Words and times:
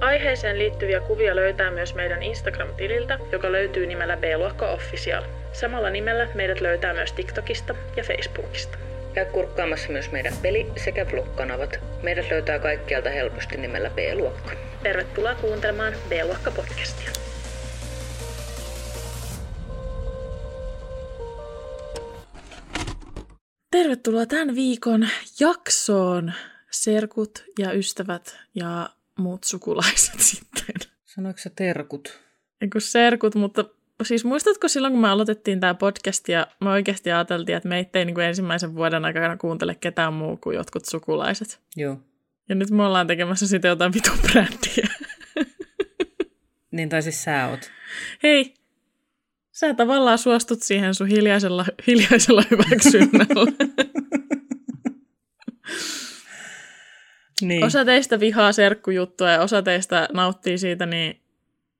Aiheeseen 0.00 0.58
liittyviä 0.58 1.00
kuvia 1.00 1.36
löytää 1.36 1.70
myös 1.70 1.94
meidän 1.94 2.22
Instagram-tililtä, 2.22 3.18
joka 3.32 3.52
löytyy 3.52 3.86
nimellä 3.86 4.16
B-luokka 4.16 4.70
Official. 4.70 5.24
Samalla 5.52 5.90
nimellä 5.90 6.28
meidät 6.34 6.60
löytää 6.60 6.94
myös 6.94 7.12
TikTokista 7.12 7.74
ja 7.96 8.04
Facebookista. 8.04 8.78
Käy 9.14 9.24
kurkkaamassa 9.24 9.88
myös 9.88 10.10
meidän 10.12 10.32
peli- 10.42 10.72
sekä 10.76 11.06
vlog-kanavat. 11.12 11.80
Meidät 12.02 12.30
löytää 12.30 12.58
kaikkialta 12.58 13.10
helposti 13.10 13.56
nimellä 13.56 13.90
B-luokka. 13.90 14.52
Tervetuloa 14.82 15.34
kuuntelemaan 15.34 15.92
B-luokka 16.08 16.50
podcastia. 16.50 17.10
Tervetuloa 23.70 24.26
tämän 24.26 24.54
viikon 24.54 25.08
jaksoon, 25.40 26.32
serkut 26.70 27.44
ja 27.58 27.72
ystävät 27.72 28.38
ja 28.54 28.88
muut 29.18 29.44
sukulaiset 29.44 30.20
sitten. 30.30 30.74
Sanoiko 31.04 31.38
sä 31.38 31.50
terkut? 31.50 32.20
Eikö 32.60 32.80
serkut, 32.80 33.34
mutta 33.34 33.64
siis 34.02 34.24
muistatko 34.24 34.68
silloin, 34.68 34.92
kun 34.92 35.00
me 35.00 35.08
aloitettiin 35.08 35.60
tämä 35.60 35.74
podcast 35.74 36.28
ja 36.28 36.46
me 36.60 36.70
oikeasti 36.70 37.12
ajateltiin, 37.12 37.56
että 37.56 37.68
meitä 37.68 37.98
ei 37.98 38.04
niin 38.04 38.14
kuin 38.14 38.26
ensimmäisen 38.26 38.74
vuoden 38.74 39.04
aikana 39.04 39.36
kuuntele 39.36 39.74
ketään 39.74 40.12
muu 40.12 40.36
kuin 40.36 40.56
jotkut 40.56 40.84
sukulaiset. 40.84 41.60
Joo. 41.76 42.00
Ja 42.48 42.54
nyt 42.54 42.70
me 42.70 42.82
ollaan 42.82 43.06
tekemässä 43.06 43.46
sitä 43.46 43.68
jotain 43.68 43.92
vitun 43.94 44.18
brändiä. 44.22 44.88
Niin 46.70 46.88
tai 46.88 47.02
siis 47.02 47.24
sä 47.24 47.46
oot. 47.46 47.70
Hei, 48.22 48.54
sä 49.52 49.74
tavallaan 49.74 50.18
suostut 50.18 50.62
siihen 50.62 50.94
sun 50.94 51.06
hiljaisella, 51.06 51.64
hiljaisella 51.86 52.42
hyväksynnällä. 52.50 53.52
Niin. 57.42 57.64
Osa 57.64 57.84
teistä 57.84 58.20
vihaa 58.20 58.52
serkkujuttua 58.52 59.30
ja 59.30 59.40
osa 59.40 59.62
teistä 59.62 60.08
nauttii 60.12 60.58
siitä, 60.58 60.86
niin 60.86 61.20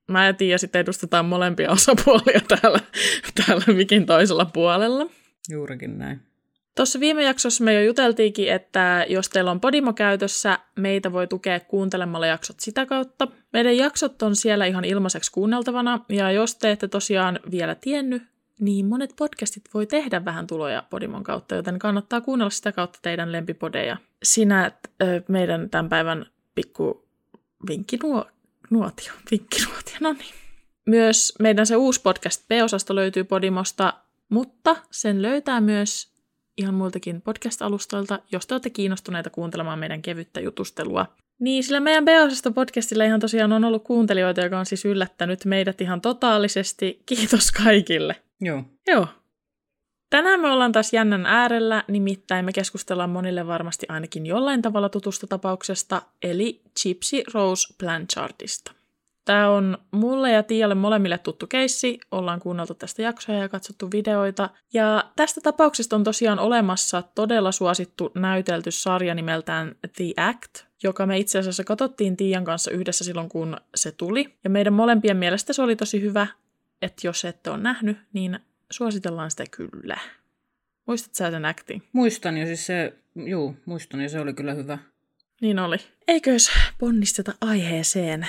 mä 0.07 0.25
ja 0.25 0.33
Tiia 0.33 0.57
sitten 0.57 0.81
edustetaan 0.81 1.25
molempia 1.25 1.71
osapuolia 1.71 2.41
täällä, 2.47 2.79
täällä 3.45 3.73
mikin 3.73 4.05
toisella 4.05 4.45
puolella. 4.45 5.09
Juurikin 5.49 5.97
näin. 5.97 6.21
Tuossa 6.75 6.99
viime 6.99 7.23
jaksossa 7.23 7.63
me 7.63 7.73
jo 7.73 7.81
juteltiinkin, 7.81 8.51
että 8.53 9.05
jos 9.09 9.29
teillä 9.29 9.51
on 9.51 9.59
Podimo 9.59 9.93
käytössä, 9.93 10.59
meitä 10.75 11.11
voi 11.11 11.27
tukea 11.27 11.59
kuuntelemalla 11.59 12.27
jaksot 12.27 12.59
sitä 12.59 12.85
kautta. 12.85 13.27
Meidän 13.53 13.77
jaksot 13.77 14.21
on 14.21 14.35
siellä 14.35 14.65
ihan 14.65 14.85
ilmaiseksi 14.85 15.31
kuunneltavana, 15.31 16.05
ja 16.09 16.31
jos 16.31 16.55
te 16.55 16.71
ette 16.71 16.87
tosiaan 16.87 17.39
vielä 17.51 17.75
tiennyt, 17.75 18.23
niin 18.59 18.85
monet 18.85 19.13
podcastit 19.15 19.63
voi 19.73 19.85
tehdä 19.85 20.25
vähän 20.25 20.47
tuloja 20.47 20.83
Podimon 20.89 21.23
kautta, 21.23 21.55
joten 21.55 21.79
kannattaa 21.79 22.21
kuunnella 22.21 22.49
sitä 22.49 22.71
kautta 22.71 22.99
teidän 23.01 23.31
lempipodeja. 23.31 23.97
Sinä 24.23 24.71
ö, 25.01 25.21
meidän 25.27 25.69
tämän 25.69 25.89
päivän 25.89 26.25
pikku 26.55 27.07
vinkkinuotio, 27.67 29.13
vinkkinuotio, 29.31 29.97
no 29.99 30.13
niin. 30.13 30.33
Myös 30.85 31.33
meidän 31.39 31.65
se 31.65 31.75
uusi 31.75 32.01
podcast 32.01 32.47
B-osasto 32.47 32.95
löytyy 32.95 33.23
Podimosta, 33.23 33.93
mutta 34.29 34.75
sen 34.91 35.21
löytää 35.21 35.61
myös 35.61 36.11
ihan 36.57 36.73
muiltakin 36.73 37.21
podcast-alustoilta, 37.21 38.19
jos 38.31 38.47
te 38.47 38.53
olette 38.53 38.69
kiinnostuneita 38.69 39.29
kuuntelemaan 39.29 39.79
meidän 39.79 40.01
kevyttä 40.01 40.39
jutustelua. 40.39 41.05
Niin, 41.39 41.63
sillä 41.63 41.79
meidän 41.79 42.05
B-osasto 42.05 42.51
podcastilla 42.51 43.03
ihan 43.03 43.19
tosiaan 43.19 43.53
on 43.53 43.63
ollut 43.63 43.83
kuuntelijoita, 43.83 44.41
joka 44.41 44.59
on 44.59 44.65
siis 44.65 44.85
yllättänyt 44.85 45.45
meidät 45.45 45.81
ihan 45.81 46.01
totaalisesti. 46.01 47.01
Kiitos 47.05 47.51
kaikille. 47.51 48.15
Joo. 48.41 48.63
Joo. 48.87 49.07
Tänään 50.09 50.39
me 50.39 50.47
ollaan 50.51 50.71
taas 50.71 50.93
jännän 50.93 51.25
äärellä, 51.25 51.83
nimittäin 51.87 52.45
me 52.45 52.53
keskustellaan 52.53 53.09
monille 53.09 53.47
varmasti 53.47 53.85
ainakin 53.89 54.25
jollain 54.25 54.61
tavalla 54.61 54.89
tutusta 54.89 55.27
tapauksesta, 55.27 56.01
eli 56.23 56.61
Gypsy 56.83 57.23
Rose 57.33 57.73
Blanchardista. 57.77 58.71
Tämä 59.25 59.49
on 59.49 59.77
mulle 59.91 60.31
ja 60.31 60.43
Tialle 60.43 60.75
molemmille 60.75 61.17
tuttu 61.17 61.47
keissi, 61.47 61.99
ollaan 62.11 62.39
kuunneltu 62.39 62.73
tästä 62.73 63.01
jaksoja 63.01 63.39
ja 63.39 63.49
katsottu 63.49 63.91
videoita. 63.91 64.49
Ja 64.73 65.03
tästä 65.15 65.41
tapauksesta 65.41 65.95
on 65.95 66.03
tosiaan 66.03 66.39
olemassa 66.39 67.03
todella 67.15 67.51
suosittu 67.51 68.11
näytelty 68.15 68.71
sarja 68.71 69.15
nimeltään 69.15 69.75
The 69.95 70.13
Act, 70.17 70.63
joka 70.83 71.05
me 71.05 71.17
itse 71.17 71.39
asiassa 71.39 71.63
katsottiin 71.63 72.17
Tiian 72.17 72.45
kanssa 72.45 72.71
yhdessä 72.71 73.03
silloin, 73.03 73.29
kun 73.29 73.57
se 73.75 73.91
tuli. 73.91 74.37
Ja 74.43 74.49
meidän 74.49 74.73
molempien 74.73 75.17
mielestä 75.17 75.53
se 75.53 75.61
oli 75.61 75.75
tosi 75.75 76.01
hyvä, 76.01 76.27
että 76.81 77.07
jos 77.07 77.25
ette 77.25 77.49
ole 77.49 77.57
nähnyt, 77.57 77.97
niin 78.13 78.39
suositellaan 78.71 79.31
sitä 79.31 79.43
kyllä. 79.51 79.97
Muistat 80.87 81.15
sä 81.15 81.31
sen 81.31 81.45
actin? 81.45 81.83
Muistan 81.93 82.37
jo 82.37 82.45
siis 82.45 82.65
se, 82.65 82.93
juu, 83.15 83.55
muistan 83.65 84.01
ja 84.01 84.09
se 84.09 84.19
oli 84.19 84.33
kyllä 84.33 84.53
hyvä. 84.53 84.77
Niin 85.41 85.59
oli. 85.59 85.77
Eikös 86.07 86.51
ponnisteta 86.79 87.33
aiheeseen? 87.41 88.27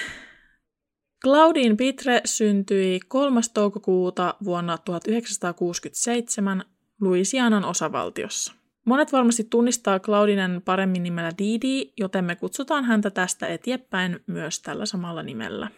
Claudine 1.25 1.77
Pitre 1.77 2.21
syntyi 2.25 3.01
3. 3.09 3.41
toukokuuta 3.55 4.35
vuonna 4.45 4.79
1967 4.79 6.65
Louisianan 7.01 7.65
osavaltiossa. 7.65 8.53
Monet 8.85 9.13
varmasti 9.13 9.45
tunnistaa 9.45 10.01
Claudinen 10.01 10.63
paremmin 10.65 11.03
nimellä 11.03 11.31
Didi, 11.39 11.93
joten 11.97 12.25
me 12.25 12.37
kutsutaan 12.37 12.85
häntä 12.85 13.11
tästä 13.11 13.47
eteenpäin 13.47 14.21
myös 14.27 14.63
tällä 14.63 14.87
samalla 14.87 15.23
nimellä. 15.23 15.71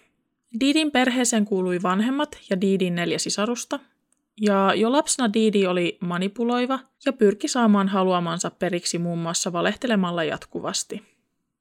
Didin 0.61 0.91
perheeseen 0.91 1.45
kuului 1.45 1.83
vanhemmat 1.83 2.39
ja 2.51 2.61
Didin 2.61 2.95
neljä 2.95 3.19
sisarusta, 3.19 3.81
ja 4.41 4.75
jo 4.75 4.93
lapsena 4.93 5.33
Didi 5.33 5.67
oli 5.67 5.99
manipuloiva 6.01 6.79
ja 7.07 7.13
pyrki 7.13 7.49
saamaan 7.49 7.89
haluamansa 7.89 8.51
periksi 8.51 8.99
muun 8.99 9.19
muassa 9.19 9.53
valehtelemalla 9.53 10.25
jatkuvasti. 10.25 11.03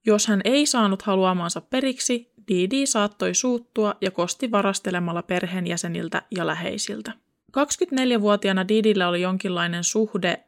Jos 0.05 0.27
hän 0.27 0.41
ei 0.43 0.65
saanut 0.65 1.01
haluamansa 1.01 1.61
periksi, 1.61 2.31
Didi 2.47 2.85
saattoi 2.85 3.33
suuttua 3.35 3.95
ja 4.01 4.11
kosti 4.11 4.51
varastelemalla 4.51 5.23
perheenjäseniltä 5.23 6.21
ja 6.35 6.47
läheisiltä. 6.47 7.11
24-vuotiaana 7.57 8.67
Didillä 8.67 9.07
oli 9.07 9.21
jonkinlainen 9.21 9.83
suhde 9.83 10.43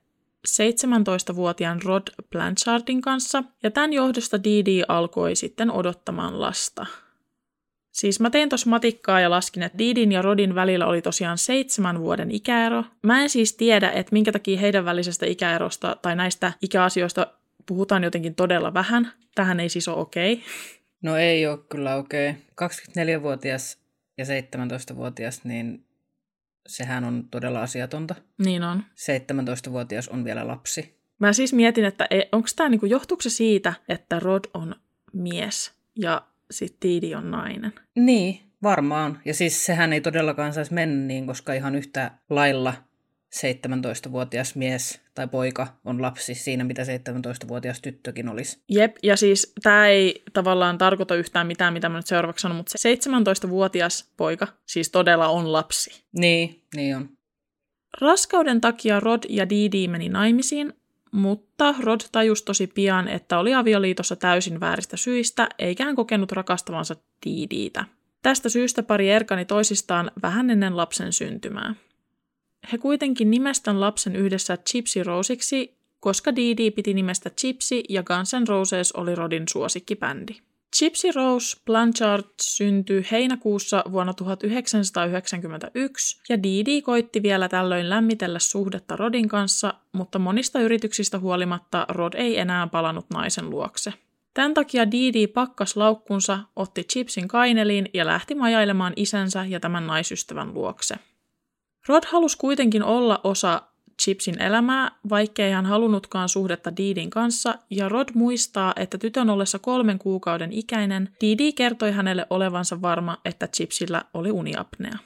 17-vuotiaan 0.47 1.81
Rod 1.81 2.03
Blanchardin 2.31 3.01
kanssa, 3.01 3.43
ja 3.63 3.71
tämän 3.71 3.93
johdosta 3.93 4.43
Didi 4.43 4.81
alkoi 4.87 5.35
sitten 5.35 5.71
odottamaan 5.71 6.41
lasta. 6.41 6.85
Siis 7.91 8.19
mä 8.19 8.29
tein 8.29 8.49
tuossa 8.49 8.69
matikkaa 8.69 9.19
ja 9.19 9.29
laskin, 9.29 9.63
että 9.63 9.77
Didin 9.77 10.11
ja 10.11 10.21
Rodin 10.21 10.55
välillä 10.55 10.85
oli 10.85 11.01
tosiaan 11.01 11.37
seitsemän 11.37 11.99
vuoden 11.99 12.31
ikäero. 12.31 12.83
Mä 13.03 13.21
en 13.21 13.29
siis 13.29 13.53
tiedä, 13.53 13.91
että 13.91 14.13
minkä 14.13 14.31
takia 14.31 14.59
heidän 14.59 14.85
välisestä 14.85 15.25
ikäerosta 15.25 15.97
tai 16.01 16.15
näistä 16.15 16.53
ikäasioista 16.61 17.27
puhutaan 17.65 18.03
jotenkin 18.03 18.35
todella 18.35 18.73
vähän. 18.73 19.11
Tähän 19.35 19.59
ei 19.59 19.69
siis 19.69 19.87
ole 19.87 19.97
okei. 19.97 20.33
Okay. 20.33 20.45
No 21.01 21.17
ei 21.17 21.47
ole 21.47 21.59
kyllä 21.69 21.95
okei. 21.95 22.29
Okay. 22.29 22.69
24-vuotias 23.17 23.77
ja 24.17 24.25
17-vuotias, 24.25 25.43
niin 25.43 25.85
sehän 26.67 27.03
on 27.03 27.27
todella 27.31 27.61
asiatonta. 27.61 28.15
Niin 28.45 28.63
on. 28.63 28.83
17-vuotias 29.67 30.09
on 30.09 30.23
vielä 30.23 30.47
lapsi. 30.47 30.95
Mä 31.19 31.33
siis 31.33 31.53
mietin, 31.53 31.85
että 31.85 32.07
onko 32.31 32.47
tämä 32.55 32.69
niinku, 32.69 32.85
johtuuko 32.85 33.21
se 33.21 33.29
siitä, 33.29 33.73
että 33.89 34.19
Rod 34.19 34.43
on 34.53 34.75
mies 35.13 35.73
ja 35.95 36.21
sitten 36.51 36.89
Didi 36.89 37.15
on 37.15 37.31
nainen? 37.31 37.73
Niin, 37.95 38.39
varmaan. 38.63 39.19
Ja 39.25 39.33
siis 39.33 39.65
sehän 39.65 39.93
ei 39.93 40.01
todellakaan 40.01 40.53
saisi 40.53 40.73
mennä 40.73 41.07
niin, 41.07 41.27
koska 41.27 41.53
ihan 41.53 41.75
yhtä 41.75 42.11
lailla 42.29 42.73
17-vuotias 43.35 44.55
mies 44.55 45.01
tai 45.15 45.27
poika 45.27 45.67
on 45.85 46.01
lapsi 46.01 46.35
siinä, 46.35 46.63
mitä 46.63 46.83
17-vuotias 46.83 47.81
tyttökin 47.81 48.29
olisi. 48.29 48.63
Jep, 48.69 48.95
ja 49.03 49.17
siis 49.17 49.53
tämä 49.63 49.87
ei 49.87 50.23
tavallaan 50.33 50.77
tarkoita 50.77 51.15
yhtään 51.15 51.47
mitään, 51.47 51.73
mitä 51.73 51.89
mä 51.89 51.97
nyt 51.97 52.07
seuraavaksi 52.07 52.41
sanon, 52.41 52.57
mutta 52.57 52.71
se 52.75 52.93
17-vuotias 52.93 54.11
poika 54.17 54.47
siis 54.65 54.89
todella 54.89 55.27
on 55.27 55.53
lapsi. 55.53 56.03
Niin, 56.17 56.63
niin 56.75 56.95
on. 56.95 57.09
Raskauden 58.01 58.61
takia 58.61 58.99
Rod 58.99 59.23
ja 59.29 59.49
Didi 59.49 59.87
meni 59.87 60.09
naimisiin, 60.09 60.73
mutta 61.11 61.75
Rod 61.79 62.01
tajusi 62.11 62.45
tosi 62.45 62.67
pian, 62.67 63.07
että 63.07 63.39
oli 63.39 63.53
avioliitossa 63.53 64.15
täysin 64.15 64.59
vääristä 64.59 64.97
syistä, 64.97 65.49
eikä 65.59 65.85
hän 65.85 65.95
kokenut 65.95 66.31
rakastavansa 66.31 66.95
Didiitä. 67.25 67.85
Tästä 68.21 68.49
syystä 68.49 68.83
pari 68.83 69.09
erkani 69.09 69.45
toisistaan 69.45 70.11
vähän 70.21 70.49
ennen 70.49 70.77
lapsen 70.77 71.13
syntymää. 71.13 71.75
He 72.71 72.77
kuitenkin 72.77 73.31
nimestän 73.31 73.79
lapsen 73.79 74.15
yhdessä 74.15 74.57
Gypsy 74.71 75.03
Roseiksi, 75.03 75.77
koska 75.99 76.35
Didi 76.35 76.71
piti 76.71 76.93
nimestä 76.93 77.31
Gypsy 77.41 77.81
ja 77.89 78.03
Guns 78.03 78.33
N' 78.33 78.47
Roses 78.47 78.91
oli 78.91 79.15
Rodin 79.15 79.43
suosikkibändi. 79.49 80.35
Gypsy 80.79 81.11
Rose 81.15 81.57
Blanchard 81.65 82.25
syntyi 82.41 83.05
heinäkuussa 83.11 83.83
vuonna 83.91 84.13
1991 84.13 86.21
ja 86.29 86.43
Didi 86.43 86.81
koitti 86.81 87.23
vielä 87.23 87.49
tällöin 87.49 87.89
lämmitellä 87.89 88.39
suhdetta 88.39 88.95
Rodin 88.95 89.27
kanssa, 89.27 89.73
mutta 89.91 90.19
monista 90.19 90.59
yrityksistä 90.59 91.19
huolimatta 91.19 91.85
Rod 91.89 92.13
ei 92.13 92.39
enää 92.39 92.67
palannut 92.67 93.05
naisen 93.09 93.49
luokse. 93.49 93.93
Tämän 94.33 94.53
takia 94.53 94.91
Didi 94.91 95.27
pakkas 95.27 95.77
laukkunsa, 95.77 96.39
otti 96.55 96.83
Chipsin 96.83 97.27
kaineliin 97.27 97.89
ja 97.93 98.05
lähti 98.05 98.35
majailemaan 98.35 98.93
isänsä 98.95 99.45
ja 99.45 99.59
tämän 99.59 99.87
naisystävän 99.87 100.53
luokse. 100.53 100.95
Rod 101.87 102.03
halusi 102.07 102.37
kuitenkin 102.37 102.83
olla 102.83 103.21
osa 103.23 103.61
Chipsin 104.03 104.41
elämää, 104.41 104.91
vaikkei 105.09 105.51
hän 105.51 105.65
halunnutkaan 105.65 106.29
suhdetta 106.29 106.77
Didin 106.77 107.09
kanssa, 107.09 107.55
ja 107.69 107.89
Rod 107.89 108.09
muistaa, 108.13 108.73
että 108.75 108.97
tytön 108.97 109.29
ollessa 109.29 109.59
kolmen 109.59 109.99
kuukauden 109.99 110.53
ikäinen, 110.53 111.09
Didi 111.21 111.53
kertoi 111.53 111.91
hänelle 111.91 112.27
olevansa 112.29 112.81
varma, 112.81 113.17
että 113.25 113.47
Chipsillä 113.47 114.01
oli 114.13 114.31
uniapnea. 114.31 114.97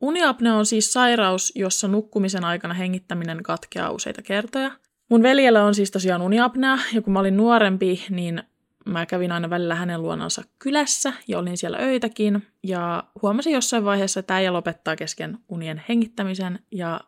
Uniapnea 0.00 0.54
on 0.54 0.66
siis 0.66 0.92
sairaus, 0.92 1.52
jossa 1.54 1.88
nukkumisen 1.88 2.44
aikana 2.44 2.74
hengittäminen 2.74 3.42
katkeaa 3.42 3.90
useita 3.90 4.22
kertoja. 4.22 4.70
Mun 5.10 5.22
veljellä 5.22 5.64
on 5.64 5.74
siis 5.74 5.90
tosiaan 5.90 6.22
uniapnea, 6.22 6.78
ja 6.94 7.02
kun 7.02 7.12
mä 7.12 7.20
olin 7.20 7.36
nuorempi, 7.36 8.04
niin 8.10 8.42
mä 8.84 9.06
kävin 9.06 9.32
aina 9.32 9.50
välillä 9.50 9.74
hänen 9.74 10.02
luonansa 10.02 10.42
kylässä 10.58 11.12
ja 11.28 11.38
olin 11.38 11.56
siellä 11.56 11.78
öitäkin. 11.78 12.46
Ja 12.62 13.04
huomasin 13.22 13.52
jossain 13.52 13.84
vaiheessa, 13.84 14.20
että 14.20 14.34
äijä 14.34 14.52
lopettaa 14.52 14.96
kesken 14.96 15.38
unien 15.48 15.82
hengittämisen 15.88 16.58
ja 16.70 17.00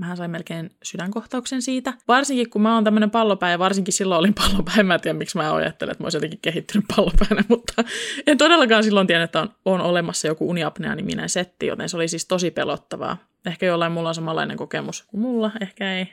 Mähän 0.00 0.16
sain 0.16 0.30
melkein 0.30 0.70
sydänkohtauksen 0.82 1.62
siitä. 1.62 1.94
Varsinkin 2.08 2.50
kun 2.50 2.62
mä 2.62 2.74
oon 2.74 2.84
tämmönen 2.84 3.10
pallopää 3.10 3.50
ja 3.50 3.58
varsinkin 3.58 3.94
silloin 3.94 4.18
olin 4.18 4.34
pallopää. 4.34 4.82
Mä 4.82 4.94
en 4.94 5.00
tiedä, 5.00 5.18
miksi 5.18 5.36
mä 5.36 5.54
ajattelen, 5.54 5.92
että 5.92 6.02
mä 6.02 6.06
olisin 6.06 6.16
jotenkin 6.18 6.38
kehittynyt 6.42 6.84
pallopäänä, 6.96 7.44
mutta 7.48 7.84
en 8.26 8.38
todellakaan 8.38 8.84
silloin 8.84 9.06
tiennyt, 9.06 9.28
että 9.28 9.40
on, 9.40 9.50
on 9.64 9.80
olemassa 9.80 10.26
joku 10.26 10.50
uniapnea-niminen 10.50 11.28
setti, 11.28 11.66
joten 11.66 11.88
se 11.88 11.96
oli 11.96 12.08
siis 12.08 12.26
tosi 12.26 12.50
pelottavaa. 12.50 13.16
Ehkä 13.46 13.66
jollain 13.66 13.92
mulla 13.92 14.08
on 14.08 14.14
samanlainen 14.14 14.56
kokemus 14.56 15.02
kuin 15.02 15.20
mulla, 15.20 15.50
ehkä 15.60 15.94
ei. 15.94 16.12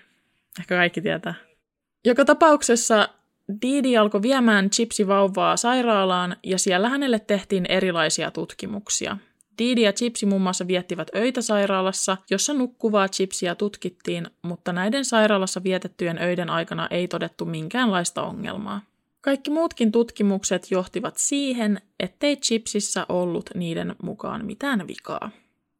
Ehkä 0.59 0.75
kaikki 0.75 1.01
tietää. 1.01 1.33
Joka 2.05 2.25
tapauksessa 2.25 3.09
Didi 3.61 3.97
alkoi 3.97 4.21
viemään 4.21 4.69
Chipsi 4.69 5.07
vauvaa 5.07 5.57
sairaalaan 5.57 6.37
ja 6.43 6.57
siellä 6.57 6.89
hänelle 6.89 7.19
tehtiin 7.19 7.65
erilaisia 7.69 8.31
tutkimuksia. 8.31 9.17
Didi 9.59 9.81
ja 9.81 9.93
Chipsi 9.93 10.25
muun 10.25 10.41
muassa 10.41 10.67
viettivät 10.67 11.07
öitä 11.15 11.41
sairaalassa, 11.41 12.17
jossa 12.29 12.53
nukkuvaa 12.53 13.07
Chipsiä 13.07 13.55
tutkittiin, 13.55 14.27
mutta 14.41 14.73
näiden 14.73 15.05
sairaalassa 15.05 15.63
vietettyjen 15.63 16.17
öiden 16.17 16.49
aikana 16.49 16.87
ei 16.91 17.07
todettu 17.07 17.45
minkäänlaista 17.45 18.23
ongelmaa. 18.23 18.81
Kaikki 19.21 19.51
muutkin 19.51 19.91
tutkimukset 19.91 20.71
johtivat 20.71 21.17
siihen, 21.17 21.81
ettei 21.99 22.37
Chipsissä 22.37 23.05
ollut 23.09 23.49
niiden 23.55 23.95
mukaan 24.03 24.45
mitään 24.45 24.87
vikaa. 24.87 25.31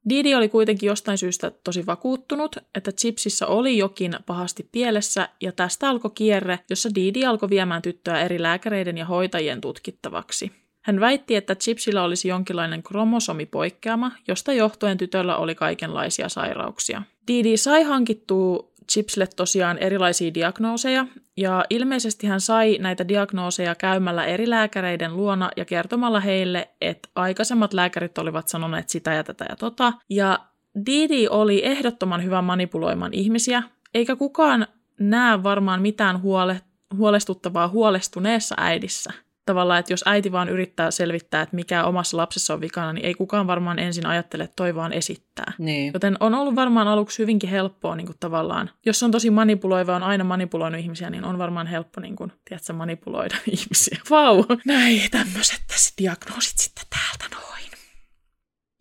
Didi 0.09 0.35
oli 0.35 0.49
kuitenkin 0.49 0.87
jostain 0.87 1.17
syystä 1.17 1.51
tosi 1.63 1.85
vakuuttunut, 1.85 2.55
että 2.75 2.91
Chipsissä 2.91 3.47
oli 3.47 3.77
jokin 3.77 4.15
pahasti 4.25 4.69
pielessä, 4.71 5.29
ja 5.41 5.51
tästä 5.51 5.89
alkoi 5.89 6.11
kierre, 6.15 6.59
jossa 6.69 6.89
Didi 6.95 7.25
alkoi 7.25 7.49
viemään 7.49 7.81
tyttöä 7.81 8.21
eri 8.21 8.41
lääkäreiden 8.41 8.97
ja 8.97 9.05
hoitajien 9.05 9.61
tutkittavaksi. 9.61 10.51
Hän 10.83 11.00
väitti, 11.00 11.35
että 11.35 11.56
Chipsillä 11.56 12.03
olisi 12.03 12.27
jonkinlainen 12.27 12.83
kromosomipoikkeama, 12.83 14.12
josta 14.27 14.53
johtuen 14.53 14.97
tytöllä 14.97 15.38
oli 15.38 15.56
kaikenlaisia 15.56 16.30
sairauksia. 16.30 17.01
Didi 17.27 17.57
sai 17.57 17.83
hankittua 17.83 18.74
Chipsille 18.91 19.27
tosiaan 19.35 19.77
erilaisia 19.77 20.33
diagnooseja, 20.33 21.06
ja 21.38 21.65
ilmeisesti 21.69 22.27
hän 22.27 22.41
sai 22.41 22.77
näitä 22.81 23.07
diagnooseja 23.07 23.75
käymällä 23.75 24.25
eri 24.25 24.50
lääkäreiden 24.50 25.18
luona 25.18 25.50
ja 25.57 25.65
kertomalla 25.65 26.19
heille, 26.19 26.69
että 26.81 27.09
aikaisemmat 27.15 27.74
lääkärit 27.74 28.18
olivat 28.18 28.47
sanoneet 28.47 28.89
sitä 28.89 29.13
ja 29.13 29.24
tätä 29.24 29.45
ja 29.50 29.56
tota. 29.56 29.94
Ja 30.09 30.39
Didi 30.85 31.27
oli 31.27 31.65
ehdottoman 31.65 32.24
hyvä 32.24 32.41
manipuloimaan 32.41 33.13
ihmisiä, 33.13 33.63
eikä 33.94 34.15
kukaan 34.15 34.68
näe 35.00 35.44
varmaan 35.44 35.81
mitään 35.81 36.21
huole, 36.21 36.62
huolestuttavaa 36.97 37.68
huolestuneessa 37.68 38.56
äidissä 38.57 39.13
tavallaan, 39.45 39.80
että 39.80 39.94
jos 39.94 40.04
äiti 40.06 40.31
vaan 40.31 40.50
yrittää 40.50 40.92
selvittää, 40.92 41.42
että 41.42 41.56
mikä 41.56 41.86
omassa 41.86 42.18
lapsessa 42.18 42.54
on 42.54 42.62
vikana, 42.62 42.94
niin 42.94 43.06
ei 43.06 43.13
kukaan 43.13 43.48
varmaan 43.48 43.80
ensin 43.80 44.06
ajattele, 44.06 44.44
että 44.44 44.56
toi 44.56 44.75
vaan 44.75 44.94
esittää. 44.94 45.54
Niin. 45.57 45.94
Joten 45.94 46.18
on 46.19 46.34
ollut 46.34 46.56
varmaan 46.56 46.88
aluksi 46.88 47.19
hyvinkin 47.19 47.50
helppoa 47.50 47.95
niin 47.95 48.07
kuin 48.07 48.18
tavallaan, 48.19 48.69
jos 48.86 49.04
on 49.04 49.12
tosi 49.12 49.30
manipuloiva, 49.30 49.95
on 49.95 50.04
aina 50.04 50.24
manipuloinut 50.24 50.81
ihmisiä, 50.81 51.10
niin 51.10 51.25
on 51.25 51.38
varmaan 51.38 51.68
helppo 51.68 52.01
niin 52.01 52.16
kuin, 52.16 52.31
tiedätkö, 52.45 52.74
manipuloida 52.74 53.36
ihmisiä. 53.57 53.98
Vau! 54.10 54.36
Wow. 54.36 54.45
Näin, 54.66 55.01
tämmöiset 55.12 55.62
tässä 55.68 55.94
diagnoosit 55.98 56.57
sitten 56.57 56.84
täältä 56.90 57.36
noin. 57.36 57.63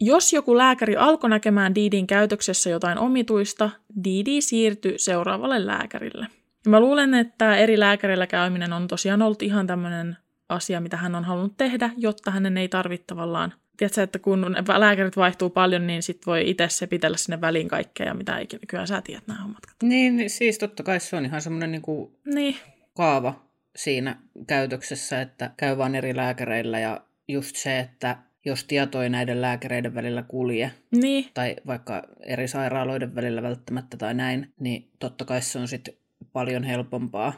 Jos 0.05 0.32
joku 0.32 0.59
lääkäri 0.59 0.97
alkoi 0.97 1.31
näkemään 1.31 1.75
Didin 1.75 2.06
käytöksessä 2.06 2.70
jotain 2.70 2.99
omituista, 2.99 3.70
Didi 4.05 4.41
siirtyi 4.41 4.99
seuraavalle 4.99 5.67
lääkärille. 5.67 6.26
Ja 6.64 6.70
mä 6.70 6.81
luulen, 6.81 7.14
että 7.14 7.56
eri 7.56 7.81
lääkärillä 7.81 8.26
käyminen 8.26 8.73
on 8.73 8.88
tosiaan 8.88 9.23
ollut 9.23 9.43
ihan 9.43 9.67
tämmöinen 9.67 10.17
asia, 10.52 10.81
mitä 10.81 10.96
hän 10.96 11.14
on 11.14 11.25
halunnut 11.25 11.56
tehdä, 11.56 11.90
jotta 11.96 12.31
hänen 12.31 12.58
ei 12.58 12.69
tarvitse 12.69 13.06
tavallaan 13.06 13.54
Tiedätkö, 13.76 14.02
että 14.02 14.19
kun 14.19 14.56
lääkärit 14.76 15.16
vaihtuu 15.16 15.50
paljon, 15.50 15.87
niin 15.87 16.02
sit 16.02 16.26
voi 16.26 16.50
itse 16.50 16.69
se 16.69 16.87
pitellä 16.87 17.16
sinne 17.16 17.40
väliin 17.40 17.69
kaikkea 17.69 18.06
ja 18.06 18.14
mitä 18.14 18.38
ikinä. 18.38 18.60
Kyllä 18.69 18.87
sä 18.87 19.02
tiedät 19.02 19.26
nämä 19.26 19.40
hommat. 19.40 19.62
Niin, 19.82 20.31
siis 20.31 20.58
totta 20.58 20.82
kai 20.82 21.00
se 21.00 21.16
on 21.16 21.25
ihan 21.25 21.43
semmoinen 21.43 21.72
niin 21.72 21.82
kuin 21.82 22.16
niin. 22.34 22.56
kaava 22.96 23.44
siinä 23.76 24.16
käytöksessä, 24.46 25.20
että 25.20 25.50
käy 25.56 25.78
vaan 25.78 25.94
eri 25.94 26.16
lääkäreillä 26.16 26.78
ja 26.78 27.00
just 27.28 27.56
se, 27.56 27.78
että 27.78 28.16
jos 28.44 28.64
tieto 28.64 29.02
ei 29.02 29.08
näiden 29.08 29.43
lääkäreiden 29.43 29.94
välillä 29.94 30.22
kulje, 30.22 30.70
niin. 30.90 31.26
tai 31.34 31.56
vaikka 31.66 32.02
eri 32.20 32.49
sairaaloiden 32.49 33.14
välillä 33.14 33.43
välttämättä 33.43 33.96
tai 33.96 34.14
näin, 34.14 34.52
niin 34.60 34.88
totta 34.99 35.25
kai 35.25 35.43
se 35.43 35.58
on 35.58 35.69
sitten 35.69 35.94
paljon 36.32 36.64
helpompaa 36.64 37.32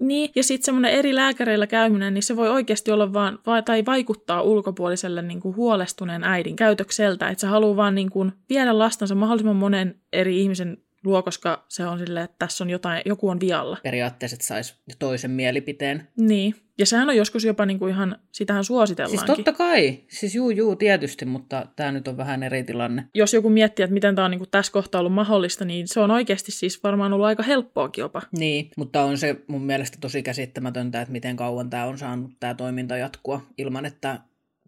niin, 0.00 0.30
ja 0.34 0.44
sitten 0.44 0.64
semmoinen 0.64 0.92
eri 0.92 1.14
lääkäreillä 1.14 1.66
käyminen, 1.66 2.14
niin 2.14 2.22
se 2.22 2.36
voi 2.36 2.48
oikeasti 2.48 2.90
olla 2.90 3.12
vaan, 3.12 3.38
vai, 3.46 3.62
tai 3.62 3.86
vaikuttaa 3.86 4.42
ulkopuoliselle 4.42 5.22
niin 5.22 5.40
kuin 5.40 5.56
huolestuneen 5.56 6.24
äidin 6.24 6.56
käytökseltä, 6.56 7.28
että 7.28 7.40
se 7.40 7.46
haluaa 7.46 7.76
vaan 7.76 7.94
niin 7.94 8.10
kuin 8.10 8.32
viedä 8.48 8.78
lastansa 8.78 9.14
mahdollisimman 9.14 9.56
monen 9.56 10.00
eri 10.12 10.40
ihmisen 10.40 10.78
luo, 11.04 11.22
koska 11.22 11.64
se 11.68 11.86
on 11.86 11.98
silleen, 11.98 12.24
että 12.24 12.36
tässä 12.38 12.64
on 12.64 12.70
jotain, 12.70 13.02
joku 13.04 13.28
on 13.28 13.40
vialla. 13.40 13.78
Periaatteessa, 13.82 14.34
että 14.34 14.46
saisi 14.46 14.74
toisen 14.98 15.30
mielipiteen. 15.30 16.08
Niin, 16.16 16.54
ja 16.78 16.86
sehän 16.86 17.08
on 17.08 17.16
joskus 17.16 17.44
jopa 17.44 17.66
niin 17.66 17.78
kuin 17.78 17.90
ihan, 17.90 18.18
sitähän 18.32 18.64
suositellaankin. 18.64 19.26
Siis 19.26 19.36
totta 19.36 19.52
kai, 19.52 20.00
siis 20.08 20.34
juu, 20.34 20.50
juu, 20.50 20.76
tietysti, 20.76 21.24
mutta 21.24 21.66
tämä 21.76 21.92
nyt 21.92 22.08
on 22.08 22.16
vähän 22.16 22.42
eri 22.42 22.64
tilanne. 22.64 23.06
Jos 23.14 23.34
joku 23.34 23.50
miettii, 23.50 23.82
että 23.84 23.94
miten 23.94 24.14
tämä 24.14 24.24
on 24.24 24.30
niin 24.30 24.38
kuin 24.38 24.50
tässä 24.50 24.72
kohtaa 24.72 24.98
ollut 24.98 25.12
mahdollista, 25.12 25.64
niin 25.64 25.88
se 25.88 26.00
on 26.00 26.10
oikeasti 26.10 26.52
siis 26.52 26.82
varmaan 26.82 27.12
ollut 27.12 27.26
aika 27.26 27.42
helppoakin 27.42 28.02
jopa. 28.02 28.22
Niin, 28.38 28.70
mutta 28.76 29.02
on 29.02 29.18
se 29.18 29.36
mun 29.46 29.62
mielestä 29.62 29.98
tosi 30.00 30.22
käsittämätöntä, 30.22 31.00
että 31.00 31.12
miten 31.12 31.36
kauan 31.36 31.70
tämä 31.70 31.84
on 31.84 31.98
saanut 31.98 32.30
tämä 32.40 32.54
toiminta 32.54 32.96
jatkua 32.96 33.42
ilman, 33.58 33.86
että 33.86 34.18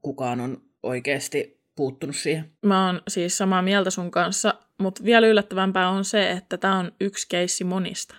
kukaan 0.03 0.41
on 0.41 0.63
oikeasti 0.83 1.63
puuttunut 1.77 2.17
siihen. 2.17 2.45
Mä 2.67 2.87
oon 2.87 3.03
siis 3.09 3.39
samaa 3.39 3.63
mieltä 3.63 3.91
sun 3.91 4.11
kanssa, 4.11 4.55
mutta 4.83 5.05
vielä 5.05 5.27
yllättävämpää 5.27 5.89
on 5.89 6.05
se, 6.05 6.31
että 6.31 6.57
tämä 6.57 6.79
on 6.79 6.93
yksi 7.01 7.27
keissi 7.29 7.65
monista. 7.65 8.15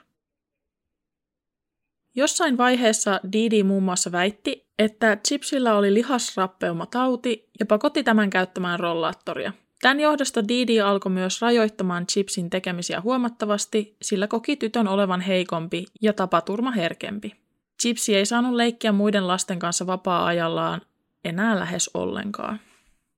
Jossain 2.15 2.57
vaiheessa 2.57 3.19
Didi 3.31 3.63
muun 3.63 3.83
muassa 3.83 4.11
väitti, 4.11 4.67
että 4.79 5.17
Chipsillä 5.27 5.75
oli 5.75 5.93
lihasrappeumatauti 5.93 7.49
ja 7.59 7.65
pakotti 7.65 8.03
tämän 8.03 8.29
käyttämään 8.29 8.79
rollaattoria. 8.79 9.53
Tämän 9.81 9.99
johdosta 9.99 10.47
Didi 10.47 10.81
alkoi 10.81 11.11
myös 11.11 11.41
rajoittamaan 11.41 12.07
Chipsin 12.07 12.49
tekemisiä 12.49 13.01
huomattavasti, 13.01 13.97
sillä 14.01 14.27
koki 14.27 14.55
tytön 14.55 14.87
olevan 14.87 15.21
heikompi 15.21 15.85
ja 16.01 16.13
tapaturma 16.13 16.71
herkempi. 16.71 17.35
Chipsi 17.81 18.15
ei 18.15 18.25
saanut 18.25 18.53
leikkiä 18.53 18.91
muiden 18.91 19.27
lasten 19.27 19.59
kanssa 19.59 19.87
vapaa-ajallaan 19.87 20.81
enää 21.25 21.59
lähes 21.59 21.89
ollenkaan. 21.93 22.59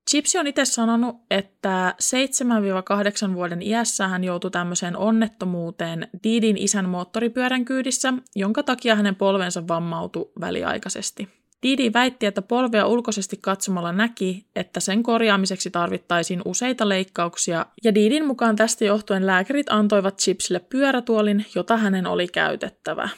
Chipsi 0.09 0.37
on 0.37 0.47
itse 0.47 0.65
sanonut, 0.65 1.15
että 1.31 1.95
7-8 3.31 3.33
vuoden 3.33 3.61
iässä 3.61 4.07
hän 4.07 4.23
joutui 4.23 4.51
tämmöiseen 4.51 4.97
onnettomuuteen 4.97 6.07
Didin 6.23 6.57
isän 6.57 6.89
moottoripyörän 6.89 7.65
kyydissä, 7.65 8.13
jonka 8.35 8.63
takia 8.63 8.95
hänen 8.95 9.15
polvensa 9.15 9.67
vammautui 9.67 10.31
väliaikaisesti. 10.41 11.29
Didi 11.63 11.93
väitti, 11.93 12.25
että 12.25 12.41
polvea 12.41 12.87
ulkoisesti 12.87 13.37
katsomalla 13.41 13.91
näki, 13.91 14.45
että 14.55 14.79
sen 14.79 15.03
korjaamiseksi 15.03 15.71
tarvittaisiin 15.71 16.41
useita 16.45 16.89
leikkauksia, 16.89 17.65
ja 17.83 17.95
Didin 17.95 18.27
mukaan 18.27 18.55
tästä 18.55 18.85
johtuen 18.85 19.25
lääkärit 19.25 19.69
antoivat 19.69 20.17
Chipsille 20.17 20.59
pyörätuolin, 20.59 21.45
jota 21.55 21.77
hänen 21.77 22.07
oli 22.07 22.27
käytettävä. 22.27 23.09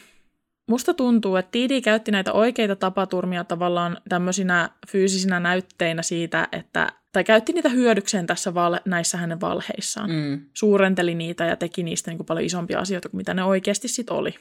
Musta 0.67 0.93
tuntuu, 0.93 1.35
että 1.35 1.53
Didi 1.53 1.81
käytti 1.81 2.11
näitä 2.11 2.33
oikeita 2.33 2.75
tapaturmia 2.75 3.43
tavallaan 3.43 3.97
tämmöisinä 4.09 4.69
fyysisinä 4.87 5.39
näytteinä 5.39 6.01
siitä, 6.01 6.47
että, 6.51 6.91
tai 7.11 7.23
käytti 7.23 7.53
niitä 7.53 7.69
hyödykseen 7.69 8.27
tässä 8.27 8.53
val, 8.53 8.79
näissä 8.85 9.17
hänen 9.17 9.41
valheissaan. 9.41 10.09
Mm. 10.09 10.41
Suurenteli 10.53 11.15
niitä 11.15 11.45
ja 11.45 11.55
teki 11.55 11.83
niistä 11.83 12.11
niin 12.11 12.17
kuin 12.17 12.25
paljon 12.25 12.45
isompia 12.45 12.79
asioita 12.79 13.09
kuin 13.09 13.17
mitä 13.17 13.33
ne 13.33 13.43
oikeasti 13.43 13.87
sitten 13.87 14.15
oli. 14.15 14.35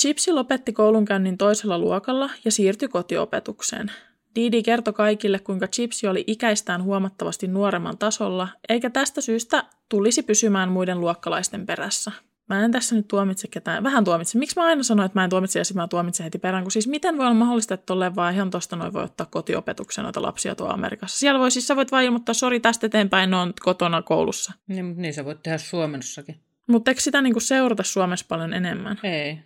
Chipsi 0.00 0.32
lopetti 0.32 0.72
koulunkäynnin 0.72 1.38
toisella 1.38 1.78
luokalla 1.78 2.30
ja 2.44 2.52
siirtyi 2.52 2.88
kotiopetukseen. 2.88 3.92
Didi 4.34 4.62
kertoi 4.62 4.94
kaikille, 4.94 5.38
kuinka 5.38 5.66
Chipsi 5.66 6.06
oli 6.06 6.24
ikäistään 6.26 6.82
huomattavasti 6.82 7.48
nuoremman 7.48 7.98
tasolla, 7.98 8.48
eikä 8.68 8.90
tästä 8.90 9.20
syystä 9.20 9.64
tulisi 9.88 10.22
pysymään 10.22 10.72
muiden 10.72 11.00
luokkalaisten 11.00 11.66
perässä. 11.66 12.12
Mä 12.48 12.64
en 12.64 12.72
tässä 12.72 12.94
nyt 12.94 13.08
tuomitse 13.08 13.48
ketään. 13.48 13.82
Vähän 13.82 14.04
tuomitse. 14.04 14.38
Miksi 14.38 14.60
mä 14.60 14.66
aina 14.66 14.82
sanoin, 14.82 15.06
että 15.06 15.18
mä 15.18 15.24
en 15.24 15.30
tuomitse 15.30 15.58
ja 15.58 15.64
sitten 15.64 15.82
mä 15.82 15.88
tuomitsen 15.88 16.24
heti 16.24 16.38
perään? 16.38 16.64
Kun 16.64 16.72
siis 16.72 16.88
miten 16.88 17.18
voi 17.18 17.26
olla 17.26 17.34
mahdollista, 17.34 17.74
että 17.74 17.86
tolleen 17.86 18.16
vaan 18.16 18.34
ihan 18.34 18.50
tosta 18.50 18.76
noin 18.76 18.92
voi 18.92 19.04
ottaa 19.04 19.26
kotiopetuksen 19.26 20.02
noita 20.02 20.22
lapsia 20.22 20.54
tuolla 20.54 20.74
Amerikassa? 20.74 21.18
Siellä 21.18 21.40
voi 21.40 21.50
siis, 21.50 21.66
sä 21.66 21.76
voit 21.76 21.92
vaan 21.92 22.04
ilmoittaa, 22.04 22.34
sori 22.34 22.60
tästä 22.60 22.86
eteenpäin, 22.86 23.30
ne 23.30 23.36
on 23.36 23.52
kotona 23.60 24.02
koulussa. 24.02 24.52
Niin, 24.68 24.84
mutta 24.84 25.02
niin 25.02 25.14
sä 25.14 25.24
voit 25.24 25.42
tehdä 25.42 25.58
Suomessakin. 25.58 26.40
Mutta 26.66 26.90
eikö 26.90 27.00
sitä 27.00 27.22
niinku 27.22 27.40
seurata 27.40 27.82
Suomessa 27.82 28.26
paljon 28.28 28.52
enemmän? 28.52 29.00
Ei. 29.02 29.38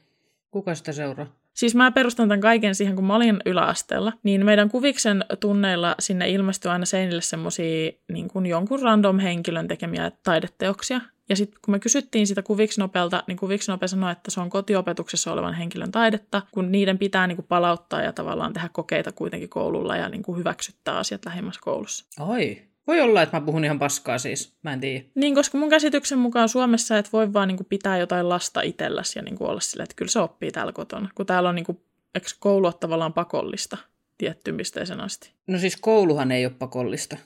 Kuka 0.50 0.74
sitä 0.74 0.92
seuraa? 0.92 1.26
Siis 1.54 1.74
mä 1.74 1.90
perustan 1.90 2.28
tämän 2.28 2.40
kaiken 2.40 2.74
siihen, 2.74 2.96
kun 2.96 3.04
mä 3.04 3.16
olin 3.16 3.40
yläasteella, 3.46 4.12
niin 4.22 4.44
meidän 4.44 4.68
kuviksen 4.68 5.24
tunneilla 5.40 5.94
sinne 5.98 6.30
ilmestyi 6.30 6.70
aina 6.70 6.84
seinille 6.84 7.22
semmoisia 7.22 7.92
niin 8.12 8.28
kuin 8.28 8.46
jonkun 8.46 8.82
random 8.82 9.18
henkilön 9.18 9.68
tekemiä 9.68 10.12
taideteoksia. 10.22 11.00
Ja 11.30 11.36
sitten 11.36 11.60
kun 11.64 11.72
me 11.72 11.78
kysyttiin 11.78 12.26
sitä 12.26 12.42
kuviksnopelta, 12.42 13.22
niin 13.26 13.36
kuviksnope 13.36 13.88
sanoi, 13.88 14.12
että 14.12 14.30
se 14.30 14.40
on 14.40 14.50
kotiopetuksessa 14.50 15.32
olevan 15.32 15.54
henkilön 15.54 15.92
taidetta, 15.92 16.42
kun 16.52 16.72
niiden 16.72 16.98
pitää 16.98 17.26
niin 17.26 17.36
kuin 17.36 17.46
palauttaa 17.46 18.02
ja 18.02 18.12
tavallaan 18.12 18.52
tehdä 18.52 18.68
kokeita 18.72 19.12
kuitenkin 19.12 19.48
koululla 19.48 19.96
ja 19.96 20.08
niin 20.08 20.22
kuin 20.22 20.38
hyväksyttää 20.38 20.98
asiat 20.98 21.24
lähimmässä 21.24 21.60
koulussa. 21.64 22.04
Oi, 22.20 22.62
voi 22.86 23.00
olla, 23.00 23.22
että 23.22 23.36
mä 23.36 23.46
puhun 23.46 23.64
ihan 23.64 23.78
paskaa 23.78 24.18
siis. 24.18 24.52
Mä 24.62 24.72
en 24.72 24.80
tiedä. 24.80 25.04
Niin, 25.14 25.34
koska 25.34 25.58
mun 25.58 25.68
käsityksen 25.68 26.18
mukaan 26.18 26.48
Suomessa 26.48 26.98
et 26.98 27.12
voi 27.12 27.32
vaan 27.32 27.48
niin 27.48 27.56
kuin 27.56 27.66
pitää 27.66 27.98
jotain 27.98 28.28
lasta 28.28 28.62
itselläsi 28.62 29.18
ja 29.18 29.22
niin 29.22 29.38
kuin 29.38 29.50
olla 29.50 29.60
silleen, 29.60 29.84
että 29.84 29.96
kyllä 29.96 30.10
se 30.10 30.20
oppii 30.20 30.50
täällä 30.50 30.72
kotona. 30.72 31.08
Kun 31.14 31.26
täällä 31.26 31.48
on 31.48 31.54
niin 31.54 31.66
kuin, 31.66 31.80
eikö 32.14 32.28
koulu 32.38 32.66
ole 32.66 32.74
tavallaan 32.80 33.12
pakollista 33.12 33.76
tiettyyn 34.18 34.56
pisteeseen 34.56 35.00
asti? 35.00 35.32
No 35.46 35.58
siis 35.58 35.76
kouluhan 35.76 36.32
ei 36.32 36.46
ole 36.46 36.54
pakollista, 36.58 37.16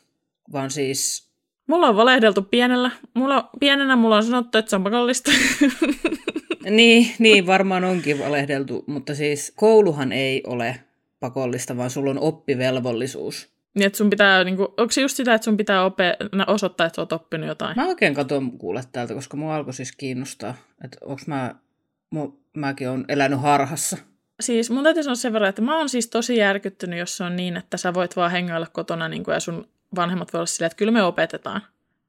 vaan 0.52 0.70
siis... 0.70 1.33
Mulla 1.66 1.88
on 1.88 1.96
valehdeltu 1.96 2.42
pienellä. 2.42 2.90
Mulla, 3.14 3.50
pienenä 3.60 3.96
mulla 3.96 4.16
on 4.16 4.24
sanottu, 4.24 4.58
että 4.58 4.70
se 4.70 4.76
on 4.76 4.84
pakollista. 4.84 5.30
niin, 6.70 7.10
niin, 7.18 7.46
varmaan 7.46 7.84
onkin 7.84 8.18
valehdeltu, 8.18 8.84
mutta 8.86 9.14
siis 9.14 9.52
kouluhan 9.56 10.12
ei 10.12 10.42
ole 10.46 10.80
pakollista, 11.20 11.76
vaan 11.76 11.90
sulla 11.90 12.10
on 12.10 12.18
oppivelvollisuus. 12.18 13.54
Niin, 13.74 13.86
että 13.86 13.96
sun 13.96 14.10
pitää, 14.10 14.44
niin 14.44 14.56
kuin, 14.56 14.68
onko 14.76 14.90
se 14.90 15.00
just 15.00 15.16
sitä, 15.16 15.34
että 15.34 15.44
sun 15.44 15.56
pitää 15.56 15.84
ope, 15.84 16.16
osoittaa, 16.46 16.86
että 16.86 16.96
sä 16.96 17.02
oot 17.02 17.12
oppinut 17.12 17.48
jotain? 17.48 17.76
Mä 17.76 17.86
oikein 17.86 18.14
katon 18.14 18.58
kuule 18.58 18.82
täältä, 18.92 19.14
koska 19.14 19.36
mua 19.36 19.56
alkoi 19.56 19.74
siis 19.74 19.92
kiinnostaa, 19.92 20.54
että 20.84 20.98
onko 21.04 21.22
mä, 21.26 21.54
mä, 22.10 22.20
mäkin 22.56 22.88
on 22.88 23.04
elänyt 23.08 23.40
harhassa. 23.40 23.96
Siis 24.40 24.70
mun 24.70 24.84
täytyy 24.84 25.02
sanoa 25.02 25.14
sen 25.14 25.32
verran, 25.32 25.48
että 25.48 25.62
mä 25.62 25.78
oon 25.78 25.88
siis 25.88 26.08
tosi 26.08 26.36
järkyttynyt, 26.36 26.98
jos 26.98 27.16
se 27.16 27.24
on 27.24 27.36
niin, 27.36 27.56
että 27.56 27.76
sä 27.76 27.94
voit 27.94 28.16
vaan 28.16 28.30
hengailla 28.30 28.66
kotona 28.72 29.08
niin 29.08 29.24
kuin, 29.24 29.32
ja 29.32 29.40
sun 29.40 29.68
vanhemmat 29.96 30.32
voi 30.32 30.38
olla 30.38 30.46
silleen, 30.46 30.66
että 30.66 30.76
kyllä 30.76 30.92
me 30.92 31.02
opetetaan. 31.02 31.62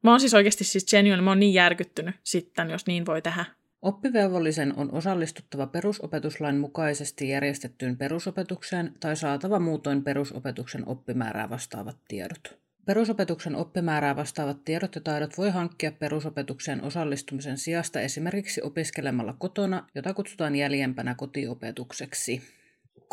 Mä 0.03 0.11
oon 0.11 0.19
siis 0.19 0.33
oikeasti 0.33 0.63
siis 0.63 0.85
genuine, 0.85 1.21
mä 1.21 1.31
oon 1.31 1.39
niin 1.39 1.53
järkyttynyt 1.53 2.15
sitten, 2.23 2.69
jos 2.69 2.87
niin 2.87 3.05
voi 3.05 3.21
tehdä. 3.21 3.45
Oppivelvollisen 3.81 4.73
on 4.77 4.91
osallistuttava 4.91 5.67
perusopetuslain 5.67 6.57
mukaisesti 6.57 7.29
järjestettyyn 7.29 7.97
perusopetukseen 7.97 8.93
tai 8.99 9.15
saatava 9.15 9.59
muutoin 9.59 10.03
perusopetuksen 10.03 10.87
oppimäärää 10.87 11.49
vastaavat 11.49 11.97
tiedot. 12.07 12.59
Perusopetuksen 12.85 13.55
oppimäärää 13.55 14.15
vastaavat 14.15 14.65
tiedot 14.65 14.95
ja 14.95 15.01
taidot 15.01 15.37
voi 15.37 15.49
hankkia 15.49 15.91
perusopetukseen 15.91 16.83
osallistumisen 16.83 17.57
sijasta 17.57 17.99
esimerkiksi 18.01 18.61
opiskelemalla 18.61 19.35
kotona, 19.39 19.87
jota 19.95 20.13
kutsutaan 20.13 20.55
jäljempänä 20.55 21.15
kotiopetukseksi. 21.15 22.41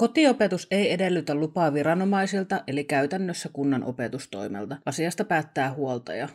Kotiopetus 0.02 0.66
ei 0.70 0.92
edellytä 0.92 1.34
lupaa 1.34 1.74
viranomaisilta, 1.74 2.62
eli 2.66 2.84
käytännössä 2.84 3.48
kunnan 3.52 3.84
opetustoimelta. 3.84 4.76
Asiasta 4.86 5.24
päättää 5.24 5.72
huoltaja. 5.72 6.28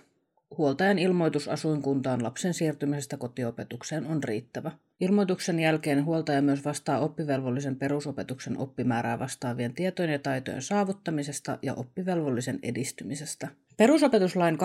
Huoltajan 0.57 0.99
ilmoitus 0.99 1.47
asuinkuntaan 1.47 2.23
lapsen 2.23 2.53
siirtymisestä 2.53 3.17
kotiopetukseen 3.17 4.05
on 4.05 4.23
riittävä. 4.23 4.71
Ilmoituksen 4.99 5.59
jälkeen 5.59 6.05
huoltaja 6.05 6.41
myös 6.41 6.65
vastaa 6.65 6.99
oppivelvollisen 6.99 7.75
perusopetuksen 7.75 8.57
oppimäärää 8.57 9.19
vastaavien 9.19 9.73
tietojen 9.73 10.11
ja 10.11 10.19
taitojen 10.19 10.61
saavuttamisesta 10.61 11.59
ja 11.61 11.73
oppivelvollisen 11.73 12.59
edistymisestä. 12.63 13.47
Perusopetuslain 13.77 14.57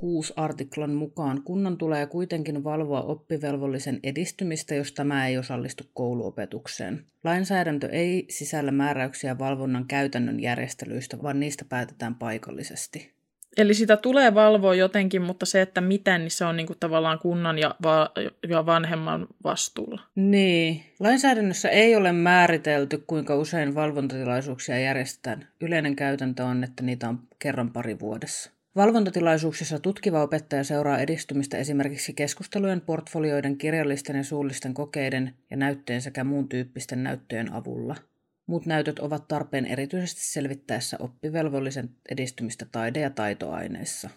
26 0.00 0.32
artiklan 0.36 0.90
mukaan 0.90 1.42
kunnan 1.42 1.78
tulee 1.78 2.06
kuitenkin 2.06 2.64
valvoa 2.64 3.02
oppivelvollisen 3.02 4.00
edistymistä, 4.02 4.74
jos 4.74 4.92
tämä 4.92 5.26
ei 5.26 5.38
osallistu 5.38 5.84
kouluopetukseen. 5.94 7.06
Lainsäädäntö 7.24 7.88
ei 7.92 8.26
sisällä 8.28 8.70
määräyksiä 8.70 9.38
valvonnan 9.38 9.86
käytännön 9.86 10.40
järjestelyistä, 10.40 11.22
vaan 11.22 11.40
niistä 11.40 11.64
päätetään 11.68 12.14
paikallisesti. 12.14 13.12
Eli 13.56 13.74
sitä 13.74 13.96
tulee 13.96 14.34
valvoa 14.34 14.74
jotenkin, 14.74 15.22
mutta 15.22 15.46
se, 15.46 15.60
että 15.60 15.80
miten, 15.80 16.20
niin 16.20 16.30
se 16.30 16.44
on 16.44 16.56
niinku 16.56 16.74
tavallaan 16.80 17.18
kunnan 17.18 17.58
ja, 17.58 17.74
va- 17.82 18.10
ja 18.48 18.66
vanhemman 18.66 19.26
vastuulla. 19.44 20.00
Niin. 20.14 20.82
Lainsäädännössä 21.00 21.68
ei 21.68 21.96
ole 21.96 22.12
määritelty, 22.12 23.04
kuinka 23.06 23.36
usein 23.36 23.74
valvontatilaisuuksia 23.74 24.78
järjestetään. 24.78 25.48
Yleinen 25.60 25.96
käytäntö 25.96 26.44
on, 26.44 26.64
että 26.64 26.82
niitä 26.82 27.08
on 27.08 27.18
kerran 27.38 27.72
pari 27.72 28.00
vuodessa. 28.00 28.59
Valvontatilaisuuksissa 28.76 29.78
tutkiva 29.78 30.22
opettaja 30.22 30.64
seuraa 30.64 30.98
edistymistä 30.98 31.58
esimerkiksi 31.58 32.14
keskustelujen, 32.14 32.80
portfolioiden, 32.80 33.58
kirjallisten 33.58 34.16
ja 34.16 34.24
suullisten 34.24 34.74
kokeiden 34.74 35.34
ja 35.50 35.56
näyttöjen 35.56 36.02
sekä 36.02 36.24
muun 36.24 36.48
tyyppisten 36.48 37.02
näyttöjen 37.02 37.52
avulla. 37.52 37.96
Muut 38.46 38.66
näytöt 38.66 38.98
ovat 38.98 39.28
tarpeen 39.28 39.66
erityisesti 39.66 40.24
selvittäessä 40.24 40.96
oppivelvollisen 41.00 41.90
edistymistä 42.10 42.66
taide- 42.72 43.00
ja 43.00 43.10
taitoaineissa. 43.10 44.10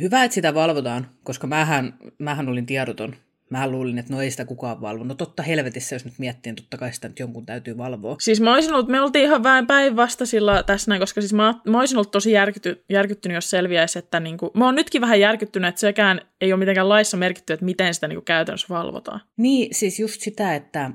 Hyvä, 0.00 0.24
että 0.24 0.34
sitä 0.34 0.54
valvotaan, 0.54 1.10
koska 1.24 1.46
mähän, 1.46 1.94
mähän 2.18 2.48
olin 2.48 2.66
tiedoton. 2.66 3.16
Mä 3.52 3.70
luulin, 3.70 3.98
että 3.98 4.12
no 4.12 4.20
ei 4.20 4.30
sitä 4.30 4.44
kukaan 4.44 4.80
valvo. 4.80 5.04
No 5.04 5.14
totta 5.14 5.42
helvetissä, 5.42 5.94
jos 5.94 6.04
nyt 6.04 6.18
miettii, 6.18 6.52
niin 6.52 6.56
totta 6.56 6.78
kai 6.78 6.92
sitä 6.92 7.08
nyt 7.08 7.18
jonkun 7.18 7.46
täytyy 7.46 7.78
valvoa. 7.78 8.16
Siis 8.20 8.40
mä 8.40 8.54
olisin 8.54 8.74
ollut, 8.74 8.88
me 8.88 9.00
oltiin 9.00 9.24
ihan 9.24 9.42
vähän 9.42 9.66
päinvastaisilla 9.66 10.62
tässä 10.62 10.90
näin, 10.90 11.00
koska 11.00 11.20
siis 11.20 11.32
mä, 11.32 11.54
mä 11.66 11.78
olisin 11.78 11.96
ollut 11.96 12.10
tosi 12.10 12.32
järkytty, 12.32 12.84
järkyttynyt, 12.88 13.34
jos 13.34 13.50
selviäisi, 13.50 13.98
että 13.98 14.20
niinku, 14.20 14.50
mä 14.54 14.64
oon 14.64 14.74
nytkin 14.74 15.00
vähän 15.00 15.20
järkyttynyt, 15.20 15.68
että 15.68 15.80
sekään 15.80 16.20
ei 16.40 16.52
ole 16.52 16.58
mitenkään 16.58 16.88
laissa 16.88 17.16
merkitty, 17.16 17.52
että 17.52 17.64
miten 17.64 17.94
sitä 17.94 18.08
niinku 18.08 18.24
käytännössä 18.24 18.66
valvotaan. 18.70 19.20
Niin, 19.36 19.74
siis 19.74 20.00
just 20.00 20.20
sitä, 20.20 20.54
että 20.54 20.90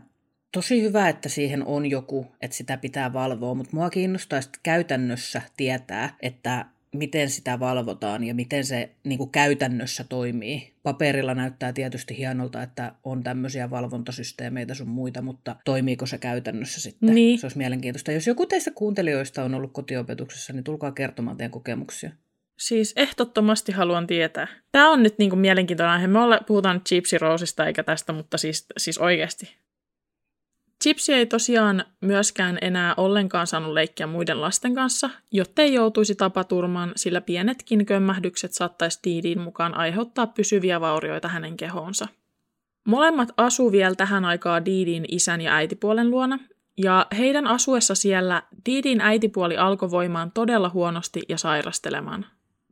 tosi 0.51 0.81
hyvä, 0.81 1.09
että 1.09 1.29
siihen 1.29 1.65
on 1.65 1.85
joku, 1.85 2.27
että 2.41 2.57
sitä 2.57 2.77
pitää 2.77 3.13
valvoa, 3.13 3.53
mutta 3.53 3.75
mua 3.75 3.89
kiinnostaisi 3.89 4.49
käytännössä 4.63 5.41
tietää, 5.57 6.15
että 6.21 6.65
miten 6.97 7.29
sitä 7.29 7.59
valvotaan 7.59 8.23
ja 8.23 8.35
miten 8.35 8.65
se 8.65 8.89
niin 9.03 9.17
kuin 9.17 9.29
käytännössä 9.29 10.03
toimii. 10.03 10.73
Paperilla 10.83 11.33
näyttää 11.33 11.73
tietysti 11.73 12.17
hienolta, 12.17 12.63
että 12.63 12.91
on 13.03 13.23
tämmöisiä 13.23 13.69
valvontasysteemeitä 13.69 14.73
sun 14.73 14.87
muita, 14.89 15.21
mutta 15.21 15.55
toimiiko 15.65 16.05
se 16.05 16.17
käytännössä 16.17 16.81
sitten? 16.81 17.15
Niin. 17.15 17.39
Se 17.39 17.45
olisi 17.45 17.57
mielenkiintoista. 17.57 18.11
Jos 18.11 18.27
joku 18.27 18.45
teistä 18.45 18.71
kuuntelijoista 18.71 19.43
on 19.43 19.53
ollut 19.53 19.73
kotiopetuksessa, 19.73 20.53
niin 20.53 20.63
tulkaa 20.63 20.91
kertomaan 20.91 21.37
teidän 21.37 21.51
kokemuksia. 21.51 22.11
Siis 22.57 22.93
ehdottomasti 22.95 23.71
haluan 23.71 24.07
tietää. 24.07 24.47
Tämä 24.71 24.91
on 24.91 25.03
nyt 25.03 25.17
niinku 25.17 25.35
mielenkiintoinen 25.35 25.93
aihe. 25.93 26.07
Me 26.07 26.19
olla, 26.19 26.39
puhutaan 26.47 26.75
nyt 26.75 26.89
Gypsy 26.89 27.17
Roseista 27.17 27.65
eikä 27.65 27.83
tästä, 27.83 28.13
mutta 28.13 28.37
siis, 28.37 28.65
siis 28.77 28.97
oikeasti. 28.97 29.57
Gypsy 30.83 31.13
ei 31.13 31.25
tosiaan 31.25 31.85
myöskään 32.01 32.57
enää 32.61 32.93
ollenkaan 32.97 33.47
saanut 33.47 33.73
leikkiä 33.73 34.07
muiden 34.07 34.41
lasten 34.41 34.75
kanssa, 34.75 35.09
jotta 35.31 35.61
ei 35.61 35.73
joutuisi 35.73 36.15
tapaturmaan, 36.15 36.91
sillä 36.95 37.21
pienetkin 37.21 37.85
kömmähdykset 37.85 38.53
saattaisi 38.53 38.99
Diidin 39.03 39.41
mukaan 39.41 39.73
aiheuttaa 39.73 40.27
pysyviä 40.27 40.81
vaurioita 40.81 41.27
hänen 41.27 41.57
kehoonsa. 41.57 42.07
Molemmat 42.87 43.29
asuu 43.37 43.71
vielä 43.71 43.95
tähän 43.95 44.25
aikaan 44.25 44.65
Diidin 44.65 45.05
isän 45.07 45.41
ja 45.41 45.55
äitipuolen 45.55 46.11
luona, 46.11 46.39
ja 46.77 47.07
heidän 47.17 47.47
asuessa 47.47 47.95
siellä 47.95 48.43
Diidin 48.65 49.01
äitipuoli 49.01 49.57
alkoi 49.57 49.91
voimaan 49.91 50.31
todella 50.31 50.69
huonosti 50.69 51.21
ja 51.29 51.37
sairastelemaan. 51.37 52.25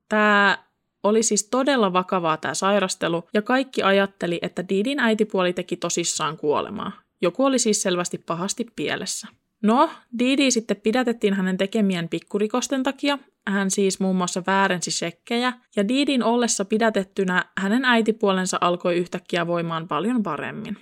Tämä 0.10 0.58
oli 1.04 1.24
siis 1.24 1.44
todella 1.44 1.94
vakavaa 1.94 2.38
tämä 2.38 2.54
sairastelu, 2.54 3.24
ja 3.34 3.42
kaikki 3.42 3.84
ajatteli, 3.84 4.40
että 4.42 4.70
Diidin 4.70 5.00
äitipuoli 5.00 5.54
teki 5.54 5.78
tosissaan 5.78 6.38
kuolemaa. 6.38 7.05
Joku 7.26 7.46
oli 7.46 7.60
siis 7.60 7.82
selvästi 7.82 8.18
pahasti 8.18 8.66
pielessä. 8.76 9.28
No, 9.64 9.90
Didi 10.20 10.52
sitten 10.52 10.78
pidätettiin 10.78 11.34
hänen 11.34 11.58
tekemien 11.58 12.10
pikkurikosten 12.10 12.84
takia. 12.84 13.18
Hän 13.48 13.72
siis 13.72 14.00
muun 14.00 14.16
muassa 14.16 14.44
väärensi 14.48 14.92
sekkejä, 14.92 15.54
ja 15.76 15.88
Didin 15.88 16.24
ollessa 16.24 16.66
pidätettynä 16.66 17.46
hänen 17.58 17.86
äitipuolensa 17.86 18.58
alkoi 18.62 18.96
yhtäkkiä 18.96 19.48
voimaan 19.48 19.88
paljon 19.88 20.24
paremmin. 20.24 20.78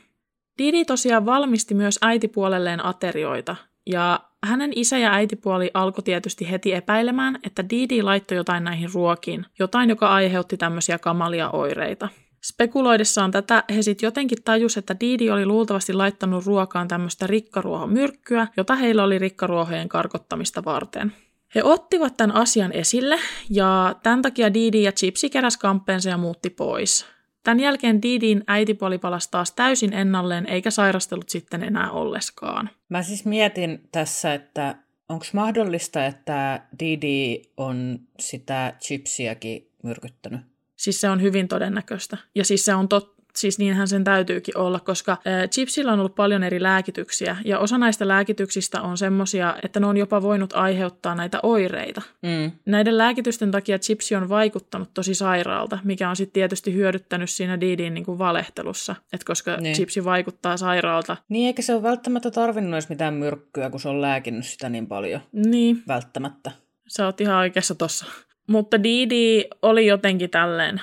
Didi 0.57 0.85
tosiaan 0.85 1.25
valmisti 1.25 1.73
myös 1.73 1.99
äitipuolelleen 2.01 2.85
aterioita, 2.85 3.55
ja 3.85 4.19
hänen 4.43 4.71
isä 4.75 4.97
ja 4.97 5.13
äitipuoli 5.13 5.71
alkoi 5.73 6.03
tietysti 6.03 6.51
heti 6.51 6.73
epäilemään, 6.73 7.39
että 7.43 7.69
Didi 7.69 8.01
laittoi 8.01 8.37
jotain 8.37 8.63
näihin 8.63 8.89
ruokiin, 8.93 9.45
jotain 9.59 9.89
joka 9.89 10.07
aiheutti 10.07 10.57
tämmöisiä 10.57 10.99
kamalia 10.99 11.49
oireita. 11.49 12.09
Spekuloidessaan 12.43 13.31
tätä 13.31 13.63
he 13.75 13.81
sitten 13.81 14.07
jotenkin 14.07 14.43
tajus, 14.43 14.77
että 14.77 14.95
Didi 14.99 15.29
oli 15.29 15.45
luultavasti 15.45 15.93
laittanut 15.93 16.45
ruokaan 16.45 16.87
tämmöistä 16.87 17.27
rikkaruohomyrkkyä, 17.27 18.47
jota 18.57 18.75
heillä 18.75 19.03
oli 19.03 19.19
rikkaruohojen 19.19 19.89
karkottamista 19.89 20.65
varten. 20.65 21.13
He 21.55 21.63
ottivat 21.63 22.17
tämän 22.17 22.35
asian 22.35 22.71
esille 22.71 23.19
ja 23.49 23.95
tämän 24.03 24.21
takia 24.21 24.53
Didi 24.53 24.83
ja 24.83 24.91
Chipsi 24.91 25.29
keräs 25.29 25.57
kamppeensa 25.57 26.09
ja 26.09 26.17
muutti 26.17 26.49
pois. 26.49 27.05
Tämän 27.43 27.59
jälkeen 27.59 28.01
Didin 28.01 28.43
äitipuoli 28.47 28.97
palasi 28.97 29.31
taas 29.31 29.51
täysin 29.51 29.93
ennalleen 29.93 30.45
eikä 30.45 30.71
sairastellut 30.71 31.29
sitten 31.29 31.63
enää 31.63 31.91
olleskaan. 31.91 32.69
Mä 32.89 33.03
siis 33.03 33.25
mietin 33.25 33.89
tässä, 33.91 34.33
että 34.33 34.75
onko 35.09 35.25
mahdollista, 35.33 36.05
että 36.05 36.61
Didi 36.79 37.41
on 37.57 37.99
sitä 38.19 38.73
chipsiäkin 38.79 39.69
myrkyttänyt? 39.83 40.52
Siis 40.75 41.01
se 41.01 41.09
on 41.09 41.21
hyvin 41.21 41.47
todennäköistä. 41.47 42.17
Ja 42.35 42.45
siis 42.45 42.65
se 42.65 42.73
on 42.75 42.89
tot, 42.89 43.13
siis 43.35 43.59
niinhän 43.59 43.87
sen 43.87 44.03
täytyykin 44.03 44.57
olla, 44.57 44.79
koska 44.79 45.11
äh, 45.11 45.49
chipsillä 45.49 45.93
on 45.93 45.99
ollut 45.99 46.15
paljon 46.15 46.43
eri 46.43 46.61
lääkityksiä, 46.63 47.37
ja 47.45 47.59
osa 47.59 47.77
näistä 47.77 48.07
lääkityksistä 48.07 48.81
on 48.81 48.97
semmosia, 48.97 49.55
että 49.63 49.79
ne 49.79 49.85
on 49.85 49.97
jopa 49.97 50.21
voinut 50.21 50.53
aiheuttaa 50.53 51.15
näitä 51.15 51.39
oireita. 51.43 52.01
Mm. 52.21 52.51
Näiden 52.65 52.97
lääkitysten 52.97 53.51
takia 53.51 53.79
chipsi 53.79 54.15
on 54.15 54.29
vaikuttanut 54.29 54.89
tosi 54.93 55.13
sairaalta, 55.15 55.79
mikä 55.83 56.09
on 56.09 56.15
sitten 56.15 56.33
tietysti 56.33 56.73
hyödyttänyt 56.73 57.29
siinä 57.29 57.61
Didin 57.61 57.93
niin 57.93 58.05
kuin 58.05 58.17
valehtelussa, 58.17 58.95
että 59.13 59.25
koska 59.25 59.57
Niin. 59.57 59.75
chipsi 59.75 60.05
vaikuttaa 60.05 60.57
sairaalta. 60.57 61.17
Niin, 61.29 61.47
eikä 61.47 61.61
se 61.61 61.73
ole 61.73 61.83
välttämättä 61.83 62.31
tarvinnut 62.31 62.73
edes 62.73 62.89
mitään 62.89 63.13
myrkkyä, 63.13 63.69
kun 63.69 63.79
se 63.79 63.89
on 63.89 64.01
lääkinnyt 64.01 64.45
sitä 64.45 64.69
niin 64.69 64.87
paljon. 64.87 65.21
Niin, 65.31 65.83
Välttämättä. 65.87 66.51
sä 66.87 67.05
oot 67.05 67.21
ihan 67.21 67.37
oikeassa 67.37 67.75
tossa. 67.75 68.05
Mutta 68.47 68.83
Didi 68.83 69.43
oli 69.61 69.85
jotenkin 69.87 70.29
tälleen, 70.29 70.81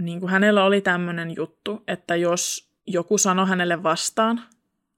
niin 0.00 0.20
kuin 0.20 0.30
hänellä 0.30 0.64
oli 0.64 0.80
tämmöinen 0.80 1.36
juttu, 1.36 1.82
että 1.88 2.16
jos 2.16 2.70
joku 2.86 3.18
sanoi 3.18 3.48
hänelle 3.48 3.82
vastaan, 3.82 4.40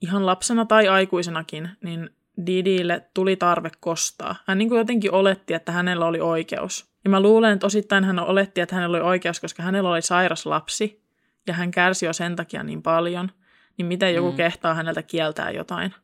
ihan 0.00 0.26
lapsena 0.26 0.64
tai 0.64 0.88
aikuisenakin, 0.88 1.68
niin 1.84 2.10
Didille 2.46 3.02
tuli 3.14 3.36
tarve 3.36 3.70
kostaa. 3.80 4.36
Hän 4.46 4.58
niin 4.58 4.68
kuin 4.68 4.78
jotenkin 4.78 5.12
oletti, 5.12 5.54
että 5.54 5.72
hänellä 5.72 6.06
oli 6.06 6.20
oikeus. 6.20 6.90
Ja 7.04 7.10
mä 7.10 7.20
luulen, 7.20 7.52
että 7.52 7.66
osittain 7.66 8.04
hän 8.04 8.18
oletti, 8.18 8.60
että 8.60 8.74
hänellä 8.74 8.96
oli 8.96 9.04
oikeus, 9.06 9.40
koska 9.40 9.62
hänellä 9.62 9.90
oli 9.90 10.02
sairas 10.02 10.46
lapsi, 10.46 11.02
ja 11.46 11.54
hän 11.54 11.70
kärsi 11.70 12.06
jo 12.06 12.12
sen 12.12 12.36
takia 12.36 12.62
niin 12.62 12.82
paljon, 12.82 13.30
niin 13.78 13.86
miten 13.86 14.14
joku 14.14 14.30
Mm. 14.30 14.36
kehtaa 14.36 14.74
häneltä 14.74 15.02
kieltää 15.02 15.50
jotain. 15.50 15.94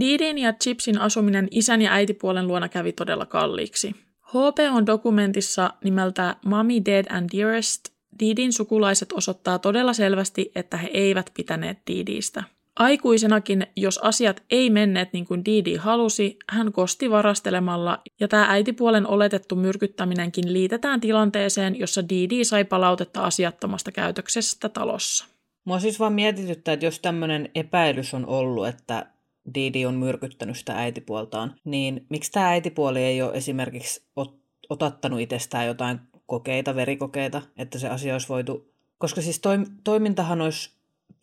Didin 0.00 0.38
ja 0.38 0.52
Chipsin 0.52 1.00
asuminen 1.00 1.48
isän 1.50 1.82
ja 1.82 1.92
äitipuolen 1.92 2.46
luona 2.46 2.68
kävi 2.68 2.92
todella 2.92 3.26
kalliiksi. 3.26 3.96
HP 4.32 4.58
on 4.72 4.86
dokumentissa 4.86 5.70
nimeltä 5.84 6.36
Mommy 6.44 6.84
Dead 6.84 7.06
and 7.10 7.28
Dearest 7.36 7.80
Didin 8.20 8.52
sukulaiset 8.52 9.12
osoittaa 9.12 9.58
todella 9.58 9.92
selvästi, 9.92 10.52
että 10.54 10.76
he 10.76 10.90
eivät 10.92 11.30
pitäneet 11.34 11.78
Didistä. 11.86 12.44
Aikuisenakin, 12.76 13.66
jos 13.76 13.98
asiat 13.98 14.42
ei 14.50 14.70
menneet 14.70 15.12
niin 15.12 15.26
kuin 15.26 15.44
Didi 15.44 15.76
halusi, 15.76 16.38
hän 16.48 16.72
kosti 16.72 17.10
varastelemalla, 17.10 17.98
ja 18.20 18.28
tämä 18.28 18.46
äitipuolen 18.48 19.06
oletettu 19.06 19.56
myrkyttäminenkin 19.56 20.52
liitetään 20.52 21.00
tilanteeseen, 21.00 21.78
jossa 21.78 22.08
Didi 22.08 22.44
sai 22.44 22.64
palautetta 22.64 23.20
asiattomasta 23.20 23.92
käytöksestä 23.92 24.68
talossa. 24.68 25.26
Mua 25.64 25.80
siis 25.80 26.00
vaan 26.00 26.12
mietityttää, 26.12 26.74
että 26.74 26.86
jos 26.86 26.98
tämmöinen 26.98 27.50
epäilys 27.54 28.14
on 28.14 28.26
ollut, 28.26 28.66
että 28.66 29.06
Didi 29.54 29.86
on 29.86 29.94
myrkyttänyt 29.94 30.58
sitä 30.58 30.78
äitipuoltaan, 30.78 31.54
niin 31.64 32.06
miksi 32.08 32.32
tämä 32.32 32.48
äitipuoli 32.48 33.00
ei 33.00 33.22
ole 33.22 33.34
esimerkiksi 33.34 34.04
ot- 34.20 34.38
otattanut 34.68 35.20
itsestään 35.20 35.66
jotain 35.66 36.00
kokeita, 36.26 36.74
verikokeita, 36.74 37.42
että 37.56 37.78
se 37.78 37.88
asia 37.88 38.14
olisi 38.14 38.28
voitu... 38.28 38.72
Koska 38.98 39.20
siis 39.20 39.40
toim- 39.40 39.72
toimintahan 39.84 40.40
olisi 40.40 40.70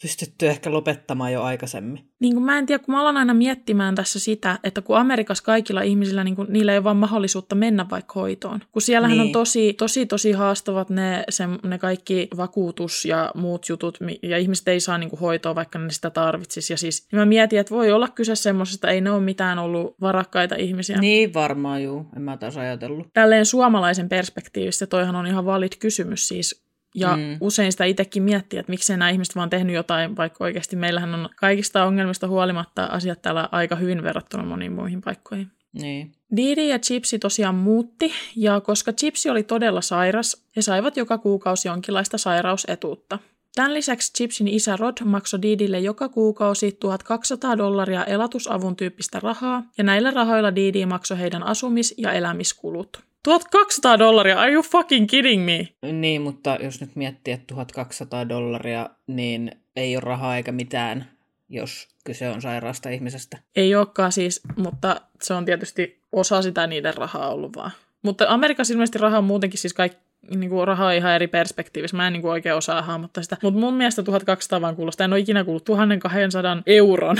pystytty 0.01 0.47
ehkä 0.47 0.71
lopettamaan 0.71 1.33
jo 1.33 1.43
aikaisemmin. 1.43 2.09
Niin 2.19 2.33
kuin 2.33 2.43
mä 2.43 2.57
en 2.57 2.65
tiedä, 2.65 2.83
kun 2.83 2.95
mä 2.95 3.01
alan 3.01 3.17
aina 3.17 3.33
miettimään 3.33 3.95
tässä 3.95 4.19
sitä, 4.19 4.59
että 4.63 4.81
kun 4.81 4.97
Amerikassa 4.97 5.43
kaikilla 5.43 5.81
ihmisillä, 5.81 6.23
niin 6.23 6.35
kuin, 6.35 6.47
niillä 6.51 6.71
ei 6.71 6.77
ole 6.77 6.83
vaan 6.83 6.97
mahdollisuutta 6.97 7.55
mennä 7.55 7.85
vaikka 7.91 8.13
hoitoon. 8.19 8.59
Kun 8.71 8.81
siellähän 8.81 9.17
niin. 9.17 9.25
on 9.25 9.31
tosi, 9.31 9.73
tosi, 9.73 10.05
tosi 10.05 10.31
haastavat 10.31 10.89
ne, 10.89 11.23
se, 11.29 11.43
ne 11.63 11.77
kaikki 11.77 12.27
vakuutus 12.37 13.05
ja 13.05 13.31
muut 13.35 13.69
jutut, 13.69 13.97
ja 14.23 14.37
ihmiset 14.37 14.67
ei 14.67 14.79
saa 14.79 14.97
niin 14.97 15.09
kuin, 15.09 15.19
hoitoa, 15.19 15.55
vaikka 15.55 15.79
ne 15.79 15.91
sitä 15.91 16.09
tarvitsisi. 16.09 16.73
Ja 16.73 16.77
siis 16.77 17.07
niin 17.11 17.19
mä 17.19 17.25
mietin, 17.25 17.59
että 17.59 17.75
voi 17.75 17.91
olla 17.91 18.07
kyse 18.07 18.35
semmoisesta, 18.35 18.89
ei 18.89 19.01
ne 19.01 19.11
ole 19.11 19.21
mitään 19.21 19.59
ollut 19.59 19.95
varakkaita 20.01 20.55
ihmisiä. 20.55 20.97
Niin 20.97 21.33
varmaan 21.33 21.83
juu, 21.83 22.05
en 22.15 22.21
mä 22.21 22.37
taas 22.37 22.57
ajatellut. 22.57 23.07
Tälleen 23.13 23.45
suomalaisen 23.45 24.09
perspektiivistä 24.09 24.87
toihan 24.87 25.15
on 25.15 25.27
ihan 25.27 25.45
valid 25.45 25.73
kysymys 25.79 26.27
siis. 26.27 26.68
Ja 26.95 27.17
mm. 27.17 27.37
Usein 27.41 27.71
sitä 27.71 27.85
itsekin 27.85 28.23
miettii, 28.23 28.59
että 28.59 28.69
miksei 28.69 28.97
nämä 28.97 29.09
ihmiset 29.09 29.35
vaan 29.35 29.49
tehnyt 29.49 29.75
jotain, 29.75 30.17
vaikka 30.17 30.43
oikeasti 30.43 30.75
meillähän 30.75 31.15
on 31.15 31.29
kaikista 31.35 31.85
ongelmista 31.85 32.27
huolimatta 32.27 32.85
asiat 32.85 33.21
täällä 33.21 33.49
aika 33.51 33.75
hyvin 33.75 34.03
verrattuna 34.03 34.43
moniin 34.43 34.71
muihin 34.71 35.01
paikkoihin. 35.01 35.51
Niin. 35.73 36.11
Didi 36.35 36.69
ja 36.69 36.79
Chipsi 36.79 37.19
tosiaan 37.19 37.55
muutti, 37.55 38.11
ja 38.35 38.61
koska 38.61 38.93
Chipsi 38.93 39.29
oli 39.29 39.43
todella 39.43 39.81
sairas, 39.81 40.45
he 40.55 40.61
saivat 40.61 40.97
joka 40.97 41.17
kuukausi 41.17 41.67
jonkinlaista 41.67 42.17
sairausetuutta. 42.17 43.19
Tämän 43.55 43.73
lisäksi 43.73 44.13
Chipsin 44.13 44.47
isä 44.47 44.77
Rod 44.77 44.97
maksoi 45.05 45.41
Didille 45.41 45.79
joka 45.79 46.09
kuukausi 46.09 46.71
1200 46.71 47.57
dollaria 47.57 48.05
elatusavun 48.05 48.75
tyyppistä 48.75 49.19
rahaa, 49.19 49.63
ja 49.77 49.83
näillä 49.83 50.11
rahoilla 50.11 50.55
Didi 50.55 50.85
maksoi 50.85 51.19
heidän 51.19 51.43
asumis- 51.43 51.93
ja 51.97 52.11
elämiskulut. 52.11 53.08
1200 53.23 53.99
dollaria, 53.99 54.39
are 54.39 54.51
you 54.51 54.63
fucking 54.63 55.07
kidding 55.07 55.45
me? 55.45 55.67
Niin, 55.91 56.21
mutta 56.21 56.57
jos 56.61 56.81
nyt 56.81 56.95
miettii, 56.95 57.33
että 57.33 57.47
1200 57.47 58.29
dollaria, 58.29 58.89
niin 59.07 59.51
ei 59.75 59.95
ole 59.95 60.01
rahaa 60.01 60.37
eikä 60.37 60.51
mitään, 60.51 61.05
jos 61.49 61.87
kyse 62.03 62.29
on 62.29 62.41
sairaasta 62.41 62.89
ihmisestä. 62.89 63.37
Ei 63.55 63.75
olekaan 63.75 64.11
siis, 64.11 64.41
mutta 64.55 65.01
se 65.21 65.33
on 65.33 65.45
tietysti 65.45 66.01
osa 66.11 66.41
sitä 66.41 66.67
niiden 66.67 66.93
rahaa 66.93 67.33
ollut 67.33 67.55
vaan. 67.55 67.71
Mutta 68.01 68.25
Amerikassa 68.27 68.73
ilmeisesti 68.73 68.97
raha 68.97 69.17
on 69.17 69.23
muutenkin 69.23 69.59
siis 69.59 69.73
kaikki, 69.73 69.99
niin 70.35 70.49
kuin 70.49 70.67
raha 70.67 70.85
on 70.85 70.93
ihan 70.93 71.13
eri 71.13 71.27
perspektiivissä. 71.27 71.97
Mä 71.97 72.07
en 72.07 72.13
niin 72.13 72.21
kuin 72.21 72.31
oikein 72.31 72.55
osaa 72.55 72.81
hahmottaa 72.81 73.23
sitä. 73.23 73.37
Mutta 73.41 73.59
mun 73.59 73.73
mielestä 73.73 74.03
1200 74.03 74.61
vaan 74.61 74.75
kuulostaa. 74.75 75.05
En 75.05 75.13
ole 75.13 75.19
ikinä 75.19 75.43
kuullut 75.43 75.63
1200 75.63 76.63
euron 76.65 77.17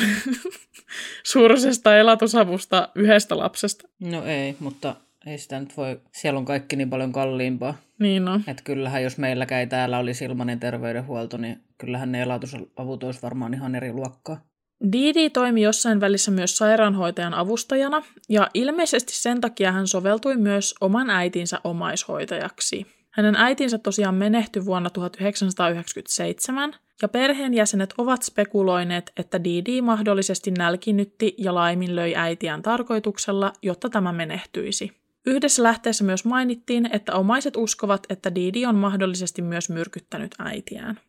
suurisesta 1.23 1.97
elatusavusta 1.97 2.89
yhdestä 2.95 3.37
lapsesta. 3.37 3.87
No 3.99 4.23
ei, 4.25 4.55
mutta 4.59 4.95
ei 5.25 5.37
sitä 5.37 5.59
nyt 5.59 5.77
voi, 5.77 6.01
siellä 6.11 6.37
on 6.37 6.45
kaikki 6.45 6.75
niin 6.75 6.89
paljon 6.89 7.11
kalliimpaa. 7.11 7.77
Niin 7.99 8.25
no. 8.25 8.41
Että 8.47 8.63
kyllähän 8.63 9.03
jos 9.03 9.17
meilläkään 9.17 9.59
ei 9.59 9.67
täällä 9.67 9.97
olisi 9.97 10.25
ilmainen 10.25 10.59
terveydenhuolto, 10.59 11.37
niin 11.37 11.61
kyllähän 11.77 12.11
ne 12.11 12.21
elatusavut 12.21 13.03
olisi 13.03 13.21
varmaan 13.21 13.53
ihan 13.53 13.75
eri 13.75 13.93
luokkaa. 13.93 14.41
Didi 14.91 15.29
toimi 15.29 15.61
jossain 15.61 16.01
välissä 16.01 16.31
myös 16.31 16.57
sairaanhoitajan 16.57 17.33
avustajana, 17.33 18.03
ja 18.29 18.49
ilmeisesti 18.53 19.13
sen 19.15 19.41
takia 19.41 19.71
hän 19.71 19.87
soveltui 19.87 20.37
myös 20.37 20.75
oman 20.81 21.09
äitinsä 21.09 21.61
omaishoitajaksi. 21.63 22.85
Hänen 23.11 23.35
äitinsä 23.35 23.77
tosiaan 23.77 24.15
menehtyi 24.15 24.65
vuonna 24.65 24.89
1997, 24.89 26.73
ja 27.01 27.07
perheenjäsenet 27.07 27.93
ovat 27.97 28.23
spekuloineet, 28.23 29.11
että 29.17 29.43
Didi 29.43 29.81
mahdollisesti 29.81 30.51
nälkinytti 30.51 31.35
ja 31.37 31.55
laiminlöi 31.55 32.15
äitiään 32.15 32.61
tarkoituksella, 32.61 33.53
jotta 33.61 33.89
tämä 33.89 34.11
menehtyisi. 34.11 34.98
Yhdessä 35.25 35.63
lähteessä 35.63 36.03
myös 36.03 36.25
mainittiin, 36.25 36.89
että 36.95 37.13
omaiset 37.15 37.55
uskovat, 37.55 38.03
että 38.09 38.35
Didi 38.35 38.65
on 38.65 38.75
mahdollisesti 38.75 39.41
myös 39.41 39.69
myrkyttänyt 39.69 40.35
äitiään. 40.39 40.99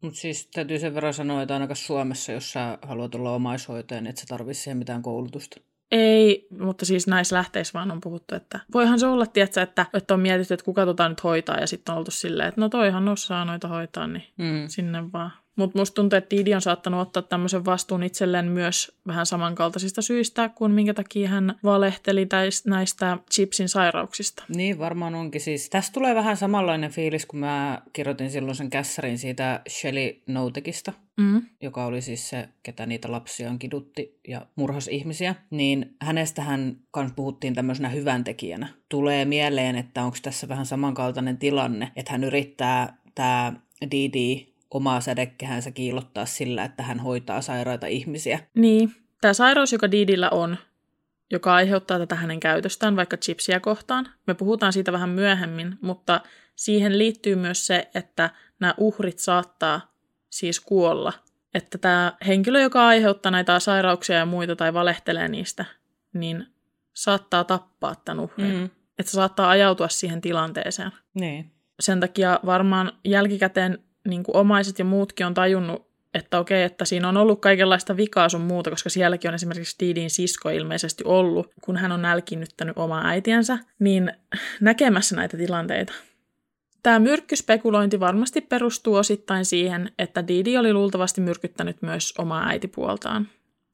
Mutta 0.00 0.18
siis 0.18 0.46
täytyy 0.46 0.78
sen 0.78 0.94
verran 0.94 1.14
sanoa, 1.14 1.42
että 1.42 1.54
ainakaan 1.54 1.76
Suomessa, 1.76 2.32
jos 2.32 2.52
sä 2.52 2.78
haluat 2.82 3.14
olla 3.14 3.32
omaishoitaja, 3.32 4.00
niin 4.00 4.10
et 4.10 4.16
sä 4.16 4.24
tarvitse 4.28 4.62
siihen 4.62 4.76
mitään 4.76 5.02
koulutusta. 5.02 5.60
Ei, 5.92 6.46
mutta 6.60 6.84
siis 6.86 7.06
näissä 7.06 7.36
lähteissä 7.36 7.72
vaan 7.74 7.90
on 7.90 8.00
puhuttu, 8.00 8.34
että 8.34 8.60
voihan 8.74 8.98
se 9.00 9.06
olla, 9.06 9.26
tietsä, 9.26 9.62
että, 9.62 9.86
että 9.94 10.14
on 10.14 10.20
mietitty, 10.20 10.54
että 10.54 10.64
kuka 10.64 10.84
tota 10.84 11.08
nyt 11.08 11.24
hoitaa, 11.24 11.56
ja 11.60 11.66
sitten 11.66 11.92
on 11.92 11.98
oltu 11.98 12.10
silleen, 12.10 12.48
että 12.48 12.60
no 12.60 12.68
toihan 12.68 13.08
osaa 13.08 13.44
noita 13.44 13.68
hoitaa, 13.68 14.06
niin 14.06 14.24
Mm. 14.36 14.68
sinne 14.68 15.12
vaan. 15.12 15.30
Mutta 15.58 15.78
musta 15.78 15.94
tuntuu, 15.94 16.16
että 16.16 16.36
Didi 16.36 16.54
on 16.54 16.60
saattanut 16.60 17.00
ottaa 17.00 17.22
tämmöisen 17.22 17.64
vastuun 17.64 18.02
itselleen 18.02 18.46
myös 18.46 18.98
vähän 19.06 19.26
samankaltaisista 19.26 20.02
syistä 20.02 20.48
kuin 20.48 20.72
minkä 20.72 20.94
takia 20.94 21.28
hän 21.28 21.54
valehteli 21.64 22.26
täis- 22.26 22.66
näistä 22.66 23.18
chipsin 23.32 23.68
sairauksista. 23.68 24.44
Niin, 24.48 24.78
varmaan 24.78 25.14
onkin. 25.14 25.40
Siis, 25.40 25.70
tästä 25.70 25.92
tulee 25.92 26.14
vähän 26.14 26.36
samanlainen 26.36 26.90
fiilis, 26.90 27.26
kun 27.26 27.40
mä 27.40 27.82
kirjoitin 27.92 28.30
silloin 28.30 28.56
sen 28.56 28.70
kässärin 28.70 29.18
siitä 29.18 29.60
Shelly 29.68 30.22
Noutekista, 30.26 30.92
Mm. 31.16 31.42
joka 31.60 31.84
oli 31.84 32.02
siis 32.02 32.28
se, 32.30 32.48
ketä 32.62 32.86
niitä 32.86 33.12
lapsiaan 33.12 33.58
kidutti 33.58 34.20
ja 34.28 34.46
murhas 34.56 34.88
ihmisiä, 34.88 35.34
niin 35.50 35.96
hänestähän 36.00 36.76
kans 36.90 37.12
puhuttiin 37.16 37.54
tämmöisenä 37.54 37.88
hyvän 37.88 38.24
tekijänä. 38.24 38.68
Tulee 38.88 39.24
mieleen, 39.24 39.76
että 39.76 40.02
onko 40.02 40.16
tässä 40.22 40.48
vähän 40.48 40.66
samankaltainen 40.66 41.38
tilanne, 41.38 41.92
että 41.96 42.12
hän 42.12 42.24
yrittää 42.24 42.96
tämä 43.14 43.52
Didi 43.90 44.46
omaa 44.70 45.00
sädekehänsä 45.00 45.70
kiilottaa 45.70 46.26
sillä, 46.26 46.64
että 46.64 46.82
hän 46.82 47.00
hoitaa 47.00 47.40
sairaita 47.40 47.86
ihmisiä. 47.86 48.38
Niin, 48.54 48.94
tämä 49.20 49.34
sairaus, 49.34 49.72
joka 49.72 49.90
Didillä 49.90 50.30
on, 50.30 50.56
joka 51.30 51.54
aiheuttaa 51.54 51.98
tätä 51.98 52.14
hänen 52.14 52.40
käytöstään 52.40 52.96
vaikka 52.96 53.16
chipsiä 53.16 53.60
kohtaan. 53.60 54.08
Me 54.26 54.34
puhutaan 54.34 54.72
siitä 54.72 54.92
vähän 54.92 55.08
myöhemmin, 55.08 55.78
mutta 55.80 56.20
siihen 56.56 56.98
liittyy 56.98 57.36
myös 57.36 57.66
se, 57.66 57.90
että 57.94 58.30
nämä 58.60 58.74
uhrit 58.76 59.18
saattaa 59.18 59.94
siis 60.30 60.60
kuolla. 60.60 61.12
Että 61.54 61.78
tämä 61.78 62.12
henkilö, 62.26 62.60
joka 62.60 62.86
aiheuttaa 62.86 63.32
näitä 63.32 63.60
sairauksia 63.60 64.16
ja 64.16 64.26
muita 64.26 64.56
tai 64.56 64.74
valehtelee 64.74 65.28
niistä, 65.28 65.64
niin 66.12 66.46
saattaa 66.94 67.44
tappaa 67.44 67.94
tämän 67.94 68.24
uhrin. 68.24 68.56
Mm. 68.56 68.70
Että 68.98 69.12
saattaa 69.12 69.50
ajautua 69.50 69.88
siihen 69.88 70.20
tilanteeseen. 70.20 70.92
Niin. 71.14 71.52
Sen 71.80 72.00
takia 72.00 72.40
varmaan 72.46 72.92
jälkikäteen 73.04 73.78
niin 74.08 74.22
kuin 74.22 74.36
omaiset 74.36 74.78
ja 74.78 74.84
muutkin 74.84 75.26
on 75.26 75.34
tajunnut, 75.34 75.88
että 76.14 76.38
okei, 76.38 76.62
että 76.62 76.84
siinä 76.84 77.08
on 77.08 77.16
ollut 77.16 77.40
kaikenlaista 77.40 77.96
vikaa 77.96 78.28
sun 78.28 78.40
muuta, 78.40 78.70
koska 78.70 78.90
sielläkin 78.90 79.28
on 79.28 79.34
esimerkiksi 79.34 79.76
Didin 79.80 80.10
sisko 80.10 80.50
ilmeisesti 80.50 81.04
ollut, 81.06 81.50
kun 81.62 81.76
hän 81.76 81.92
on 81.92 82.02
nälkiinnyttänyt 82.02 82.78
omaa 82.78 83.06
äitiänsä, 83.06 83.58
niin 83.78 84.12
näkemässä 84.60 85.16
näitä 85.16 85.36
tilanteita. 85.36 85.92
Tämä 86.82 86.98
myrkkyspekulointi 86.98 88.00
varmasti 88.00 88.40
perustuu 88.40 88.94
osittain 88.94 89.44
siihen, 89.44 89.92
että 89.98 90.28
Didi 90.28 90.58
oli 90.58 90.72
luultavasti 90.72 91.20
myrkyttänyt 91.20 91.82
myös 91.82 92.14
omaa 92.18 92.48
äitipuoltaan, 92.48 93.28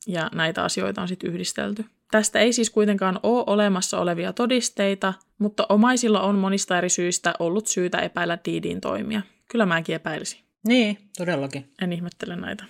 ja 0.06 0.30
näitä 0.34 0.64
asioita 0.64 1.02
on 1.02 1.08
sitten 1.08 1.30
yhdistelty. 1.30 1.84
Tästä 2.14 2.38
ei 2.38 2.53
siis 2.53 2.70
kuitenkaan 2.70 3.20
ole 3.22 3.44
olemassa 3.46 3.98
olevia 3.98 4.33
todisteita, 4.33 5.14
mutta 5.38 5.66
omaisilla 5.68 6.20
on 6.20 6.35
monista 6.35 6.79
eri 6.79 6.88
syistä 6.88 7.35
ollut 7.38 7.66
syytä 7.66 7.98
epäillä 7.98 8.38
Didin 8.44 8.81
toimia. 8.81 9.22
Kyllä 9.50 9.66
mäkin 9.66 9.94
epäilisin. 9.94 10.40
Niin, 10.68 10.98
todellakin. 11.18 11.72
En 11.83 11.92
ihmettele 11.92 12.37
näitä. 12.37 12.64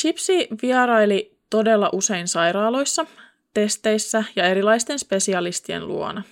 Chipsi 0.00 0.48
vieraili 0.62 1.38
todella 1.50 1.90
usein 1.92 2.28
sairaaloissa, 2.28 3.06
testeissä 3.54 4.24
ja 4.36 4.44
erilaisten 4.44 4.98
spesialistien 4.98 5.88
luona. 5.88 6.22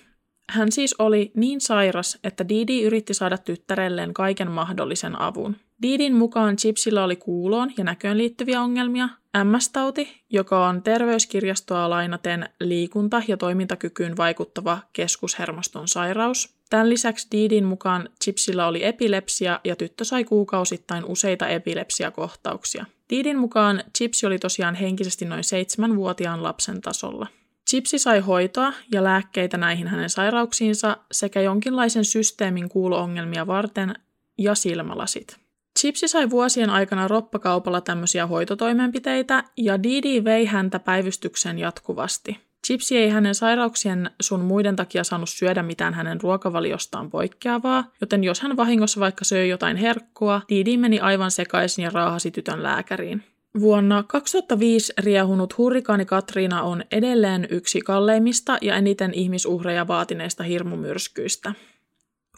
Hän 0.49 0.71
siis 0.71 0.95
oli 0.99 1.31
niin 1.35 1.61
sairas, 1.61 2.19
että 2.23 2.49
Didi 2.49 2.81
yritti 2.83 3.13
saada 3.13 3.37
tyttärelleen 3.37 4.13
kaiken 4.13 4.51
mahdollisen 4.51 5.21
avun. 5.21 5.55
Didin 5.81 6.15
mukaan 6.15 6.55
Chipsillä 6.55 7.03
oli 7.03 7.15
kuuloon 7.15 7.71
ja 7.77 7.83
näköön 7.83 8.17
liittyviä 8.17 8.61
ongelmia, 8.61 9.09
MS-tauti, 9.43 10.21
joka 10.29 10.67
on 10.67 10.83
terveyskirjastoa 10.83 11.89
lainaten 11.89 12.49
liikunta- 12.59 13.23
ja 13.27 13.37
toimintakykyyn 13.37 14.17
vaikuttava 14.17 14.79
keskushermoston 14.93 15.87
sairaus. 15.87 16.55
Tämän 16.69 16.89
lisäksi 16.89 17.27
Didin 17.31 17.65
mukaan 17.65 18.09
Chipsillä 18.23 18.67
oli 18.67 18.83
epilepsia 18.83 19.59
ja 19.63 19.75
tyttö 19.75 20.05
sai 20.05 20.23
kuukausittain 20.23 21.05
useita 21.05 21.47
epilepsiakohtauksia. 21.47 22.85
Didin 23.09 23.37
mukaan 23.37 23.83
Chipsi 23.97 24.25
oli 24.25 24.39
tosiaan 24.39 24.75
henkisesti 24.75 25.25
noin 25.25 25.43
seitsemänvuotiaan 25.43 26.43
lapsen 26.43 26.81
tasolla. 26.81 27.27
Chipsi 27.69 27.99
sai 27.99 28.19
hoitoa 28.19 28.73
ja 28.91 29.03
lääkkeitä 29.03 29.57
näihin 29.57 29.87
hänen 29.87 30.09
sairauksiinsa 30.09 30.97
sekä 31.11 31.41
jonkinlaisen 31.41 32.05
systeemin 32.05 32.69
kuuloongelmia 32.69 33.47
varten 33.47 33.93
ja 34.37 34.55
silmälasit. 34.55 35.40
Chipsi 35.79 36.07
sai 36.07 36.29
vuosien 36.29 36.69
aikana 36.69 37.07
roppakaupalla 37.07 37.81
tämmöisiä 37.81 38.27
hoitotoimenpiteitä 38.27 39.43
ja 39.57 39.83
Didi 39.83 40.23
vei 40.23 40.45
häntä 40.45 40.79
päivystykseen 40.79 41.59
jatkuvasti. 41.59 42.37
Chipsi 42.67 42.97
ei 42.97 43.09
hänen 43.09 43.35
sairauksien 43.35 44.11
sun 44.21 44.39
muiden 44.39 44.75
takia 44.75 45.03
saanut 45.03 45.29
syödä 45.29 45.63
mitään 45.63 45.93
hänen 45.93 46.21
ruokavaliostaan 46.21 47.09
poikkeavaa, 47.09 47.91
joten 48.01 48.23
jos 48.23 48.41
hän 48.41 48.57
vahingossa 48.57 48.99
vaikka 48.99 49.25
söi 49.25 49.49
jotain 49.49 49.77
herkkua, 49.77 50.41
Didi 50.49 50.77
meni 50.77 50.99
aivan 50.99 51.31
sekaisin 51.31 51.83
ja 51.83 51.89
raahasi 51.93 52.31
tytön 52.31 52.63
lääkäriin. 52.63 53.23
Vuonna 53.59 54.03
2005 54.03 54.93
riehunut 54.97 55.57
hurrikaani 55.57 56.05
Katriina 56.05 56.61
on 56.61 56.83
edelleen 56.91 57.47
yksi 57.49 57.81
kalleimmista 57.81 58.57
ja 58.61 58.75
eniten 58.75 59.13
ihmisuhreja 59.13 59.87
vaatineista 59.87 60.43
hirmumyrskyistä. 60.43 61.53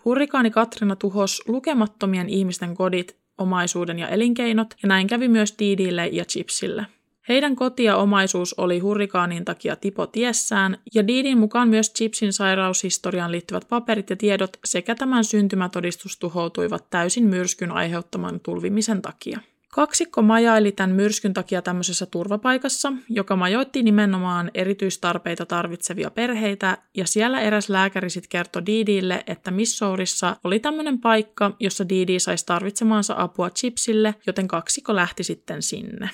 Hurrikaani 0.05 0.51
Katrina 0.51 0.95
tuhos 0.95 1.43
lukemattomien 1.47 2.29
ihmisten 2.29 2.75
kodit, 2.75 3.22
omaisuuden 3.37 3.99
ja 3.99 4.07
elinkeinot, 4.07 4.73
ja 4.83 4.87
näin 4.87 5.07
kävi 5.07 5.27
myös 5.27 5.55
Didille 5.59 6.07
ja 6.07 6.25
Chipsille. 6.25 6.85
Heidän 7.29 7.55
koti 7.55 7.83
ja 7.83 7.97
omaisuus 7.97 8.53
oli 8.53 8.79
hurrikaanin 8.79 9.45
takia 9.45 9.75
tipo 9.75 10.07
tiessään, 10.07 10.77
ja 10.95 11.07
Didin 11.07 11.37
mukaan 11.37 11.69
myös 11.69 11.93
Chipsin 11.93 12.33
sairaushistoriaan 12.33 13.31
liittyvät 13.31 13.67
paperit 13.69 14.09
ja 14.09 14.15
tiedot 14.15 14.57
sekä 14.65 14.95
tämän 14.95 15.23
syntymätodistus 15.23 16.19
tuhoutuivat 16.19 16.89
täysin 16.89 17.23
myrskyn 17.23 17.71
aiheuttaman 17.71 18.39
tulvimisen 18.39 19.01
takia. 19.01 19.39
Kaksikko 19.75 20.21
majaili 20.21 20.71
tämän 20.71 20.95
myrskyn 20.95 21.33
takia 21.33 21.61
tämmöisessä 21.61 22.05
turvapaikassa, 22.05 22.93
joka 23.09 23.35
majoitti 23.35 23.83
nimenomaan 23.83 24.51
erityistarpeita 24.53 25.45
tarvitsevia 25.45 26.11
perheitä, 26.11 26.77
ja 26.97 27.07
siellä 27.07 27.41
eräs 27.41 27.69
lääkäri 27.69 28.09
sitten 28.09 28.29
kertoi 28.29 28.65
Didille, 28.65 29.23
että 29.27 29.51
Missourissa 29.51 30.35
oli 30.43 30.59
tämmöinen 30.59 30.99
paikka, 30.99 31.55
jossa 31.59 31.89
Didi 31.89 32.19
saisi 32.19 32.45
tarvitsemaansa 32.45 33.15
apua 33.17 33.49
Chipsille, 33.49 34.15
joten 34.27 34.47
kaksikko 34.47 34.95
lähti 34.95 35.23
sitten 35.23 35.61
sinne. 35.61 36.09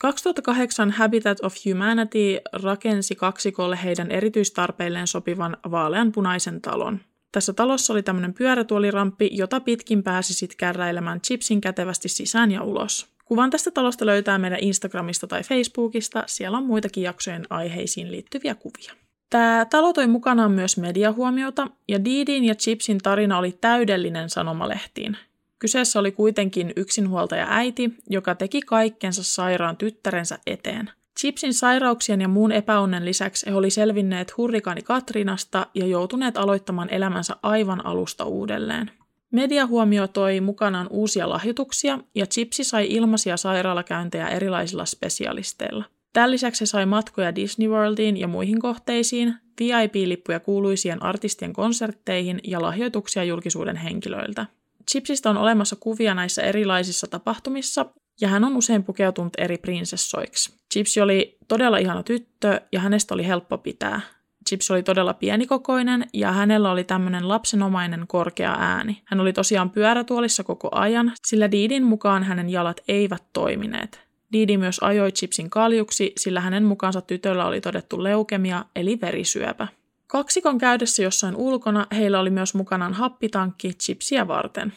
2008 0.00 0.90
Habitat 0.90 1.38
of 1.42 1.54
Humanity 1.66 2.38
rakensi 2.52 3.14
kaksikolle 3.14 3.78
heidän 3.84 4.10
erityistarpeilleen 4.10 5.06
sopivan 5.06 5.56
vaaleanpunaisen 5.70 6.60
talon. 6.60 7.00
Tässä 7.32 7.52
talossa 7.52 7.92
oli 7.92 8.02
tämmöinen 8.02 8.34
pyörätuoliramppi, 8.34 9.30
jota 9.32 9.60
pitkin 9.60 10.02
pääsi 10.02 10.34
sitten 10.34 10.56
kärräilemään 10.56 11.20
chipsin 11.20 11.60
kätevästi 11.60 12.08
sisään 12.08 12.52
ja 12.52 12.62
ulos. 12.62 13.06
Kuvan 13.24 13.50
tästä 13.50 13.70
talosta 13.70 14.06
löytää 14.06 14.38
meidän 14.38 14.58
Instagramista 14.62 15.26
tai 15.26 15.42
Facebookista, 15.42 16.24
siellä 16.26 16.58
on 16.58 16.66
muitakin 16.66 17.02
jaksojen 17.02 17.46
aiheisiin 17.50 18.12
liittyviä 18.12 18.54
kuvia. 18.54 18.94
Tämä 19.30 19.66
talo 19.70 19.92
toi 19.92 20.06
mukanaan 20.06 20.52
myös 20.52 20.76
mediahuomiota, 20.76 21.66
ja 21.88 22.04
Didin 22.04 22.44
ja 22.44 22.54
Chipsin 22.54 22.98
tarina 22.98 23.38
oli 23.38 23.58
täydellinen 23.60 24.30
sanomalehtiin. 24.30 25.16
Kyseessä 25.58 25.98
oli 25.98 26.12
kuitenkin 26.12 26.72
yksinhuoltaja 26.76 27.46
äiti, 27.50 27.94
joka 28.10 28.34
teki 28.34 28.60
kaikkensa 28.60 29.22
sairaan 29.22 29.76
tyttärensä 29.76 30.38
eteen. 30.46 30.90
Chipsin 31.20 31.54
sairauksien 31.54 32.20
ja 32.20 32.28
muun 32.28 32.52
epäonnen 32.52 33.04
lisäksi 33.04 33.46
he 33.50 33.54
oli 33.54 33.70
selvinneet 33.70 34.36
hurrikaani 34.36 34.82
Katrinasta 34.82 35.66
ja 35.74 35.86
joutuneet 35.86 36.36
aloittamaan 36.36 36.90
elämänsä 36.90 37.36
aivan 37.42 37.86
alusta 37.86 38.24
uudelleen. 38.24 38.90
Media 39.32 39.68
toi 40.08 40.40
mukanaan 40.40 40.86
uusia 40.90 41.28
lahjoituksia 41.28 41.98
ja 42.14 42.26
Chipsi 42.26 42.64
sai 42.64 42.86
ilmaisia 42.90 43.36
sairaalakäyntejä 43.36 44.28
erilaisilla 44.28 44.84
spesialisteilla. 44.84 45.84
Tämän 46.12 46.30
lisäksi 46.30 46.62
he 46.62 46.66
sai 46.66 46.86
matkoja 46.86 47.34
Disney 47.34 47.68
Worldiin 47.68 48.16
ja 48.16 48.28
muihin 48.28 48.60
kohteisiin, 48.60 49.34
VIP-lippuja 49.60 50.40
kuuluisien 50.40 51.02
artistien 51.02 51.52
konsertteihin 51.52 52.40
ja 52.44 52.62
lahjoituksia 52.62 53.24
julkisuuden 53.24 53.76
henkilöiltä. 53.76 54.46
Chipsistä 54.90 55.30
on 55.30 55.36
olemassa 55.36 55.76
kuvia 55.76 56.14
näissä 56.14 56.42
erilaisissa 56.42 57.06
tapahtumissa, 57.06 57.86
ja 58.22 58.28
hän 58.28 58.44
on 58.44 58.56
usein 58.56 58.84
pukeutunut 58.84 59.32
eri 59.38 59.58
prinsessoiksi. 59.58 60.54
Chipsi 60.72 61.00
oli 61.00 61.36
todella 61.48 61.78
ihana 61.78 62.02
tyttö, 62.02 62.60
ja 62.72 62.80
hänestä 62.80 63.14
oli 63.14 63.26
helppo 63.26 63.58
pitää. 63.58 64.00
Chipsi 64.48 64.72
oli 64.72 64.82
todella 64.82 65.14
pienikokoinen, 65.14 66.06
ja 66.12 66.32
hänellä 66.32 66.70
oli 66.70 66.84
tämmöinen 66.84 67.28
lapsenomainen 67.28 68.04
korkea 68.06 68.56
ääni. 68.58 69.02
Hän 69.04 69.20
oli 69.20 69.32
tosiaan 69.32 69.70
pyörätuolissa 69.70 70.44
koko 70.44 70.68
ajan, 70.72 71.12
sillä 71.26 71.50
Didin 71.50 71.84
mukaan 71.84 72.22
hänen 72.22 72.50
jalat 72.50 72.80
eivät 72.88 73.22
toimineet. 73.32 74.00
Didi 74.32 74.56
myös 74.56 74.78
ajoi 74.78 75.12
Chipsin 75.12 75.50
kaljuksi, 75.50 76.12
sillä 76.18 76.40
hänen 76.40 76.64
mukaansa 76.64 77.00
tytöllä 77.00 77.46
oli 77.46 77.60
todettu 77.60 78.02
leukemia 78.02 78.64
eli 78.76 78.98
verisyöpä. 79.00 79.68
Kaksikon 80.06 80.58
käydessä 80.58 81.02
jossain 81.02 81.36
ulkona 81.36 81.86
heillä 81.92 82.20
oli 82.20 82.30
myös 82.30 82.54
mukanaan 82.54 82.92
happitankki 82.92 83.72
chipsiä 83.74 84.28
varten. 84.28 84.72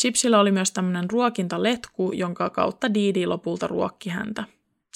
Chipsillä 0.00 0.40
oli 0.40 0.52
myös 0.52 0.72
tämmöinen 0.72 1.10
ruokintaletku, 1.10 2.12
jonka 2.12 2.50
kautta 2.50 2.94
Didi 2.94 3.26
lopulta 3.26 3.66
ruokki 3.66 4.10
häntä. 4.10 4.44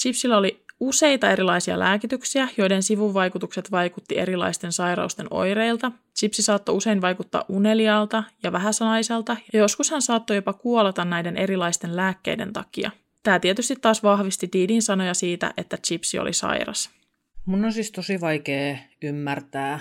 Chipsillä 0.01 0.39
oli 0.39 0.65
useita 0.81 1.31
erilaisia 1.31 1.79
lääkityksiä, 1.79 2.49
joiden 2.57 2.83
sivuvaikutukset 2.83 3.71
vaikutti 3.71 4.19
erilaisten 4.19 4.73
sairausten 4.73 5.27
oireilta. 5.31 5.93
Chipsi 6.19 6.43
saattoi 6.43 6.75
usein 6.75 7.01
vaikuttaa 7.01 7.45
unelialta 7.49 8.25
ja 8.43 8.53
vähäsanaiselta, 8.53 9.37
ja 9.53 9.59
joskus 9.59 9.91
hän 9.91 10.03
saattoi 10.03 10.37
jopa 10.37 10.53
kuolata 10.53 11.05
näiden 11.05 11.37
erilaisten 11.37 11.97
lääkkeiden 11.97 12.53
takia. 12.53 12.91
Tämä 13.23 13.39
tietysti 13.39 13.77
taas 13.77 14.03
vahvisti 14.03 14.49
Didin 14.53 14.83
sanoja 14.83 15.15
siitä, 15.15 15.55
että 15.57 15.77
Chipsi 15.77 16.19
oli 16.19 16.33
sairas. 16.33 16.91
Mun 17.47 17.65
on 17.65 17.73
siis 17.73 17.93
tosi 17.93 18.21
vaikea 18.21 18.79
ymmärtää 19.03 19.81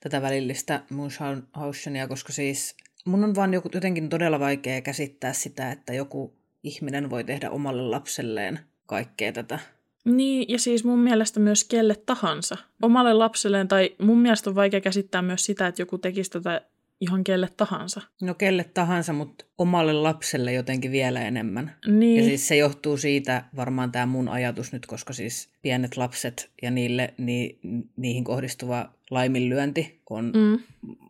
tätä 0.00 0.22
välillistä 0.22 0.80
Munchaussenia, 0.90 2.08
koska 2.08 2.32
siis 2.32 2.76
mun 3.04 3.24
on 3.24 3.34
vaan 3.34 3.52
jotenkin 3.74 4.08
todella 4.08 4.40
vaikea 4.40 4.80
käsittää 4.80 5.32
sitä, 5.32 5.72
että 5.72 5.94
joku 5.94 6.34
ihminen 6.62 7.10
voi 7.10 7.24
tehdä 7.24 7.50
omalle 7.50 7.82
lapselleen 7.82 8.60
kaikkea 8.86 9.32
tätä. 9.32 9.58
Niin, 10.04 10.44
ja 10.48 10.58
siis 10.58 10.84
mun 10.84 10.98
mielestä 10.98 11.40
myös 11.40 11.64
kelle 11.64 11.94
tahansa. 12.06 12.56
Omalle 12.82 13.12
lapselleen, 13.12 13.68
tai 13.68 13.94
mun 14.02 14.18
mielestä 14.18 14.50
on 14.50 14.56
vaikea 14.56 14.80
käsittää 14.80 15.22
myös 15.22 15.44
sitä, 15.44 15.66
että 15.66 15.82
joku 15.82 15.98
tekisi 15.98 16.30
tätä 16.30 16.60
ihan 17.00 17.24
kelle 17.24 17.48
tahansa. 17.56 18.00
No 18.22 18.34
kelle 18.34 18.64
tahansa, 18.64 19.12
mutta 19.12 19.44
omalle 19.58 19.92
lapselle 19.92 20.52
jotenkin 20.52 20.92
vielä 20.92 21.22
enemmän. 21.22 21.76
Niin. 21.86 22.16
Ja 22.16 22.24
siis 22.24 22.48
se 22.48 22.56
johtuu 22.56 22.96
siitä 22.96 23.44
varmaan 23.56 23.92
tämä 23.92 24.06
mun 24.06 24.28
ajatus 24.28 24.72
nyt, 24.72 24.86
koska 24.86 25.12
siis 25.12 25.48
pienet 25.62 25.96
lapset 25.96 26.50
ja 26.62 26.70
niille, 26.70 27.14
ni, 27.18 27.58
niihin 27.96 28.24
kohdistuva 28.24 28.90
laiminlyönti 29.10 30.00
on 30.10 30.32
mm. 30.34 30.58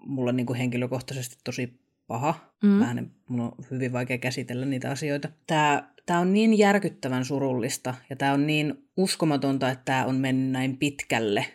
mulla 0.06 0.32
niin 0.32 0.46
kuin 0.46 0.58
henkilökohtaisesti 0.58 1.36
tosi 1.44 1.72
paha. 2.06 2.34
Mm. 2.62 2.80
Vähän, 2.80 3.10
mun 3.28 3.40
on 3.40 3.52
hyvin 3.70 3.92
vaikea 3.92 4.18
käsitellä 4.18 4.66
niitä 4.66 4.90
asioita. 4.90 5.28
Tämä, 5.46 5.88
tämä 6.06 6.20
on 6.20 6.32
niin 6.32 6.58
järkyttävän 6.58 7.24
surullista 7.24 7.94
ja 8.10 8.16
tämä 8.16 8.32
on 8.32 8.46
niin 8.46 8.88
uskomatonta, 8.96 9.70
että 9.70 9.84
tämä 9.84 10.04
on 10.04 10.16
mennyt 10.16 10.50
näin 10.50 10.76
pitkälle. 10.76 11.46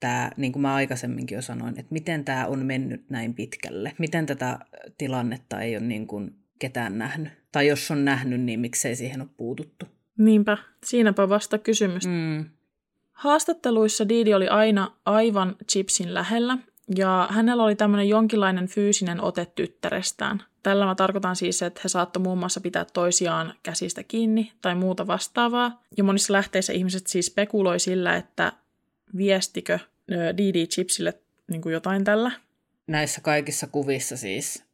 Tämä, 0.00 0.30
niin 0.36 0.52
kuin 0.52 0.62
mä 0.62 0.74
aikaisemminkin 0.74 1.36
jo 1.36 1.42
sanoin, 1.42 1.78
että 1.78 1.92
miten 1.92 2.24
tämä 2.24 2.46
on 2.46 2.66
mennyt 2.66 3.10
näin 3.10 3.34
pitkälle. 3.34 3.92
Miten 3.98 4.26
tätä 4.26 4.58
tilannetta 4.98 5.60
ei 5.60 5.76
ole 5.76 5.84
niin 5.84 6.06
kuin 6.06 6.34
ketään 6.58 6.98
nähnyt. 6.98 7.32
Tai 7.52 7.66
jos 7.66 7.90
on 7.90 8.04
nähnyt, 8.04 8.40
niin 8.40 8.60
miksei 8.60 8.96
siihen 8.96 9.20
ole 9.20 9.28
puututtu. 9.36 9.86
Niinpä, 10.18 10.58
siinäpä 10.84 11.28
vasta 11.28 11.58
kysymys. 11.58 12.06
Mm. 12.06 12.44
Haastatteluissa 13.12 14.08
Didi 14.08 14.34
oli 14.34 14.48
aina 14.48 14.96
aivan 15.04 15.56
Chipsin 15.70 16.14
lähellä, 16.14 16.58
ja 16.96 17.28
hänellä 17.30 17.62
oli 17.62 17.76
tämmöinen 17.76 18.08
jonkinlainen 18.08 18.68
fyysinen 18.68 19.20
ote 19.20 19.46
tyttärestään. 19.54 20.42
Tällä 20.62 20.84
mä 20.84 20.94
tarkoitan 20.94 21.36
siis, 21.36 21.62
että 21.62 21.80
he 21.84 21.88
saattoi 21.88 22.22
muun 22.22 22.38
muassa 22.38 22.60
pitää 22.60 22.84
toisiaan 22.84 23.54
käsistä 23.62 24.02
kiinni 24.02 24.52
tai 24.62 24.74
muuta 24.74 25.06
vastaavaa. 25.06 25.82
Ja 25.96 26.04
monissa 26.04 26.32
lähteissä 26.32 26.72
ihmiset 26.72 27.06
siis 27.06 27.26
spekuloi 27.26 27.80
sillä, 27.80 28.16
että 28.16 28.52
viestikö 29.16 29.78
Didi 30.36 30.66
Chipsille 30.66 31.14
niin 31.50 31.62
kuin 31.62 31.72
jotain 31.72 32.04
tällä. 32.04 32.30
Näissä 32.86 33.20
kaikissa 33.20 33.66
kuvissa 33.66 34.16
siis, 34.16 34.64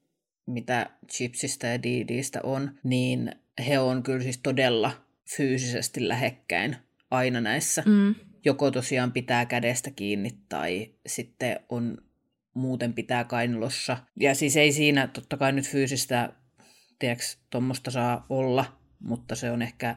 mitä 0.46 0.90
Chipsistä 1.12 1.66
ja 1.66 1.82
Didistä 1.82 2.40
on, 2.42 2.70
niin 2.82 3.32
he 3.66 3.78
on 3.78 4.02
kyllä 4.02 4.22
siis 4.22 4.38
todella 4.38 4.92
fyysisesti 5.36 6.08
lähekkäin 6.08 6.76
aina 7.10 7.40
näissä. 7.40 7.82
Mm 7.86 8.14
joko 8.44 8.70
tosiaan 8.70 9.12
pitää 9.12 9.46
kädestä 9.46 9.90
kiinni 9.90 10.30
tai 10.48 10.90
sitten 11.06 11.60
on 11.68 11.98
muuten 12.54 12.94
pitää 12.94 13.24
kainalossa. 13.24 13.96
Ja 14.20 14.34
siis 14.34 14.56
ei 14.56 14.72
siinä 14.72 15.06
totta 15.06 15.36
kai 15.36 15.52
nyt 15.52 15.68
fyysistä, 15.68 16.32
tiedäks, 16.98 17.38
tuommoista 17.50 17.90
saa 17.90 18.26
olla, 18.28 18.64
mutta 19.00 19.34
se 19.34 19.50
on 19.50 19.62
ehkä 19.62 19.96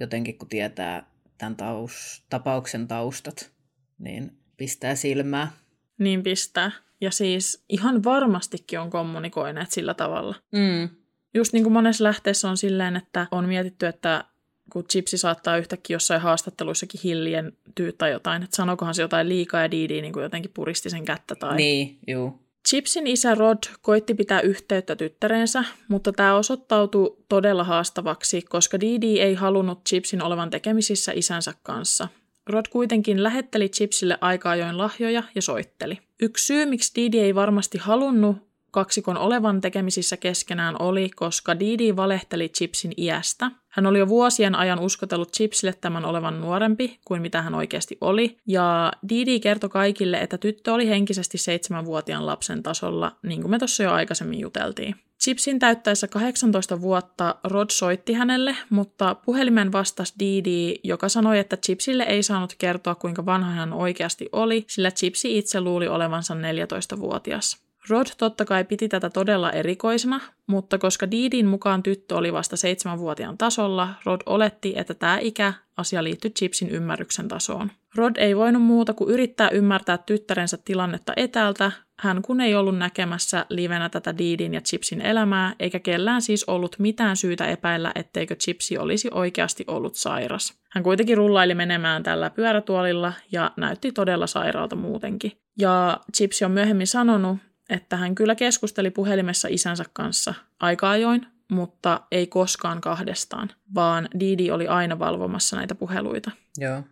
jotenkin, 0.00 0.38
kun 0.38 0.48
tietää 0.48 1.10
tämän 1.38 1.56
taus, 1.56 2.24
tapauksen 2.30 2.88
taustat, 2.88 3.52
niin 3.98 4.38
pistää 4.56 4.94
silmää. 4.94 5.50
Niin 5.98 6.22
pistää. 6.22 6.72
Ja 7.00 7.10
siis 7.10 7.64
ihan 7.68 8.04
varmastikin 8.04 8.80
on 8.80 8.90
kommunikoineet 8.90 9.70
sillä 9.70 9.94
tavalla. 9.94 10.34
Mm. 10.52 10.88
Just 11.34 11.52
niin 11.52 11.62
kuin 11.62 11.72
monessa 11.72 12.04
lähteessä 12.04 12.50
on 12.50 12.56
silleen, 12.56 12.96
että 12.96 13.26
on 13.30 13.44
mietitty, 13.44 13.86
että 13.86 14.24
kun 14.72 14.84
Chipsi 14.84 15.18
saattaa 15.18 15.56
yhtäkkiä 15.56 15.94
jossain 15.94 16.20
haastatteluissakin 16.20 17.00
hiljentyä 17.04 17.92
tai 17.98 18.10
jotain, 18.10 18.42
että 18.42 18.56
sanokohan 18.56 18.94
se 18.94 19.02
jotain 19.02 19.28
liikaa 19.28 19.62
ja 19.62 19.70
Didi 19.70 20.02
niin 20.02 20.12
kuin 20.12 20.22
jotenkin 20.22 20.50
puristi 20.54 20.90
sen 20.90 21.04
kättä 21.04 21.34
tai... 21.34 21.56
Niin, 21.56 21.98
juu. 22.06 22.48
Chipsin 22.68 23.06
isä 23.06 23.34
Rod 23.34 23.58
koitti 23.82 24.14
pitää 24.14 24.40
yhteyttä 24.40 24.96
tyttärensä, 24.96 25.64
mutta 25.88 26.12
tämä 26.12 26.34
osoittautui 26.34 27.16
todella 27.28 27.64
haastavaksi, 27.64 28.42
koska 28.42 28.80
Didi 28.80 29.20
ei 29.20 29.34
halunnut 29.34 29.84
Chipsin 29.84 30.22
olevan 30.22 30.50
tekemisissä 30.50 31.12
isänsä 31.14 31.54
kanssa. 31.62 32.08
Rod 32.46 32.64
kuitenkin 32.70 33.22
lähetteli 33.22 33.68
Chipsille 33.68 34.18
aika 34.20 34.50
ajoin 34.50 34.78
lahjoja 34.78 35.22
ja 35.34 35.42
soitteli. 35.42 35.98
Yksi 36.22 36.46
syy, 36.46 36.66
miksi 36.66 36.92
Didi 36.96 37.18
ei 37.18 37.34
varmasti 37.34 37.78
halunnut 37.78 38.47
kaksikon 38.78 39.16
olevan 39.16 39.60
tekemisissä 39.60 40.16
keskenään 40.16 40.76
oli, 40.78 41.10
koska 41.10 41.60
Didi 41.60 41.96
valehteli 41.96 42.48
Chipsin 42.48 42.92
iästä. 42.96 43.50
Hän 43.68 43.86
oli 43.86 43.98
jo 43.98 44.08
vuosien 44.08 44.54
ajan 44.54 44.78
uskotellut 44.78 45.32
Chipsille 45.32 45.74
tämän 45.80 46.04
olevan 46.04 46.40
nuorempi 46.40 46.98
kuin 47.04 47.22
mitä 47.22 47.42
hän 47.42 47.54
oikeasti 47.54 47.98
oli, 48.00 48.36
ja 48.46 48.92
Didi 49.08 49.40
kertoi 49.40 49.70
kaikille, 49.70 50.16
että 50.16 50.38
tyttö 50.38 50.72
oli 50.72 50.88
henkisesti 50.88 51.38
seitsemänvuotiaan 51.38 52.26
lapsen 52.26 52.62
tasolla, 52.62 53.16
niin 53.22 53.40
kuin 53.40 53.50
me 53.50 53.58
tuossa 53.58 53.82
jo 53.82 53.92
aikaisemmin 53.92 54.40
juteltiin. 54.40 54.94
Chipsin 55.22 55.58
täyttäessä 55.58 56.08
18 56.08 56.80
vuotta 56.80 57.34
Rod 57.44 57.70
soitti 57.70 58.12
hänelle, 58.12 58.56
mutta 58.70 59.14
puhelimen 59.14 59.72
vastasi 59.72 60.14
Didi, 60.18 60.74
joka 60.84 61.08
sanoi, 61.08 61.38
että 61.38 61.56
Chipsille 61.56 62.02
ei 62.02 62.22
saanut 62.22 62.54
kertoa 62.58 62.94
kuinka 62.94 63.26
vanha 63.26 63.50
hän 63.50 63.72
oikeasti 63.72 64.28
oli, 64.32 64.64
sillä 64.68 64.90
Chipsi 64.90 65.38
itse 65.38 65.60
luuli 65.60 65.88
olevansa 65.88 66.34
14-vuotias. 66.34 67.67
Rod 67.88 68.06
totta 68.18 68.44
kai 68.44 68.64
piti 68.64 68.88
tätä 68.88 69.10
todella 69.10 69.52
erikoisena, 69.52 70.20
mutta 70.46 70.78
koska 70.78 71.10
Deedin 71.10 71.46
mukaan 71.46 71.82
tyttö 71.82 72.16
oli 72.16 72.32
vasta 72.32 72.56
seitsemänvuotiaan 72.56 73.38
tasolla, 73.38 73.88
Rod 74.04 74.20
oletti, 74.26 74.72
että 74.76 74.94
tämä 74.94 75.18
ikä 75.18 75.52
asia 75.76 76.04
liittyi 76.04 76.30
Chipsin 76.30 76.70
ymmärryksen 76.70 77.28
tasoon. 77.28 77.70
Rod 77.94 78.16
ei 78.16 78.36
voinut 78.36 78.62
muuta 78.62 78.94
kuin 78.94 79.10
yrittää 79.10 79.48
ymmärtää 79.48 79.98
tyttärensä 79.98 80.58
tilannetta 80.64 81.12
etäältä, 81.16 81.72
hän 81.98 82.22
kun 82.22 82.40
ei 82.40 82.54
ollut 82.54 82.78
näkemässä 82.78 83.46
livenä 83.48 83.88
tätä 83.88 84.18
Deedin 84.18 84.54
ja 84.54 84.60
Chipsin 84.60 85.00
elämää, 85.00 85.54
eikä 85.60 85.78
kellään 85.78 86.22
siis 86.22 86.44
ollut 86.44 86.76
mitään 86.78 87.16
syytä 87.16 87.46
epäillä, 87.46 87.92
etteikö 87.94 88.36
Chipsi 88.36 88.78
olisi 88.78 89.08
oikeasti 89.12 89.64
ollut 89.66 89.94
sairas. 89.94 90.54
Hän 90.70 90.84
kuitenkin 90.84 91.16
rullaili 91.16 91.54
menemään 91.54 92.02
tällä 92.02 92.30
pyörätuolilla 92.30 93.12
ja 93.32 93.50
näytti 93.56 93.92
todella 93.92 94.26
sairaalta 94.26 94.76
muutenkin. 94.76 95.32
Ja 95.58 96.00
Chipsi 96.16 96.44
on 96.44 96.50
myöhemmin 96.50 96.86
sanonut, 96.86 97.38
että 97.68 97.96
hän 97.96 98.14
kyllä 98.14 98.34
keskusteli 98.34 98.90
puhelimessa 98.90 99.48
isänsä 99.50 99.84
kanssa 99.92 100.34
aika 100.60 100.90
ajoin, 100.90 101.26
mutta 101.50 102.00
ei 102.10 102.26
koskaan 102.26 102.80
kahdestaan, 102.80 103.50
vaan 103.74 104.08
Didi 104.20 104.50
oli 104.50 104.68
aina 104.68 104.98
valvomassa 104.98 105.56
näitä 105.56 105.74
puheluita. 105.74 106.30
Joo. 106.58 106.82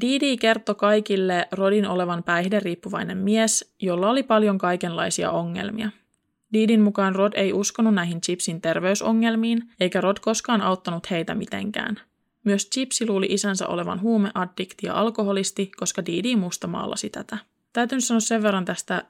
Didi 0.00 0.36
kertoi 0.36 0.74
kaikille 0.74 1.48
Rodin 1.52 1.86
olevan 1.86 2.22
päihderiippuvainen 2.22 3.18
mies, 3.18 3.74
jolla 3.80 4.10
oli 4.10 4.22
paljon 4.22 4.58
kaikenlaisia 4.58 5.30
ongelmia. 5.30 5.90
Didin 6.52 6.80
mukaan 6.80 7.14
Rod 7.14 7.32
ei 7.36 7.52
uskonut 7.52 7.94
näihin 7.94 8.20
Chipsin 8.20 8.60
terveysongelmiin, 8.60 9.62
eikä 9.80 10.00
Rod 10.00 10.16
koskaan 10.20 10.60
auttanut 10.60 11.10
heitä 11.10 11.34
mitenkään. 11.34 12.00
Myös 12.44 12.70
Chipsi 12.70 13.06
luuli 13.06 13.26
isänsä 13.30 13.66
olevan 13.66 14.00
huumeaddikti 14.00 14.86
ja 14.86 14.94
alkoholisti, 14.94 15.70
koska 15.76 16.06
Didi 16.06 16.36
mustamaalasi 16.36 17.10
tätä. 17.10 17.38
Täytyy 17.72 18.00
sanoa 18.00 18.20
sen 18.20 18.42
verran 18.42 18.64
tästä, 18.64 19.04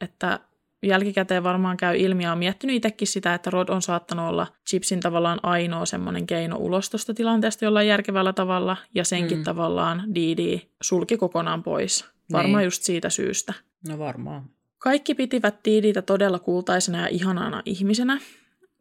että 0.00 0.40
jälkikäteen 0.86 1.42
varmaan 1.42 1.76
käy 1.76 1.96
ilmi 1.96 2.24
ja 2.24 2.32
on 2.32 2.38
miettinyt 2.38 2.76
itsekin 2.76 3.08
sitä, 3.08 3.34
että 3.34 3.50
Rod 3.50 3.68
on 3.68 3.82
saattanut 3.82 4.28
olla 4.28 4.46
Chipsin 4.68 5.00
tavallaan 5.00 5.40
ainoa 5.42 5.86
semmoinen 5.86 6.26
keino 6.26 6.56
ulos 6.56 6.90
tuosta 6.90 7.14
tilanteesta 7.14 7.64
jollain 7.64 7.88
järkevällä 7.88 8.32
tavalla, 8.32 8.76
ja 8.94 9.04
senkin 9.04 9.38
mm. 9.38 9.44
tavallaan 9.44 10.14
Didi 10.14 10.60
sulki 10.82 11.16
kokonaan 11.16 11.62
pois. 11.62 12.04
Varmaan 12.32 12.60
niin. 12.60 12.66
just 12.66 12.82
siitä 12.82 13.10
syystä. 13.10 13.54
No 13.88 13.98
varmaan. 13.98 14.44
Kaikki 14.78 15.14
pitivät 15.14 15.54
Diditä 15.64 16.02
todella 16.02 16.38
kultaisena 16.38 17.00
ja 17.00 17.08
ihanana 17.08 17.62
ihmisenä. 17.64 18.20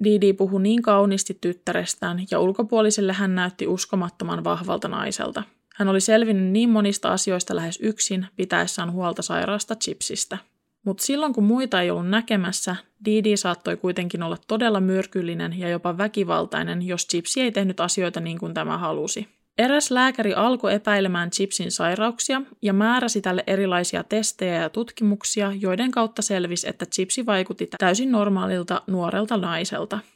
Didi 0.04 0.34
puhui 0.34 0.62
niin 0.62 0.82
kauniisti 0.82 1.38
tyttärestään 1.42 2.26
ja 2.32 2.40
ulkopuoliselle 2.40 3.14
hän 3.14 3.36
näytti 3.36 3.68
uskomattoman 3.68 4.44
vahvalta 4.44 4.88
naiselta. 4.88 5.44
Hän 5.76 5.88
oli 5.88 6.02
selvinnyt 6.02 6.52
niin 6.52 6.70
monista 6.70 7.14
asioista 7.14 7.56
lähes 7.56 7.80
yksin, 7.82 8.26
pitäessään 8.36 8.92
huolta 8.92 9.22
sairaasta 9.22 9.76
Chipsistä– 9.76 10.38
mutta 10.84 11.04
silloin 11.04 11.34
kun 11.34 11.44
muita 11.44 11.82
ei 11.82 11.92
ollut 11.92 12.10
näkemässä, 12.10 12.76
Didi 13.06 13.38
saattoi 13.38 13.78
kuitenkin 13.78 14.24
olla 14.24 14.38
todella 14.48 14.80
myrkyllinen 14.80 15.60
ja 15.60 15.70
jopa 15.70 15.98
väkivaltainen, 15.98 16.82
jos 16.82 17.08
Chipsi 17.08 17.42
ei 17.42 17.52
tehnyt 17.52 17.80
asioita 17.80 18.20
niin 18.20 18.40
kuin 18.40 18.54
tämä 18.54 18.78
halusi. 18.78 19.28
Eräs 19.58 19.92
lääkäri 19.92 20.34
alkoi 20.34 20.74
epäilemään 20.74 21.30
Chipsin 21.30 21.72
sairauksia 21.72 22.42
ja 22.62 22.74
määräsi 22.74 23.22
tälle 23.22 23.44
erilaisia 23.48 24.04
testejä 24.04 24.56
ja 24.56 24.70
tutkimuksia, 24.70 25.52
joiden 25.60 25.92
kautta 25.92 26.22
selvisi, 26.22 26.70
että 26.70 26.86
Chipsi 26.86 27.26
vaikutti 27.26 27.68
täysin 27.78 28.12
normaalilta 28.12 28.82
nuorelta 28.88 29.38
naiselta– 29.38 30.00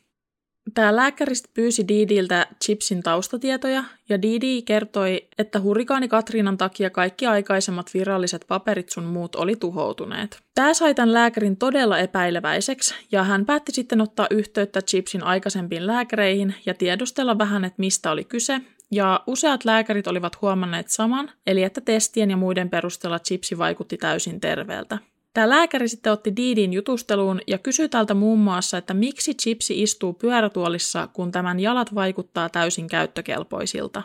Tämä 0.74 0.96
lääkäristä 0.96 1.50
pyysi 1.54 1.88
Didiltä 1.88 2.48
Chipsin 2.64 3.04
taustatietoja, 3.04 3.84
ja 4.10 4.22
Didi 4.22 4.62
kertoi, 4.62 5.28
että 5.38 5.60
hurrikaani 5.60 6.08
Katriinan 6.08 6.58
takia 6.58 6.90
kaikki 6.90 7.26
aikaisemmat 7.26 7.94
viralliset 7.94 8.46
paperit 8.48 8.90
sun 8.90 9.04
muut 9.04 9.36
oli 9.36 9.56
tuhoutuneet. 9.56 10.42
Tämä 10.56 10.74
sai 10.74 10.96
tämän 10.96 11.14
lääkärin 11.14 11.58
todella 11.58 12.00
epäileväiseksi, 12.00 12.96
ja 13.12 13.24
hän 13.24 13.46
päätti 13.46 13.72
sitten 13.72 14.02
ottaa 14.02 14.28
yhteyttä 14.32 14.82
Chipsin 14.82 15.24
aikaisempiin 15.24 15.88
lääkäreihin 15.88 16.56
ja 16.66 16.74
tiedustella 16.74 17.38
vähän, 17.38 17.66
että 17.66 17.80
mistä 17.80 18.12
oli 18.12 18.24
kyse, 18.24 18.62
ja 18.92 19.24
useat 19.28 19.66
lääkärit 19.66 20.08
olivat 20.08 20.42
huomanneet 20.42 20.90
saman, 20.90 21.32
eli 21.48 21.64
että 21.64 21.82
testien 21.82 22.30
ja 22.30 22.38
muiden 22.38 22.70
perusteella 22.70 23.20
Chipsi 23.20 23.58
vaikutti 23.58 23.98
täysin 23.98 24.40
terveeltä. 24.40 24.98
Tämä 25.38 25.50
lääkäri 25.50 25.88
sitten 25.88 26.14
otti 26.14 26.36
Diidin 26.36 26.74
jutusteluun 26.74 27.42
ja 27.48 27.58
kysyi 27.58 27.90
tältä 27.90 28.14
muun 28.14 28.40
muassa, 28.40 28.78
että 28.78 28.94
miksi 28.94 29.34
Chipsi 29.34 29.82
istuu 29.82 30.14
pyörätuolissa, 30.14 31.08
kun 31.08 31.32
tämän 31.32 31.60
jalat 31.60 31.96
vaikuttaa 31.96 32.50
täysin 32.50 32.88
käyttökelpoisilta. 32.88 34.04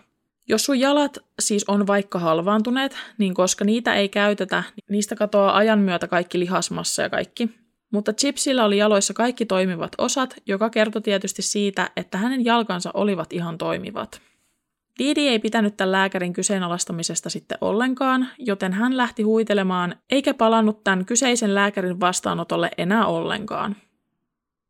Jos 0.48 0.64
sun 0.64 0.80
jalat 0.80 1.18
siis 1.40 1.64
on 1.68 1.86
vaikka 1.86 2.18
halvaantuneet, 2.18 2.96
niin 3.18 3.34
koska 3.34 3.64
niitä 3.64 3.94
ei 3.94 4.08
käytetä, 4.08 4.62
niistä 4.90 5.16
katoaa 5.16 5.56
ajan 5.56 5.78
myötä 5.78 6.08
kaikki 6.08 6.38
lihasmassa 6.38 7.02
ja 7.02 7.10
kaikki. 7.10 7.50
Mutta 7.92 8.12
Chipsillä 8.12 8.64
oli 8.64 8.78
jaloissa 8.78 9.14
kaikki 9.14 9.46
toimivat 9.46 9.92
osat, 9.98 10.34
joka 10.46 10.70
kertoi 10.70 11.02
tietysti 11.02 11.42
siitä, 11.42 11.90
että 11.96 12.18
hänen 12.18 12.44
jalkansa 12.44 12.90
olivat 12.94 13.32
ihan 13.32 13.58
toimivat. 13.58 14.20
Didi 14.98 15.28
ei 15.28 15.38
pitänyt 15.38 15.76
tämän 15.76 15.92
lääkärin 15.92 16.32
kyseenalaistamisesta 16.32 17.30
sitten 17.30 17.58
ollenkaan, 17.60 18.28
joten 18.38 18.72
hän 18.72 18.96
lähti 18.96 19.22
huitelemaan 19.22 19.96
eikä 20.10 20.34
palannut 20.34 20.84
tämän 20.84 21.04
kyseisen 21.04 21.54
lääkärin 21.54 22.00
vastaanotolle 22.00 22.70
enää 22.78 23.06
ollenkaan. 23.06 23.76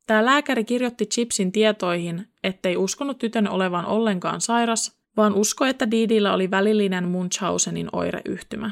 Tämä 0.06 0.24
lääkäri 0.24 0.64
kirjoitti 0.64 1.06
Chipsin 1.06 1.52
tietoihin, 1.52 2.28
ettei 2.44 2.76
uskonut 2.76 3.18
tytön 3.18 3.48
olevan 3.48 3.86
ollenkaan 3.86 4.40
sairas, 4.40 4.98
vaan 5.16 5.34
uskoi, 5.34 5.68
että 5.68 5.90
Didillä 5.90 6.32
oli 6.34 6.50
välillinen 6.50 7.08
Munchausenin 7.08 7.88
oireyhtymä. 7.92 8.70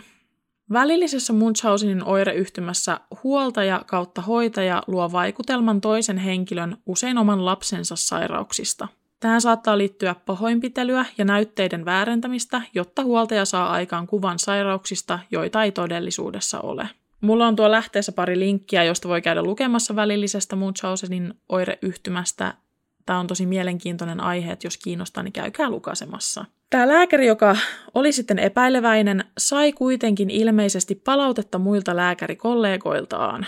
Välillisessä 0.72 1.32
Munchausenin 1.32 2.04
oireyhtymässä 2.04 3.00
huoltaja 3.24 3.82
kautta 3.86 4.22
hoitaja 4.22 4.82
luo 4.86 5.12
vaikutelman 5.12 5.80
toisen 5.80 6.18
henkilön, 6.18 6.76
usein 6.86 7.18
oman 7.18 7.44
lapsensa 7.44 7.96
sairauksista. 7.96 8.88
Tähän 9.20 9.40
saattaa 9.40 9.78
liittyä 9.78 10.14
pahoinpitelyä 10.26 11.04
ja 11.18 11.24
näytteiden 11.24 11.84
väärentämistä, 11.84 12.62
jotta 12.74 13.04
huoltaja 13.04 13.44
saa 13.44 13.70
aikaan 13.70 14.06
kuvan 14.06 14.38
sairauksista, 14.38 15.18
joita 15.30 15.62
ei 15.62 15.72
todellisuudessa 15.72 16.60
ole. 16.60 16.88
Mulla 17.20 17.46
on 17.46 17.56
tuo 17.56 17.70
lähteessä 17.70 18.12
pari 18.12 18.38
linkkiä, 18.38 18.84
josta 18.84 19.08
voi 19.08 19.22
käydä 19.22 19.42
lukemassa 19.42 19.96
välillisestä 19.96 20.56
Munchausenin 20.56 21.34
oireyhtymästä. 21.48 22.54
Tämä 23.06 23.18
on 23.18 23.26
tosi 23.26 23.46
mielenkiintoinen 23.46 24.20
aihe, 24.20 24.52
että 24.52 24.66
jos 24.66 24.76
kiinnostaa, 24.76 25.22
niin 25.22 25.32
käykää 25.32 25.70
lukasemassa. 25.70 26.44
Tämä 26.70 26.88
lääkäri, 26.88 27.26
joka 27.26 27.56
oli 27.94 28.12
sitten 28.12 28.38
epäileväinen, 28.38 29.24
sai 29.38 29.72
kuitenkin 29.72 30.30
ilmeisesti 30.30 30.94
palautetta 30.94 31.58
muilta 31.58 31.96
lääkärikollegoiltaan. 31.96 33.46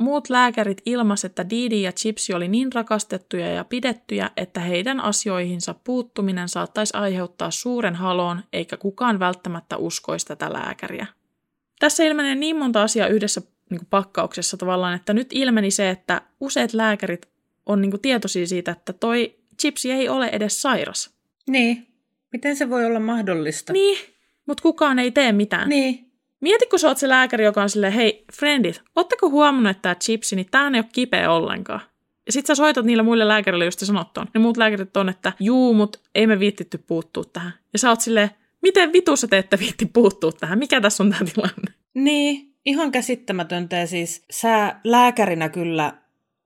Muut 0.00 0.30
lääkärit 0.30 0.82
ilmas, 0.86 1.24
että 1.24 1.50
Didi 1.50 1.82
ja 1.82 1.92
Chipsi 1.92 2.34
oli 2.34 2.48
niin 2.48 2.72
rakastettuja 2.72 3.52
ja 3.52 3.64
pidettyjä, 3.64 4.30
että 4.36 4.60
heidän 4.60 5.00
asioihinsa 5.00 5.74
puuttuminen 5.84 6.48
saattaisi 6.48 6.96
aiheuttaa 6.96 7.50
suuren 7.50 7.94
haloon, 7.94 8.42
eikä 8.52 8.76
kukaan 8.76 9.18
välttämättä 9.18 9.76
uskoisi 9.76 10.26
tätä 10.26 10.52
lääkäriä. 10.52 11.06
Tässä 11.78 12.04
ilmenee 12.04 12.34
niin 12.34 12.56
monta 12.56 12.82
asiaa 12.82 13.08
yhdessä 13.08 13.42
niin 13.70 13.78
kuin 13.78 13.88
pakkauksessa 13.90 14.56
tavallaan, 14.56 14.94
että 14.94 15.12
nyt 15.12 15.28
ilmeni 15.32 15.70
se, 15.70 15.90
että 15.90 16.22
useat 16.40 16.72
lääkärit 16.72 17.28
on 17.66 17.80
niin 17.80 17.90
kuin 17.90 18.00
tietoisia 18.00 18.46
siitä, 18.46 18.70
että 18.70 18.92
toi 18.92 19.34
Chipsi 19.60 19.92
ei 19.92 20.08
ole 20.08 20.26
edes 20.26 20.62
sairas. 20.62 21.10
Niin. 21.48 21.86
Miten 22.32 22.56
se 22.56 22.70
voi 22.70 22.84
olla 22.84 23.00
mahdollista? 23.00 23.72
Niin, 23.72 23.98
mutta 24.46 24.62
kukaan 24.62 24.98
ei 24.98 25.10
tee 25.10 25.32
mitään. 25.32 25.68
Niin. 25.68 26.11
Mieti, 26.42 26.66
kun 26.66 26.78
sä 26.78 26.88
oot 26.88 26.98
se 26.98 27.08
lääkäri, 27.08 27.44
joka 27.44 27.62
on 27.62 27.70
silleen, 27.70 27.92
hei, 27.92 28.24
friendit, 28.32 28.82
ootteko 28.96 29.30
huomannut, 29.30 29.70
että 29.70 29.82
tämä 29.82 29.94
chipsi, 29.94 30.36
niin 30.36 30.46
tää 30.50 30.68
ei 30.68 30.80
ole 30.80 30.84
kipeä 30.92 31.32
ollenkaan. 31.32 31.80
Ja 32.26 32.32
sit 32.32 32.46
sä 32.46 32.54
soitat 32.54 32.84
niille 32.84 33.02
muille 33.02 33.28
lääkärille, 33.28 33.64
just 33.64 33.78
sanot 33.78 34.18
on. 34.18 34.26
Ne 34.34 34.40
muut 34.40 34.56
lääkärit 34.56 34.96
on, 34.96 35.08
että 35.08 35.32
juu, 35.40 35.74
mut 35.74 36.02
ei 36.14 36.26
me 36.26 36.38
viittitty 36.38 36.78
puuttua 36.78 37.24
tähän. 37.24 37.52
Ja 37.72 37.78
sä 37.78 37.88
oot 37.88 38.00
silleen, 38.00 38.30
miten 38.62 38.92
vitussa 38.92 39.28
te 39.28 39.38
ette 39.38 39.58
viitti 39.58 39.86
puuttua 39.86 40.32
tähän? 40.32 40.58
Mikä 40.58 40.80
tässä 40.80 41.02
on 41.02 41.10
tämä 41.10 41.30
tilanne? 41.34 41.74
Niin, 41.94 42.54
ihan 42.66 42.92
käsittämätöntä. 42.92 43.76
Ja 43.76 43.86
siis 43.86 44.24
sä 44.30 44.76
lääkärinä 44.84 45.48
kyllä 45.48 45.94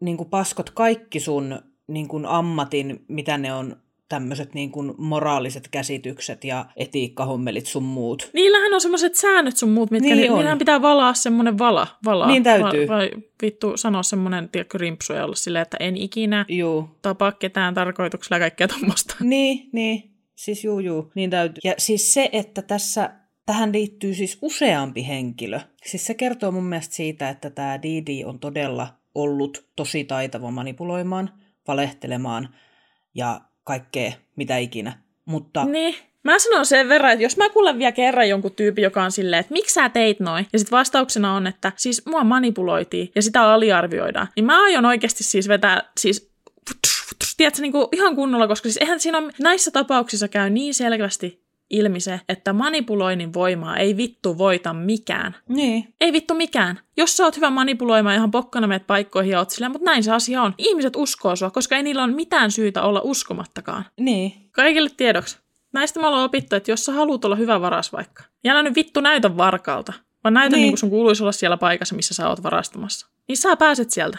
niin 0.00 0.16
paskot 0.30 0.70
kaikki 0.70 1.20
sun 1.20 1.59
niin 1.88 2.26
ammatin, 2.28 3.04
mitä 3.09 3.38
ne 3.38 3.54
on 3.54 3.76
tämmöiset 4.08 4.54
niin 4.54 4.70
kuin 4.70 4.94
moraaliset 4.98 5.68
käsitykset 5.68 6.44
ja 6.44 6.66
etiikkahommelit 6.76 7.66
sun 7.66 7.82
muut. 7.82 8.30
Niillähän 8.32 8.74
on 8.74 8.80
semmoiset 8.80 9.14
säännöt 9.14 9.56
sun 9.56 9.70
muut, 9.70 9.90
mitkä 9.90 10.14
niin 10.14 10.32
niillähän 10.32 10.58
pitää 10.58 10.82
valaa 10.82 11.14
semmoinen 11.14 11.58
vala. 11.58 11.86
vala 12.04 12.26
niin 12.26 12.42
täytyy. 12.42 12.88
Va, 12.88 12.94
vai 12.94 13.10
vittu 13.42 13.76
sanoa 13.76 14.02
semmoinen, 14.02 14.48
tiedätkö, 14.48 14.78
rimpsu 14.78 15.12
ja 15.12 15.24
olla 15.24 15.34
silleen, 15.34 15.62
että 15.62 15.76
en 15.80 15.96
ikinä 15.96 16.44
juu. 16.48 16.88
tapaa 17.02 17.32
ketään 17.32 17.74
tarkoituksella 17.74 18.38
kaikkea 18.38 18.68
tuommoista. 18.68 19.16
Niin, 19.26 19.68
niin. 19.72 20.10
Siis 20.34 20.64
juu, 20.64 20.80
juu. 20.80 21.12
Niin 21.14 21.30
täytyy. 21.30 21.60
Ja 21.64 21.74
siis 21.78 22.14
se, 22.14 22.28
että 22.32 22.62
tässä 22.62 23.10
tähän 23.46 23.72
liittyy 23.72 24.14
siis 24.14 24.38
useampi 24.42 25.06
henkilö. 25.06 25.60
Siis 25.84 26.06
se 26.06 26.14
kertoo 26.14 26.50
mun 26.50 26.64
mielestä 26.64 26.94
siitä, 26.94 27.28
että 27.28 27.50
tämä 27.50 27.82
Didi 27.82 28.24
on 28.24 28.38
todella 28.38 28.88
ollut 29.14 29.66
tosi 29.76 30.04
taitava 30.04 30.50
manipuloimaan, 30.50 31.30
valehtelemaan 31.68 32.48
ja 33.14 33.40
kaikkea, 33.66 34.12
mitä 34.37 34.57
ikinä. 34.57 34.98
Mutta... 35.24 35.64
Niin. 35.64 35.94
Mä 36.22 36.38
sanon 36.38 36.66
sen 36.66 36.88
verran, 36.88 37.12
että 37.12 37.22
jos 37.22 37.37
mä 37.37 37.48
kuulen 37.48 37.79
vielä 37.79 37.92
kerran 37.92 38.29
jonkun 38.29 38.55
tyypin, 38.55 38.85
joka 38.85 39.02
on 39.02 39.12
silleen, 39.12 39.40
että 39.40 39.52
miksi 39.52 39.74
sä 39.74 39.88
teit 39.88 40.20
noin, 40.20 40.46
ja 40.52 40.59
sitten 40.59 40.79
vastauksena 40.79 41.35
on, 41.35 41.46
että 41.46 41.72
siis 41.76 42.07
mua 42.07 42.24
manipuloitiin 42.24 43.11
ja 43.14 43.22
sitä 43.22 43.42
aliarvioidaan, 43.42 44.29
niin 44.37 44.44
mä 44.44 44.62
aion 44.62 44.85
oikeasti 44.85 45.24
siis 45.24 45.48
vetää 45.48 45.83
siis 46.00 46.33
tiedätkö, 47.37 47.62
niin 47.62 47.72
kuin 47.72 47.87
ihan 47.92 48.16
kunnolla, 48.16 48.48
koska 48.48 48.68
siis 48.68 48.76
eihän 48.76 49.00
siinä 49.00 49.18
ole, 49.18 49.33
näissä 49.40 49.70
tapauksissa 49.70 50.29
käy 50.29 50.50
niin 50.50 50.74
selvästi 50.74 51.45
ilmi 51.70 52.00
se, 52.00 52.20
että 52.29 52.52
manipuloinnin 52.52 53.33
voimaa 53.35 53.76
ei 53.76 53.96
vittu 53.96 54.38
voita 54.38 54.72
mikään. 54.72 55.37
Niin. 55.48 55.94
Ei 56.00 56.12
vittu 56.12 56.35
mikään. 56.35 56.81
Jos 56.96 57.16
sä 57.16 57.24
oot 57.24 57.37
hyvä 57.37 57.50
manipuloimaan 57.50 58.16
ihan 58.16 58.31
pokkana 58.31 58.66
meet 58.66 58.87
paikkoihin 58.87 59.33
ja 59.33 59.38
oot 59.38 59.50
silleen, 59.50 59.72
mutta 59.72 59.85
näin 59.85 60.05
se 60.05 60.12
asia 60.12 60.42
on. 60.42 60.55
Ihmiset 60.59 60.96
uskoo 60.96 61.37
sua, 61.37 61.50
koska 61.50 61.76
ei 61.76 61.83
niillä 61.83 62.05
ole 62.05 62.12
mitään 62.12 62.50
syytä 62.50 62.83
olla 62.83 63.00
uskomattakaan. 63.05 63.85
Niin. 64.00 64.33
Kaikille 64.52 64.90
tiedoksi. 64.96 65.38
Näistä 65.72 66.00
me 66.00 66.07
ollaan 66.07 66.24
opittu, 66.24 66.57
että 66.57 66.70
jos 66.70 66.85
sä 66.85 66.92
haluat 66.92 67.24
olla 67.24 67.37
hyvä 67.37 67.61
varas 67.61 67.92
vaikka, 67.92 68.22
ja 68.44 68.52
älä 68.52 68.62
nyt 68.62 68.74
vittu 68.74 69.00
näytä 69.00 69.37
varkalta, 69.37 69.92
vaan 70.24 70.35
näytä 70.35 70.57
niin. 70.57 70.62
niin 70.62 70.72
kuin 70.72 70.79
sun 70.79 70.90
kuuluisi 70.90 71.22
olla 71.22 71.33
siellä 71.33 71.57
paikassa, 71.57 71.96
missä 71.96 72.14
sä 72.14 72.29
oot 72.29 72.42
varastamassa. 72.42 73.07
Niin 73.29 73.37
sä 73.37 73.57
pääset 73.57 73.90
sieltä. 73.90 74.18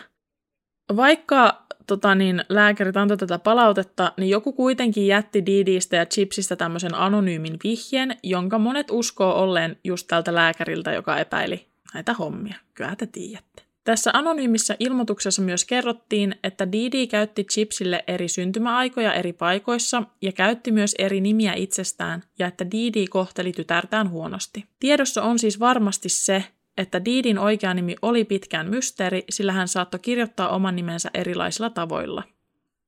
Vaikka 0.96 1.67
tota, 1.88 2.16
niin, 2.16 2.46
lääkärit 2.50 2.98
antoi 2.98 3.18
tätä 3.18 3.40
palautetta, 3.40 4.12
niin 4.18 4.30
joku 4.30 4.54
kuitenkin 4.54 5.08
jätti 5.08 5.46
Didistä 5.46 5.96
ja 5.96 6.06
Chipsistä 6.06 6.56
tämmöisen 6.56 6.96
anonyymin 6.96 7.58
vihjeen, 7.64 8.18
jonka 8.24 8.60
monet 8.60 8.88
uskoo 8.92 9.34
olleen 9.34 9.78
just 9.84 10.08
tältä 10.08 10.36
lääkäriltä, 10.36 10.92
joka 10.92 11.18
epäili 11.18 11.68
näitä 11.94 12.14
hommia. 12.14 12.56
Kyllä 12.74 12.96
te 12.96 13.06
tiedätte. 13.06 13.68
Tässä 13.84 14.12
anonyymissä 14.14 14.76
ilmoituksessa 14.80 15.42
myös 15.42 15.66
kerrottiin, 15.66 16.36
että 16.44 16.72
Didi 16.72 17.08
käytti 17.08 17.44
Chipsille 17.44 18.04
eri 18.08 18.28
syntymäaikoja 18.28 19.14
eri 19.14 19.34
paikoissa 19.34 20.04
ja 20.22 20.32
käytti 20.32 20.72
myös 20.72 20.96
eri 21.00 21.22
nimiä 21.22 21.54
itsestään 21.54 22.24
ja 22.40 22.48
että 22.48 22.72
Didi 22.72 23.08
kohteli 23.08 23.52
tytärtään 23.52 24.10
huonosti. 24.10 24.66
Tiedossa 24.80 25.24
on 25.24 25.40
siis 25.40 25.60
varmasti 25.60 26.10
se, 26.10 26.44
että 26.78 27.06
Diidin 27.06 27.40
oikea 27.40 27.74
nimi 27.74 27.96
oli 28.02 28.26
pitkään 28.26 28.70
mysteeri, 28.70 29.24
sillä 29.30 29.52
hän 29.52 29.68
saattoi 29.68 30.00
kirjoittaa 30.00 30.50
oman 30.50 30.76
nimensä 30.76 31.10
erilaisilla 31.14 31.70
tavoilla. 31.70 32.24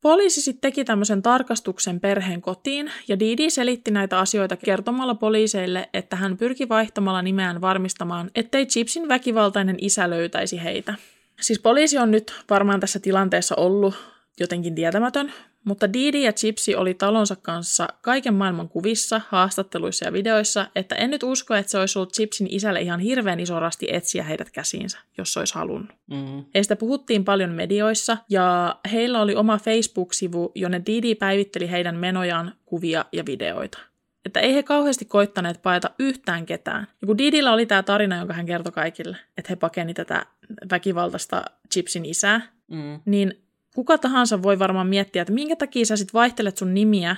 Poliisi 0.01 0.41
sitten 0.41 0.61
teki 0.61 0.85
tämmöisen 0.85 1.21
tarkastuksen 1.21 1.99
perheen 1.99 2.41
kotiin, 2.41 2.91
ja 3.07 3.19
Didi 3.19 3.49
selitti 3.49 3.91
näitä 3.91 4.19
asioita 4.19 4.57
kertomalla 4.57 5.15
poliiseille, 5.15 5.89
että 5.93 6.15
hän 6.15 6.37
pyrki 6.37 6.69
vaihtamalla 6.69 7.21
nimeään 7.21 7.61
varmistamaan, 7.61 8.31
ettei 8.35 8.65
Chipsin 8.65 9.07
väkivaltainen 9.07 9.77
isä 9.81 10.09
löytäisi 10.09 10.63
heitä. 10.63 10.93
Siis 11.41 11.59
poliisi 11.59 11.97
on 11.97 12.11
nyt 12.11 12.43
varmaan 12.49 12.79
tässä 12.79 12.99
tilanteessa 12.99 13.55
ollut 13.55 13.95
jotenkin 14.39 14.75
tietämätön, 14.75 15.33
mutta 15.69 15.93
Didi 15.93 16.23
ja 16.23 16.33
Chipsi 16.33 16.75
oli 16.75 16.93
talonsa 16.93 17.35
kanssa 17.35 17.87
kaiken 18.01 18.33
maailman 18.33 18.69
kuvissa, 18.69 19.21
haastatteluissa 19.29 20.05
ja 20.05 20.13
videoissa, 20.13 20.67
että 20.75 20.95
en 20.95 21.09
nyt 21.09 21.23
usko, 21.23 21.55
että 21.55 21.71
se 21.71 21.77
olisi 21.77 21.99
ollut 21.99 22.13
Chipsin 22.13 22.47
isälle 22.49 22.81
ihan 22.81 22.99
hirveän 22.99 23.39
iso 23.39 23.59
rasti 23.59 23.87
etsiä 23.91 24.23
heidät 24.23 24.49
käsiinsä, 24.49 24.99
jos 25.17 25.37
olisi 25.37 25.55
halunnut. 25.55 25.89
Mm. 26.07 26.45
Heistä 26.55 26.75
puhuttiin 26.75 27.25
paljon 27.25 27.49
medioissa, 27.49 28.17
ja 28.29 28.75
heillä 28.91 29.21
oli 29.21 29.35
oma 29.35 29.57
Facebook-sivu, 29.57 30.51
jonne 30.55 30.81
Didi 30.85 31.15
päivitteli 31.15 31.71
heidän 31.71 31.95
menojaan, 31.95 32.53
kuvia 32.65 33.05
ja 33.11 33.25
videoita. 33.25 33.79
Että 34.25 34.39
ei 34.39 34.55
he 34.55 34.63
kauheasti 34.63 35.05
koittaneet 35.05 35.61
paeta 35.61 35.89
yhtään 35.99 36.45
ketään. 36.45 36.87
Ja 37.01 37.05
kun 37.05 37.17
Didillä 37.17 37.53
oli 37.53 37.65
tämä 37.65 37.83
tarina, 37.83 38.17
jonka 38.17 38.33
hän 38.33 38.45
kertoi 38.45 38.71
kaikille, 38.71 39.17
että 39.37 39.49
he 39.49 39.55
pakeni 39.55 39.93
tätä 39.93 40.25
väkivaltaista 40.71 41.45
Chipsin 41.73 42.05
isää, 42.05 42.41
mm. 42.67 42.99
niin 43.05 43.48
kuka 43.75 43.97
tahansa 43.97 44.43
voi 44.43 44.59
varmaan 44.59 44.87
miettiä, 44.87 45.21
että 45.21 45.33
minkä 45.33 45.55
takia 45.55 45.85
sä 45.85 45.97
sit 45.97 46.13
vaihtelet 46.13 46.57
sun 46.57 46.73
nimiä, 46.73 47.15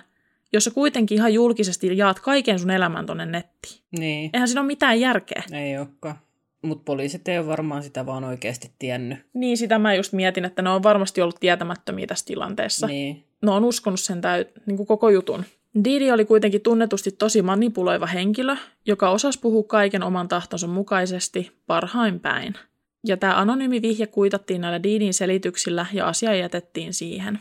jos 0.54 0.64
sä 0.64 0.72
kuitenkin 0.72 1.16
ihan 1.16 1.34
julkisesti 1.34 1.98
jaat 1.98 2.20
kaiken 2.20 2.60
sun 2.60 2.72
elämän 2.72 3.06
tonne 3.06 3.26
nettiin. 3.26 3.82
Niin. 4.00 4.30
Eihän 4.34 4.48
siinä 4.48 4.62
ole 4.62 4.68
mitään 4.68 5.00
järkeä. 5.00 5.44
Ei 5.52 5.78
olekaan. 5.78 6.16
Mutta 6.62 6.84
poliisit 6.86 7.28
ei 7.28 7.38
ole 7.38 7.48
varmaan 7.48 7.84
sitä 7.84 8.06
vaan 8.06 8.24
oikeasti 8.24 8.72
tiennyt. 8.80 9.20
Niin, 9.34 9.58
sitä 9.58 9.80
mä 9.80 9.94
just 9.94 10.14
mietin, 10.14 10.46
että 10.46 10.62
ne 10.62 10.70
on 10.70 10.84
varmasti 10.84 11.22
ollut 11.22 11.40
tietämättömiä 11.40 12.08
tässä 12.08 12.26
tilanteessa. 12.26 12.88
Niin. 12.88 13.24
Ne 13.42 13.52
on 13.52 13.64
uskonut 13.64 14.00
sen 14.00 14.22
täy- 14.22 14.62
niin 14.66 14.78
kuin 14.78 14.88
koko 14.88 15.10
jutun. 15.10 15.46
Didi 15.84 16.12
oli 16.12 16.26
kuitenkin 16.26 16.62
tunnetusti 16.62 17.12
tosi 17.12 17.42
manipuloiva 17.42 18.06
henkilö, 18.06 18.56
joka 18.86 19.10
osasi 19.10 19.40
puhua 19.40 19.64
kaiken 19.64 20.04
oman 20.04 20.28
tahtonsa 20.28 20.68
mukaisesti 20.68 21.52
parhain 21.68 22.20
päin– 22.20 22.54
ja 23.08 23.18
tämä 23.18 23.40
anonyymi 23.40 23.82
vihje 23.82 24.08
kuitattiin 24.08 24.62
näillä 24.62 24.84
Deanin 24.84 25.14
selityksillä 25.14 25.86
ja 25.94 26.08
asia 26.08 26.36
jätettiin 26.36 26.94
siihen. 26.94 27.40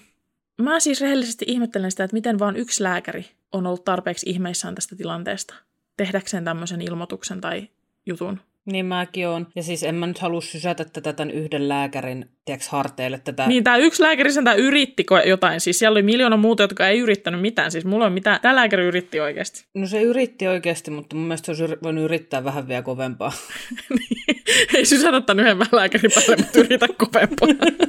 Mä 0.63 0.81
siis 0.81 1.01
rehellisesti 1.01 1.45
ihmettelen 1.49 1.91
sitä, 1.91 2.05
että 2.05 2.15
miten 2.15 2.39
vain 2.39 2.57
yksi 2.57 2.83
lääkäri 2.83 3.27
on 3.53 3.67
ollut 3.67 3.85
tarpeeksi 3.85 4.31
ihmeissään 4.31 4.75
tästä 4.75 4.97
tilanteesta 4.97 5.55
tehdäkseen 5.97 6.45
tämmöisen 6.45 6.81
ilmoituksen 6.81 7.41
tai 7.41 7.69
jutun. 8.07 8.41
Niin 8.67 8.87
mäkin 8.87 9.29
on. 9.29 9.47
Ja 9.57 9.63
siis 9.63 9.83
en 9.83 9.95
mä 9.95 10.07
nyt 10.07 10.19
halua 10.19 10.41
sysätä 10.41 10.85
tätä 10.85 11.13
tämän 11.13 11.31
yhden 11.31 11.69
lääkärin 11.69 12.31
tiiäks, 12.45 12.69
harteille. 12.69 13.21
Tätä. 13.25 13.47
Niin, 13.47 13.65
tämä 13.65 13.77
yksi 13.77 14.03
lääkäri 14.03 14.33
sen 14.33 14.45
yritti 14.57 15.07
jotain. 15.27 15.61
Siis 15.61 15.79
siellä 15.79 15.95
oli 15.95 16.03
miljoona 16.03 16.37
muuta, 16.37 16.63
jotka 16.63 16.89
ei 16.89 16.99
yrittänyt 16.99 17.41
mitään. 17.41 17.71
Siis 17.71 17.85
mulla 17.85 18.07
on 18.07 18.13
mitään. 18.13 18.41
Tämä 18.41 18.55
lääkäri 18.55 18.85
yritti 18.85 19.21
oikeasti. 19.21 19.65
No 19.75 19.87
se 19.87 20.03
yritti 20.03 20.49
oikeasti, 20.49 20.91
mutta 20.91 21.17
mun 21.17 21.25
mielestä 21.25 21.55
se 21.55 21.63
olisi 21.63 21.77
voinut 21.83 22.05
yrittää 22.05 22.45
vähän 22.45 22.69
vielä 22.69 22.83
kovempaa. 22.83 23.33
niin. 23.99 24.43
Ei 24.75 24.85
sysätä 24.85 25.21
tämän 25.21 25.45
yhden 25.45 25.59
lääkärin 25.73 26.11
päälle, 26.15 26.37
mutta 26.37 26.61
yritä 26.61 26.87
kovempaa. 26.89 27.49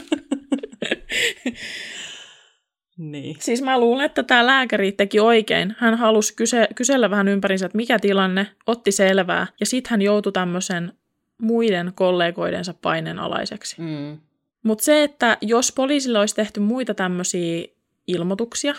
Niin. 2.97 3.35
Siis 3.39 3.61
mä 3.61 3.79
luulen, 3.79 4.05
että 4.05 4.23
tämä 4.23 4.45
lääkäri 4.47 4.91
teki 4.91 5.19
oikein. 5.19 5.75
Hän 5.79 5.95
halusi 5.97 6.35
kyse- 6.35 6.67
kysellä 6.75 7.09
vähän 7.09 7.27
ympärinsä, 7.27 7.65
että 7.65 7.75
mikä 7.75 7.99
tilanne, 7.99 8.47
otti 8.67 8.91
selvää, 8.91 9.47
ja 9.59 9.65
sitten 9.65 9.89
hän 9.89 10.01
joutui 10.01 10.31
tämmöisen 10.31 10.93
muiden 11.41 11.91
kollegoidensa 11.95 12.73
paineen 12.81 13.19
alaiseksi. 13.19 13.81
Mm. 13.81 14.19
Mutta 14.63 14.83
se, 14.83 15.03
että 15.03 15.37
jos 15.41 15.71
poliisilla 15.71 16.19
olisi 16.19 16.35
tehty 16.35 16.59
muita 16.59 16.93
tämmöisiä 16.93 17.65
ilmoituksia, 18.07 18.75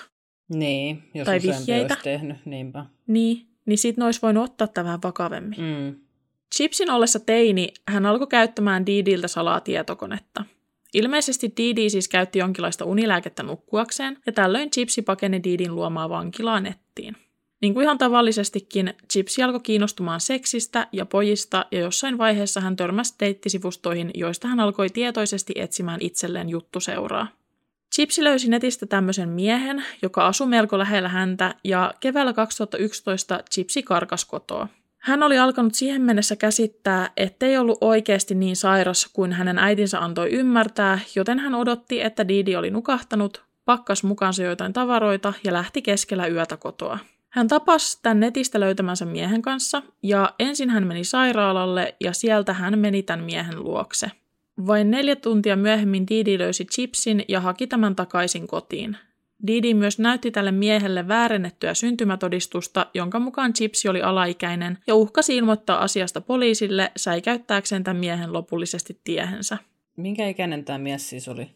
Niin, 0.48 1.02
jos 1.14 1.24
Tai 1.26 1.40
vihjeitä. 1.42 1.94
olisi 1.94 2.04
tehnyt, 2.04 2.36
niinpä. 2.46 2.86
niin, 3.06 3.46
niin 3.66 3.78
sitten 3.78 4.02
ne 4.02 4.06
olisi 4.06 4.22
voinut 4.22 4.44
ottaa 4.44 4.66
tätä 4.66 4.84
vähän 4.84 4.98
vakavemmin. 5.04 5.58
Mm. 5.60 5.64
Mm. 5.84 5.94
Chipsin 6.54 6.90
ollessa 6.90 7.20
teini 7.20 7.68
hän 7.88 8.06
alkoi 8.06 8.26
käyttämään 8.26 8.86
Didiltä 8.86 9.28
salaa 9.28 9.60
tietokonetta. 9.60 10.44
Ilmeisesti 10.95 11.53
Didi 11.57 11.90
siis 11.90 12.09
käytti 12.09 12.38
jonkinlaista 12.38 12.84
unilääkettä 12.84 13.43
nukkuakseen, 13.43 14.18
ja 14.26 14.32
tällöin 14.32 14.70
Chipsi 14.70 15.03
pakeni 15.03 15.45
Didin 15.45 15.74
luomaa 15.74 16.09
vankilaa 16.09 16.61
nettiin. 16.61 17.16
Niin 17.62 17.74
kuin 17.74 17.84
ihan 17.84 17.99
tavallisestikin, 17.99 18.95
Chipsi 19.12 19.43
alkoi 19.43 19.61
kiinnostumaan 19.61 20.20
seksistä 20.20 20.86
ja 20.93 21.07
pojista, 21.07 21.66
ja 21.70 21.80
jossain 21.80 22.18
vaiheessa 22.18 22.61
hän 22.61 22.76
törmäsi 22.76 23.14
deittisivustoihin, 23.20 24.11
joista 24.14 24.49
hän 24.49 24.61
alkoi 24.61 24.90
tietoisesti 24.90 25.53
etsimään 25.57 26.01
itselleen 26.01 26.49
juttuseuraa. 26.49 27.28
Chipsi 27.95 28.24
löysi 28.24 28.51
netistä 28.51 28.86
tämmöisen 28.86 29.28
miehen, 29.28 29.84
joka 30.03 30.26
asui 30.26 30.47
melko 30.47 30.78
lähellä 30.78 31.09
häntä, 31.09 31.55
ja 31.64 31.95
keväällä 32.01 32.32
2011 32.32 33.40
Chipsi 33.51 33.82
karkas 33.82 34.24
kotoa. 34.24 34.68
Hän 35.03 35.22
oli 35.22 35.38
alkanut 35.38 35.74
siihen 35.74 36.03
mennessä 36.03 36.36
käsittää, 36.36 37.11
ettei 37.16 37.59
ollut 37.59 37.78
oikeasti 37.80 38.34
niin 38.34 38.57
sairas 38.57 39.11
kuin 39.12 39.32
hänen 39.32 39.59
äitinsä 39.59 40.00
antoi 40.00 40.30
ymmärtää, 40.30 40.98
joten 41.16 41.38
hän 41.38 41.55
odotti, 41.55 42.03
että 42.03 42.28
Didi 42.28 42.57
oli 42.57 42.70
nukahtanut, 42.70 43.42
pakkas 43.64 44.05
mukaansa 44.05 44.42
joitain 44.42 44.72
tavaroita 44.72 45.32
ja 45.44 45.53
lähti 45.53 45.82
keskellä 45.82 46.26
yötä 46.26 46.57
kotoa. 46.57 46.98
Hän 47.28 47.48
tapasi 47.48 47.98
tämän 48.03 48.20
netistä 48.20 48.61
löytämänsä 48.61 49.05
miehen 49.05 49.42
kanssa 49.42 49.82
ja 50.03 50.34
ensin 50.38 50.70
hän 50.70 50.86
meni 50.86 51.05
sairaalalle 51.05 51.94
ja 52.00 52.12
sieltä 52.12 52.53
hän 52.53 52.78
meni 52.78 53.03
tämän 53.03 53.24
miehen 53.24 53.64
luokse. 53.64 54.11
Vain 54.66 54.90
neljä 54.90 55.16
tuntia 55.16 55.57
myöhemmin 55.57 56.07
Didi 56.09 56.38
löysi 56.38 56.64
chipsin 56.64 57.24
ja 57.28 57.40
haki 57.40 57.66
tämän 57.66 57.96
takaisin 57.96 58.46
kotiin. 58.46 58.96
Didi 59.47 59.74
myös 59.74 59.99
näytti 59.99 60.30
tälle 60.30 60.53
miehelle 60.53 61.09
väärennettyä 61.09 61.74
syntymätodistusta, 61.74 62.86
jonka 62.95 63.18
mukaan 63.18 63.53
Chipsi 63.53 63.88
oli 63.88 64.03
alaikäinen, 64.03 64.78
ja 64.86 64.95
uhkasi 64.95 65.36
ilmoittaa 65.36 65.78
asiasta 65.82 66.20
poliisille 66.20 66.93
säikäyttääkseen 66.97 67.84
tämän 67.84 67.97
miehen 68.01 68.32
lopullisesti 68.32 69.01
tiehensä. 69.05 69.59
Minkä 69.97 70.28
ikäinen 70.28 70.64
tämä 70.64 70.78
mies 70.78 71.09
siis 71.09 71.28
oli? 71.28 71.51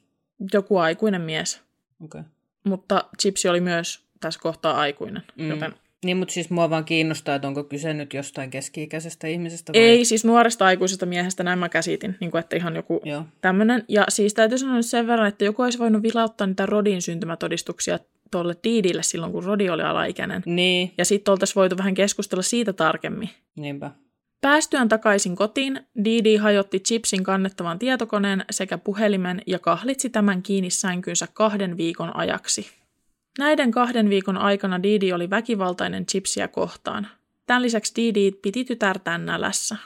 Joku 0.53 0.77
aikuinen 0.79 1.21
mies, 1.21 1.63
Okay. 2.05 2.23
mutta 2.65 3.05
Chipsi 3.23 3.49
oli 3.49 3.61
myös 3.61 4.01
tässä 4.21 4.41
kohtaa 4.41 4.77
aikuinen, 4.81 5.23
Mm. 5.37 5.49
joten 5.49 5.75
Niin, 6.07 6.17
mutta 6.17 6.35
siis 6.35 6.51
mua 6.51 6.71
vaan 6.71 6.85
kiinnostaa, 6.85 7.35
että 7.35 7.49
onko 7.49 7.65
kyse 7.65 7.95
nyt 7.95 8.15
jostain 8.15 8.51
keski-ikäisestä 8.51 9.27
ihmisestä 9.27 9.73
vai? 9.73 9.83
ei 9.83 10.05
siis 10.05 10.25
nuoresta 10.25 10.67
aikuisesta 10.67 11.07
miehestä, 11.07 11.45
näin 11.45 11.59
mä 11.59 11.69
käsitin, 11.69 12.17
niin 12.21 12.31
kuin, 12.31 12.41
että 12.41 12.57
ihan 12.57 12.77
joku 12.77 13.01
tämmöinen. 13.41 13.85
Ja 13.89 14.05
siis 14.09 14.35
täytyy 14.35 14.59
sanoa 14.59 14.77
nyt 14.77 14.87
sen 14.87 15.07
verran, 15.07 15.29
että 15.29 15.45
joku 15.45 15.63
olisi 15.63 15.79
voinut 15.79 16.03
vilauttaa 16.03 16.47
niitä 16.47 16.67
Rodin 16.67 17.03
syntymätodistuksia 17.03 17.99
tuolle 18.31 18.57
Didille 18.65 19.03
silloin, 19.03 19.33
kun 19.33 19.45
Rodi 19.45 19.71
oli 19.71 19.83
alaikäinen. 19.83 20.43
Niin, 20.47 20.93
Ja 20.99 21.05
sitten 21.05 21.33
oltaisiin 21.33 21.55
voitu 21.55 21.79
vähän 21.79 21.95
keskustella 21.95 22.43
siitä 22.43 22.73
tarkemmin. 22.73 23.31
niinpä. 23.57 23.91
Päästyään 24.41 24.89
takaisin 24.89 25.37
kotiin, 25.37 25.81
Didi 26.05 26.37
hajotti 26.37 26.81
Chipsin 26.81 27.25
kannettavan 27.25 27.79
tietokoneen 27.79 28.45
sekä 28.51 28.79
puhelimen 28.79 29.43
ja 29.47 29.59
kahlitsi 29.59 30.11
tämän 30.11 30.43
kiinni 30.43 30.71
sänkynsä 30.71 31.29
kahden 31.33 31.77
viikon 31.77 32.17
ajaksi. 32.17 32.67
Näiden 33.39 33.71
kahden 33.71 34.11
viikon 34.11 34.37
aikana 34.37 34.83
Didi 34.83 35.13
oli 35.13 35.31
väkivaltainen 35.31 36.07
Chipsiä 36.07 36.49
kohtaan. 36.49 37.09
Tämän 37.47 37.63
lisäksi 37.63 37.93
Didi 37.97 38.33
piti 38.33 38.65
tytärtään 38.65 39.27
nälässä. 39.27 39.77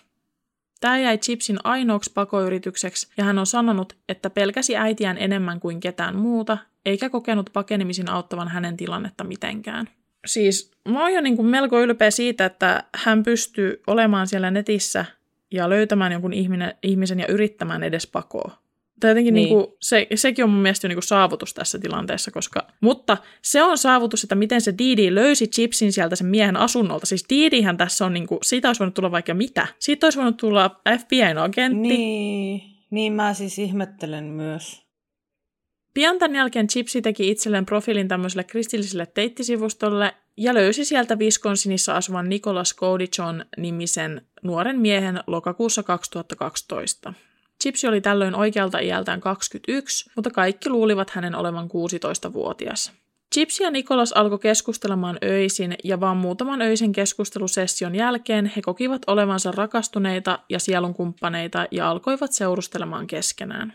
Tämä 0.81 0.99
jäi 0.99 1.19
Chipsin 1.19 1.59
ainoaksi 1.65 2.11
pakoyritykseksi 2.15 3.09
ja 3.17 3.25
hän 3.25 3.39
on 3.39 3.47
sanonut, 3.47 3.97
että 4.09 4.31
pelkäsi 4.31 4.77
äitiään 4.77 5.19
enemmän 5.19 5.61
kuin 5.61 5.81
ketään 5.81 6.17
muuta, 6.17 6.59
eikä 6.87 7.11
kokenut 7.11 7.51
pakenemisin 7.53 8.11
auttavan 8.11 8.49
hänen 8.49 8.77
tilannetta 8.77 9.25
mitenkään. 9.25 9.89
Siis 10.27 10.71
mä 10.89 11.03
oon 11.03 11.13
jo 11.13 11.21
niin 11.21 11.37
kuin 11.37 11.49
melko 11.49 11.81
ylpeä 11.81 12.11
siitä, 12.11 12.45
että 12.45 12.85
hän 12.95 13.23
pystyy 13.23 13.83
olemaan 13.87 14.27
siellä 14.27 14.51
netissä 14.51 15.05
ja 15.51 15.69
löytämään 15.71 16.13
jonkun 16.13 16.33
ihminen, 16.33 16.75
ihmisen 16.83 17.21
ja 17.21 17.27
yrittämään 17.27 17.83
edes 17.83 18.07
pakoa. 18.07 18.59
Tai 19.01 19.11
jotenkin 19.11 19.35
Niin. 19.35 19.45
niin. 19.45 19.55
Kuin, 19.55 19.77
se, 19.81 20.07
sekin 20.15 20.45
on 20.45 20.51
mun 20.51 20.63
mielestä 20.63 20.87
jo 20.87 20.89
niin 20.89 20.97
kuin 20.97 21.03
saavutus 21.03 21.55
tässä 21.55 21.79
tilanteessa, 21.79 22.31
koska... 22.31 22.67
Mutta 22.81 23.17
se 23.43 23.63
on 23.63 23.79
saavutus, 23.79 24.23
että 24.23 24.35
miten 24.35 24.61
se 24.61 24.75
Didi 24.79 25.15
löysi 25.15 25.47
chipsin 25.47 25.93
sieltä 25.93 26.17
sen 26.17 26.27
miehen 26.27 26.57
asunnolta. 26.57 27.07
Siis 27.07 27.25
Didihän 27.31 27.77
tässä 27.77 28.07
on, 28.07 28.15
niin 28.15 28.27
kuin, 28.27 28.39
siitä 28.43 28.69
olisi 28.69 28.79
voinut 28.79 28.95
tulla 28.95 29.11
vaikka 29.11 29.35
mitä. 29.35 29.67
Siitä 29.79 30.07
olisi 30.07 30.19
voinut 30.19 30.37
tulla 30.37 30.81
FBIn 30.99 31.39
agentti. 31.39 31.89
Niin, 31.89 32.63
niin 32.91 33.13
mä 33.13 33.35
siis 33.35 33.59
ihmettelen 33.59 34.25
myös. 34.25 34.91
Pian 35.95 36.19
tämän 36.19 36.37
jälkeen 36.37 36.69
Chipsi 36.69 37.03
teki 37.03 37.31
itselleen 37.31 37.67
profiilin 37.67 38.09
tämmöiselle 38.09 38.45
kristilliselle 38.45 39.07
teittisivustolle 39.07 40.15
ja 40.37 40.55
löysi 40.55 40.85
sieltä 40.85 41.17
Wisconsinissa 41.17 41.97
asuvan 41.97 42.29
Nicholas 42.29 42.77
Codichon 42.77 43.45
nimisen 43.57 44.27
nuoren 44.43 44.81
miehen 44.81 45.21
lokakuussa 45.27 45.83
2012. 45.83 47.15
Chipsi 47.63 47.87
oli 47.87 48.01
tällöin 48.01 48.35
oikealta 48.35 48.79
iältään 48.79 49.21
21, 49.21 50.11
mutta 50.17 50.31
kaikki 50.31 50.71
luulivat 50.71 51.11
hänen 51.11 51.35
olevan 51.35 51.65
16-vuotias. 51.65 52.93
Chipsi 53.35 53.63
ja 53.63 53.71
Nikolas 53.71 54.13
alkoi 54.13 54.39
keskustelemaan 54.39 55.19
öisin 55.25 55.77
ja 55.85 56.01
vaan 56.01 56.17
muutaman 56.17 56.63
öisen 56.63 56.93
keskustelusession 56.93 57.95
jälkeen 57.95 58.53
he 58.57 58.63
kokivat 58.63 59.03
olevansa 59.07 59.51
rakastuneita 59.51 60.39
ja 60.49 60.59
sielunkumppaneita 60.59 61.67
ja 61.71 61.91
alkoivat 61.91 62.33
seurustelemaan 62.33 63.07
keskenään. 63.07 63.73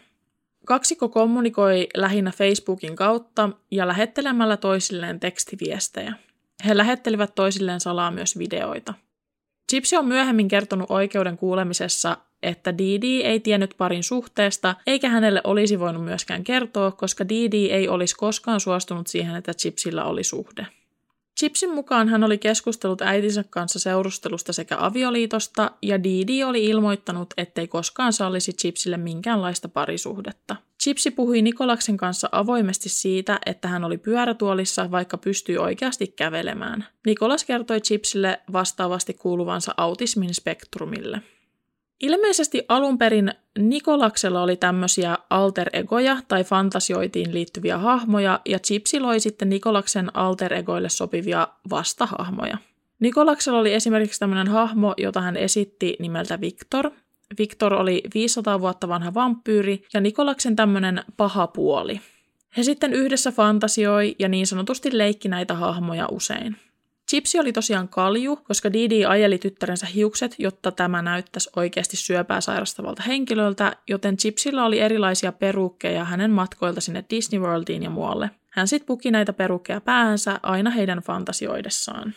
Kaksikko 0.65 1.09
kommunikoi 1.09 1.87
lähinnä 1.97 2.31
Facebookin 2.31 2.95
kautta 2.95 3.49
ja 3.71 3.87
lähettelemällä 3.87 4.57
toisilleen 4.57 5.19
tekstiviestejä. 5.19 6.13
He 6.65 6.77
lähettelivät 6.77 7.35
toisilleen 7.35 7.79
salaa 7.79 8.11
myös 8.11 8.37
videoita. 8.37 8.93
Gypsy 9.71 9.95
on 9.95 10.05
myöhemmin 10.05 10.47
kertonut 10.47 10.91
oikeuden 10.91 11.37
kuulemisessa, 11.37 12.17
että 12.43 12.77
Didi 12.77 13.21
ei 13.21 13.39
tiennyt 13.39 13.75
parin 13.77 14.03
suhteesta, 14.03 14.75
eikä 14.87 15.09
hänelle 15.09 15.41
olisi 15.43 15.79
voinut 15.79 16.03
myöskään 16.03 16.43
kertoa, 16.43 16.91
koska 16.91 17.29
Didi 17.29 17.65
ei 17.65 17.87
olisi 17.87 18.15
koskaan 18.15 18.59
suostunut 18.59 19.07
siihen, 19.07 19.35
että 19.35 19.53
Chipsillä 19.53 20.05
oli 20.05 20.23
suhde. 20.23 20.67
Chipsin 21.39 21.73
mukaan 21.73 22.09
hän 22.09 22.23
oli 22.23 22.37
keskustellut 22.37 23.01
äitinsä 23.01 23.43
kanssa 23.49 23.79
seurustelusta 23.79 24.53
sekä 24.53 24.77
avioliitosta, 24.79 25.71
ja 25.81 26.03
Didi 26.03 26.43
oli 26.43 26.65
ilmoittanut, 26.65 27.33
ettei 27.37 27.67
koskaan 27.67 28.13
sallisi 28.13 28.53
Chipsille 28.53 28.97
minkäänlaista 28.97 29.69
parisuhdetta. 29.69 30.55
Chipsi 30.85 31.11
puhui 31.11 31.41
Nikolaksen 31.41 31.97
kanssa 31.97 32.29
avoimesti 32.31 32.89
siitä, 32.89 33.39
että 33.45 33.67
hän 33.67 33.83
oli 33.83 33.97
pyörätuolissa, 33.97 34.91
vaikka 34.91 35.17
pystyi 35.17 35.57
oikeasti 35.57 36.07
kävelemään. 36.07 36.85
Nikolas 37.05 37.43
kertoi 37.43 37.81
Chipsille 37.81 38.41
vastaavasti 38.53 39.13
kuuluvansa 39.13 39.73
autismin 39.77 40.33
spektrumille. 40.33 41.21
Ilmeisesti 41.99 42.65
alun 42.67 42.97
perin 42.97 43.33
Nikolaksella 43.59 44.41
oli 44.41 44.55
tämmöisiä 44.57 45.17
alter-egoja 45.29 46.17
tai 46.27 46.43
fantasioitiin 46.43 47.33
liittyviä 47.33 47.77
hahmoja, 47.77 48.39
ja 48.45 48.59
Chipsi 48.59 48.99
loi 48.99 49.19
sitten 49.19 49.49
Nikolaksen 49.49 50.11
alter-egoille 50.15 50.89
sopivia 50.89 51.47
vastahahmoja. 51.69 52.57
Nikolaksella 52.99 53.59
oli 53.59 53.73
esimerkiksi 53.73 54.19
tämmöinen 54.19 54.47
hahmo, 54.47 54.93
jota 54.97 55.21
hän 55.21 55.37
esitti 55.37 55.95
nimeltä 55.99 56.41
Victor. 56.41 56.91
Victor 57.37 57.73
oli 57.73 58.03
500 58.13 58.59
vuotta 58.59 58.87
vanha 58.87 59.13
vampyyri 59.13 59.83
ja 59.93 60.01
Nikolaksen 60.01 60.55
tämmöinen 60.55 61.03
paha 61.17 61.47
puoli. 61.47 62.01
He 62.57 62.63
sitten 62.63 62.93
yhdessä 62.93 63.31
fantasioi 63.31 64.15
ja 64.19 64.29
niin 64.29 64.47
sanotusti 64.47 64.97
leikki 64.97 65.27
näitä 65.27 65.53
hahmoja 65.53 66.07
usein. 66.11 66.55
Chipsi 67.09 67.39
oli 67.39 67.53
tosiaan 67.53 67.87
kalju, 67.87 68.35
koska 68.35 68.73
Didi 68.73 69.05
ajeli 69.05 69.37
tyttärensä 69.37 69.85
hiukset, 69.85 70.35
jotta 70.37 70.71
tämä 70.71 71.01
näyttäisi 71.01 71.49
oikeasti 71.55 71.97
syöpää 71.97 72.41
sairastavalta 72.41 73.03
henkilöltä, 73.03 73.75
joten 73.87 74.17
Chipsillä 74.17 74.65
oli 74.65 74.79
erilaisia 74.79 75.31
perukkeja 75.31 76.03
hänen 76.03 76.31
matkoilta 76.31 76.81
sinne 76.81 77.05
Disney 77.09 77.41
Worldiin 77.41 77.83
ja 77.83 77.89
muualle. 77.89 78.29
Hän 78.51 78.67
sitten 78.67 78.87
puki 78.87 79.11
näitä 79.11 79.33
perukkeja 79.33 79.81
päänsä 79.81 80.39
aina 80.43 80.69
heidän 80.69 80.99
fantasioidessaan. 80.99 82.13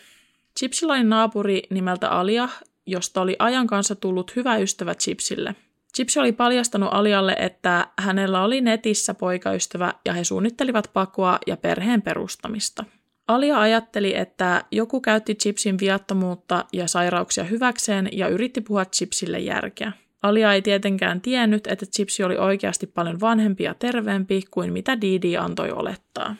Chipsillä 0.59 0.93
oli 0.93 1.03
naapuri 1.03 1.63
nimeltä 1.69 2.09
Alia, 2.09 2.49
josta 2.89 3.21
oli 3.21 3.35
ajan 3.39 3.67
kanssa 3.67 3.95
tullut 3.95 4.35
hyvä 4.35 4.57
ystävä 4.57 4.95
Chipsille. 4.95 5.55
Chipsi 5.95 6.19
oli 6.19 6.31
paljastanut 6.31 6.89
Alialle, 6.91 7.35
että 7.39 7.87
hänellä 7.97 8.43
oli 8.43 8.61
netissä 8.61 9.13
poikaystävä 9.13 9.93
ja 10.05 10.13
he 10.13 10.23
suunnittelivat 10.23 10.89
pakoa 10.93 11.39
ja 11.47 11.57
perheen 11.57 12.01
perustamista. 12.01 12.85
Alia 13.27 13.59
ajatteli, 13.59 14.15
että 14.15 14.63
joku 14.71 15.01
käytti 15.01 15.35
Chipsin 15.35 15.79
viattomuutta 15.79 16.65
ja 16.73 16.87
sairauksia 16.87 17.43
hyväkseen 17.43 18.09
ja 18.11 18.27
yritti 18.27 18.61
puhua 18.61 18.85
Chipsille 18.85 19.39
järkeä. 19.39 19.91
Alia 20.21 20.53
ei 20.53 20.61
tietenkään 20.61 21.21
tiennyt, 21.21 21.67
että 21.67 21.85
Chipsi 21.85 22.23
oli 22.23 22.37
oikeasti 22.37 22.87
paljon 22.87 23.19
vanhempi 23.19 23.63
ja 23.63 23.73
terveempi 23.73 24.41
kuin 24.51 24.73
mitä 24.73 25.01
Didi 25.01 25.37
antoi 25.37 25.71
olettaa. 25.71 26.35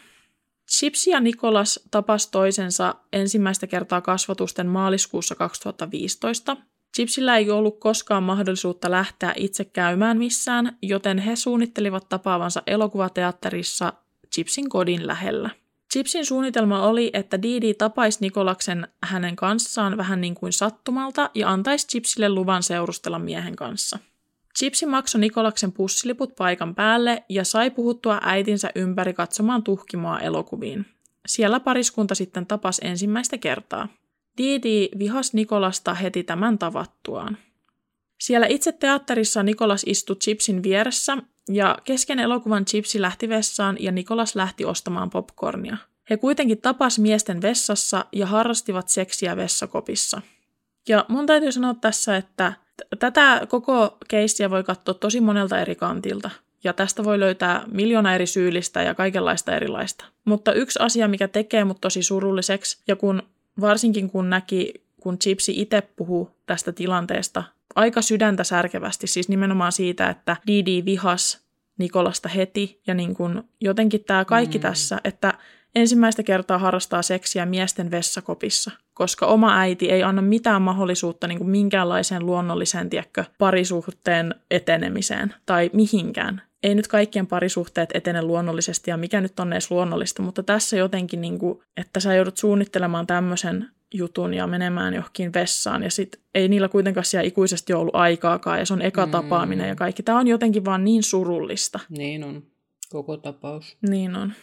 Chipsi 0.69 1.09
ja 1.09 1.19
Nikolas 1.19 1.79
tapas 1.91 2.27
toisensa 2.27 2.95
ensimmäistä 3.13 3.67
kertaa 3.67 4.01
kasvatusten 4.01 4.67
maaliskuussa 4.67 5.35
2015. 5.35 6.57
Chipsillä 6.95 7.37
ei 7.37 7.51
ollut 7.51 7.79
koskaan 7.79 8.23
mahdollisuutta 8.23 8.91
lähteä 8.91 9.33
itse 9.35 9.65
käymään 9.65 10.17
missään, 10.17 10.77
joten 10.81 11.17
he 11.17 11.35
suunnittelivat 11.35 12.09
tapaavansa 12.09 12.63
elokuvateatterissa 12.67 13.93
Chipsin 14.33 14.69
kodin 14.69 15.07
lähellä. 15.07 15.49
Chipsin 15.93 16.25
suunnitelma 16.25 16.87
oli, 16.87 17.09
että 17.13 17.41
Didi 17.41 17.73
tapaisi 17.73 18.17
Nikolaksen 18.21 18.87
hänen 19.03 19.35
kanssaan 19.35 19.97
vähän 19.97 20.21
niin 20.21 20.35
kuin 20.35 20.53
sattumalta 20.53 21.29
ja 21.35 21.49
antaisi 21.49 21.87
Chipsille 21.87 22.29
luvan 22.29 22.63
seurustella 22.63 23.19
miehen 23.19 23.55
kanssa. 23.55 23.99
Chipsi 24.57 24.85
maksoi 24.85 25.21
Nikolaksen 25.21 25.71
pussiliput 25.71 26.35
paikan 26.35 26.75
päälle 26.75 27.23
ja 27.29 27.43
sai 27.43 27.71
puhuttua 27.71 28.19
äitinsä 28.21 28.69
ympäri 28.75 29.13
katsomaan 29.13 29.63
tuhkimoa 29.63 30.19
elokuviin. 30.19 30.85
Siellä 31.27 31.59
pariskunta 31.59 32.15
sitten 32.15 32.45
tapas 32.45 32.79
ensimmäistä 32.83 33.37
kertaa. 33.37 33.87
Didi 34.37 34.89
vihas 34.99 35.33
Nikolasta 35.33 35.93
heti 35.93 36.23
tämän 36.23 36.57
tavattuaan. 36.59 37.37
Siellä 38.19 38.47
itse 38.47 38.71
teatterissa 38.71 39.43
Nikolas 39.43 39.83
istui 39.85 40.15
Chipsin 40.15 40.63
vieressä 40.63 41.17
ja 41.49 41.77
kesken 41.83 42.19
elokuvan 42.19 42.65
Chipsi 42.65 43.01
lähti 43.01 43.29
vessaan 43.29 43.77
ja 43.79 43.91
Nikolas 43.91 44.35
lähti 44.35 44.65
ostamaan 44.65 45.09
popcornia. 45.09 45.77
He 46.09 46.17
kuitenkin 46.17 46.61
tapas 46.61 46.99
miesten 46.99 47.41
vessassa 47.41 48.05
ja 48.11 48.25
harrastivat 48.27 48.89
seksiä 48.89 49.37
vessakopissa. 49.37 50.21
Ja 50.87 51.05
mun 51.07 51.25
täytyy 51.25 51.51
sanoa 51.51 51.73
tässä, 51.73 52.17
että 52.17 52.53
tätä 52.99 53.41
koko 53.49 53.97
keissiä 54.07 54.49
voi 54.49 54.63
katsoa 54.63 54.93
tosi 54.93 55.21
monelta 55.21 55.59
eri 55.59 55.75
kantilta. 55.75 56.29
Ja 56.63 56.73
tästä 56.73 57.03
voi 57.03 57.19
löytää 57.19 57.63
miljoona 57.71 58.15
eri 58.15 58.25
syyllistä 58.25 58.83
ja 58.83 58.95
kaikenlaista 58.95 59.55
erilaista. 59.55 60.05
Mutta 60.25 60.53
yksi 60.53 60.79
asia, 60.81 61.07
mikä 61.07 61.27
tekee 61.27 61.63
mut 61.63 61.81
tosi 61.81 62.03
surulliseksi, 62.03 62.77
ja 62.87 62.95
kun 62.95 63.23
varsinkin 63.61 64.09
kun 64.09 64.29
näki, 64.29 64.73
kun 65.01 65.19
Chipsi 65.19 65.61
itse 65.61 65.81
puhuu 65.81 66.31
tästä 66.45 66.71
tilanteesta 66.71 67.43
aika 67.75 68.01
sydäntä 68.01 68.43
särkevästi, 68.43 69.07
siis 69.07 69.29
nimenomaan 69.29 69.71
siitä, 69.71 70.09
että 70.09 70.37
Didi 70.47 70.85
vihas 70.85 71.39
Nikolasta 71.77 72.29
heti, 72.29 72.81
ja 72.87 72.93
niin 72.93 73.15
kun 73.15 73.43
jotenkin 73.61 74.03
tämä 74.03 74.25
kaikki 74.25 74.57
mm. 74.57 74.61
tässä, 74.61 74.99
että 75.03 75.33
ensimmäistä 75.75 76.23
kertaa 76.23 76.57
harrastaa 76.57 77.01
seksiä 77.01 77.45
miesten 77.45 77.91
vessakopissa, 77.91 78.71
koska 78.99 79.25
oma 79.25 79.59
äiti 79.59 79.91
ei 79.91 80.03
anna 80.03 80.21
mitään 80.21 80.61
mahdollisuutta 80.61 81.27
niin 81.27 81.37
kuin 81.37 81.49
minkäänlaiseen 81.49 82.25
luonnolliseen 82.25 82.89
tiedätkö, 82.89 83.25
parisuhteen 83.37 84.35
etenemiseen 84.51 85.33
tai 85.45 85.69
mihinkään. 85.73 86.41
Ei 86.63 86.75
nyt 86.75 86.87
kaikkien 86.87 87.27
parisuhteet 87.27 87.89
etene 87.93 88.21
luonnollisesti 88.21 88.91
ja 88.91 88.97
mikä 88.97 89.21
nyt 89.21 89.39
on 89.39 89.53
edes 89.53 89.71
luonnollista, 89.71 90.21
mutta 90.21 90.43
tässä 90.43 90.77
jotenkin, 90.77 91.21
niin 91.21 91.39
kuin, 91.39 91.59
että 91.77 91.99
sä 91.99 92.13
joudut 92.13 92.37
suunnittelemaan 92.37 93.07
tämmöisen 93.07 93.67
jutun 93.93 94.33
ja 94.33 94.47
menemään 94.47 94.93
johonkin 94.93 95.33
vessaan 95.33 95.83
ja 95.83 95.91
sit 95.91 96.19
ei 96.35 96.47
niillä 96.47 96.69
kuitenkaan 96.69 97.05
siellä 97.05 97.27
ikuisesti 97.27 97.73
ollut 97.73 97.95
aikaakaan 97.95 98.59
ja 98.59 98.65
se 98.65 98.73
on 98.73 98.81
eka 98.81 99.05
mm. 99.05 99.11
tapaaminen 99.11 99.69
ja 99.69 99.75
kaikki. 99.75 100.03
Tämä 100.03 100.19
on 100.19 100.27
jotenkin 100.27 100.65
vaan 100.65 100.83
niin 100.83 101.03
surullista. 101.03 101.79
Niin 101.89 102.23
on. 102.23 102.43
Koko 102.89 103.17
tapaus. 103.17 103.77
Niin 103.89 104.15
on. 104.15 104.33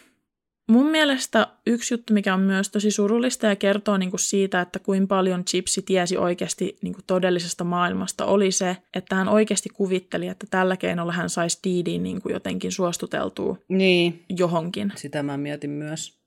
Mun 0.67 0.87
mielestä 0.87 1.47
yksi 1.67 1.95
juttu, 1.95 2.15
mikä 2.15 2.35
on 2.35 2.41
myös 2.41 2.71
tosi 2.71 2.91
surullista 2.91 3.47
ja 3.47 3.57
kertoo 3.57 3.97
niin 3.97 4.11
kuin 4.11 4.21
siitä, 4.21 4.61
että 4.61 4.79
kuinka 4.79 5.07
paljon 5.07 5.45
Chipsi 5.45 5.83
tiesi 5.83 6.17
oikeasti 6.17 6.79
niin 6.83 6.95
kuin 6.95 7.05
todellisesta 7.07 7.65
maailmasta, 7.65 8.25
oli 8.25 8.53
se, 8.53 8.77
että 8.95 9.17
hän 9.17 9.29
oikeasti 9.29 9.69
kuvitteli, 9.69 10.29
että 10.29 10.47
tällä 10.51 10.77
keinolla 10.77 11.13
hän 11.13 11.31
saisi 11.31 11.59
Didiin 11.65 12.03
niin 12.03 12.23
kuin 12.23 12.33
jotenkin 12.33 12.73
suostuteltua 12.73 13.57
niin. 13.69 14.25
johonkin. 14.29 14.93
Sitä 14.97 15.23
mä 15.23 15.37
mietin 15.37 15.71
myös. 15.71 16.19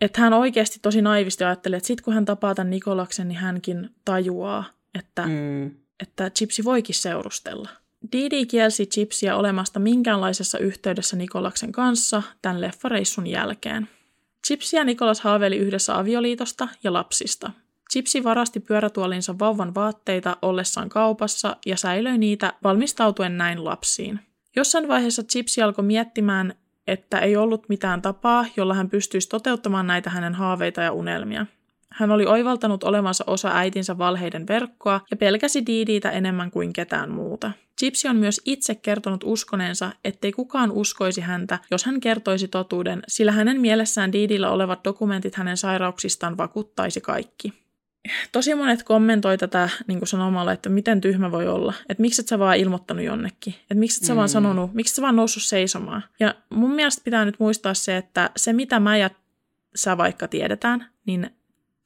Että 0.00 0.20
hän 0.20 0.32
oikeasti 0.32 0.78
tosi 0.82 1.02
naivisti 1.02 1.44
ajatteli, 1.44 1.76
että 1.76 1.86
sitten 1.86 2.04
kun 2.04 2.14
hän 2.14 2.24
tapaa 2.24 2.54
tämän 2.54 2.70
Nikolaksen, 2.70 3.28
niin 3.28 3.38
hänkin 3.38 3.90
tajuaa, 4.04 4.64
että, 4.98 5.26
mm. 5.26 5.70
että 6.00 6.30
Chipsi 6.30 6.64
voikin 6.64 6.94
seurustella. 6.94 7.68
Didi 8.12 8.46
kielsi 8.46 8.86
Chipsiä 8.86 9.36
olemasta 9.36 9.80
minkäänlaisessa 9.80 10.58
yhteydessä 10.58 11.16
Nikolaksen 11.16 11.72
kanssa 11.72 12.22
tämän 12.42 12.60
leffareissun 12.60 13.26
jälkeen. 13.26 13.88
Chipsi 14.46 14.76
ja 14.76 14.84
Nikolas 14.84 15.20
haaveili 15.20 15.56
yhdessä 15.56 15.98
avioliitosta 15.98 16.68
ja 16.84 16.92
lapsista. 16.92 17.50
Chipsi 17.92 18.24
varasti 18.24 18.60
pyörätuolinsa 18.60 19.38
vauvan 19.38 19.74
vaatteita 19.74 20.36
ollessaan 20.42 20.88
kaupassa 20.88 21.56
ja 21.66 21.76
säilöi 21.76 22.18
niitä 22.18 22.52
valmistautuen 22.64 23.38
näin 23.38 23.64
lapsiin. 23.64 24.20
Jossain 24.56 24.88
vaiheessa 24.88 25.22
Chipsi 25.22 25.62
alkoi 25.62 25.84
miettimään, 25.84 26.54
että 26.86 27.18
ei 27.18 27.36
ollut 27.36 27.68
mitään 27.68 28.02
tapaa, 28.02 28.46
jolla 28.56 28.74
hän 28.74 28.90
pystyisi 28.90 29.28
toteuttamaan 29.28 29.86
näitä 29.86 30.10
hänen 30.10 30.34
haaveita 30.34 30.82
ja 30.82 30.92
unelmia. 30.92 31.46
Hän 31.96 32.10
oli 32.10 32.26
oivaltanut 32.26 32.84
olevansa 32.84 33.24
osa 33.26 33.50
äitinsä 33.54 33.98
valheiden 33.98 34.46
verkkoa 34.48 35.00
ja 35.10 35.16
pelkäsi 35.16 35.66
Didiitä 35.66 36.10
enemmän 36.10 36.50
kuin 36.50 36.72
ketään 36.72 37.10
muuta. 37.10 37.52
Gypsy 37.80 38.08
on 38.08 38.16
myös 38.16 38.40
itse 38.44 38.74
kertonut 38.74 39.24
uskoneensa, 39.24 39.92
ettei 40.04 40.32
kukaan 40.32 40.70
uskoisi 40.70 41.20
häntä, 41.20 41.58
jos 41.70 41.84
hän 41.84 42.00
kertoisi 42.00 42.48
totuuden, 42.48 43.02
sillä 43.08 43.32
hänen 43.32 43.60
mielessään 43.60 44.12
Didillä 44.12 44.50
olevat 44.50 44.84
dokumentit 44.84 45.34
hänen 45.34 45.56
sairauksistaan 45.56 46.36
vakuuttaisi 46.36 47.00
kaikki. 47.00 47.52
Tosi 48.32 48.54
monet 48.54 48.82
kommentoi 48.82 49.38
tätä 49.38 49.68
niin 49.86 49.98
kuin 49.98 50.08
sanomalla, 50.08 50.52
että 50.52 50.68
miten 50.68 51.00
tyhmä 51.00 51.32
voi 51.32 51.48
olla, 51.48 51.74
että 51.88 52.00
miksi 52.00 52.22
et 52.22 52.28
sä 52.28 52.38
vaan 52.38 52.56
ilmoittanut 52.56 53.04
jonnekin, 53.04 53.54
että 53.60 53.74
miksi 53.74 54.00
et 54.00 54.06
sä 54.06 54.12
mm. 54.12 54.16
vaan 54.16 54.28
sanonut, 54.28 54.74
miksi 54.74 54.94
sä 54.94 55.02
vaan 55.02 55.16
noussut 55.16 55.42
seisomaan. 55.42 56.04
Ja 56.20 56.34
mun 56.50 56.70
mielestä 56.70 57.02
pitää 57.04 57.24
nyt 57.24 57.36
muistaa 57.38 57.74
se, 57.74 57.96
että 57.96 58.30
se 58.36 58.52
mitä 58.52 58.80
mä 58.80 58.96
ja 58.96 59.10
sä 59.76 59.96
vaikka 59.96 60.28
tiedetään, 60.28 60.86
niin 61.06 61.30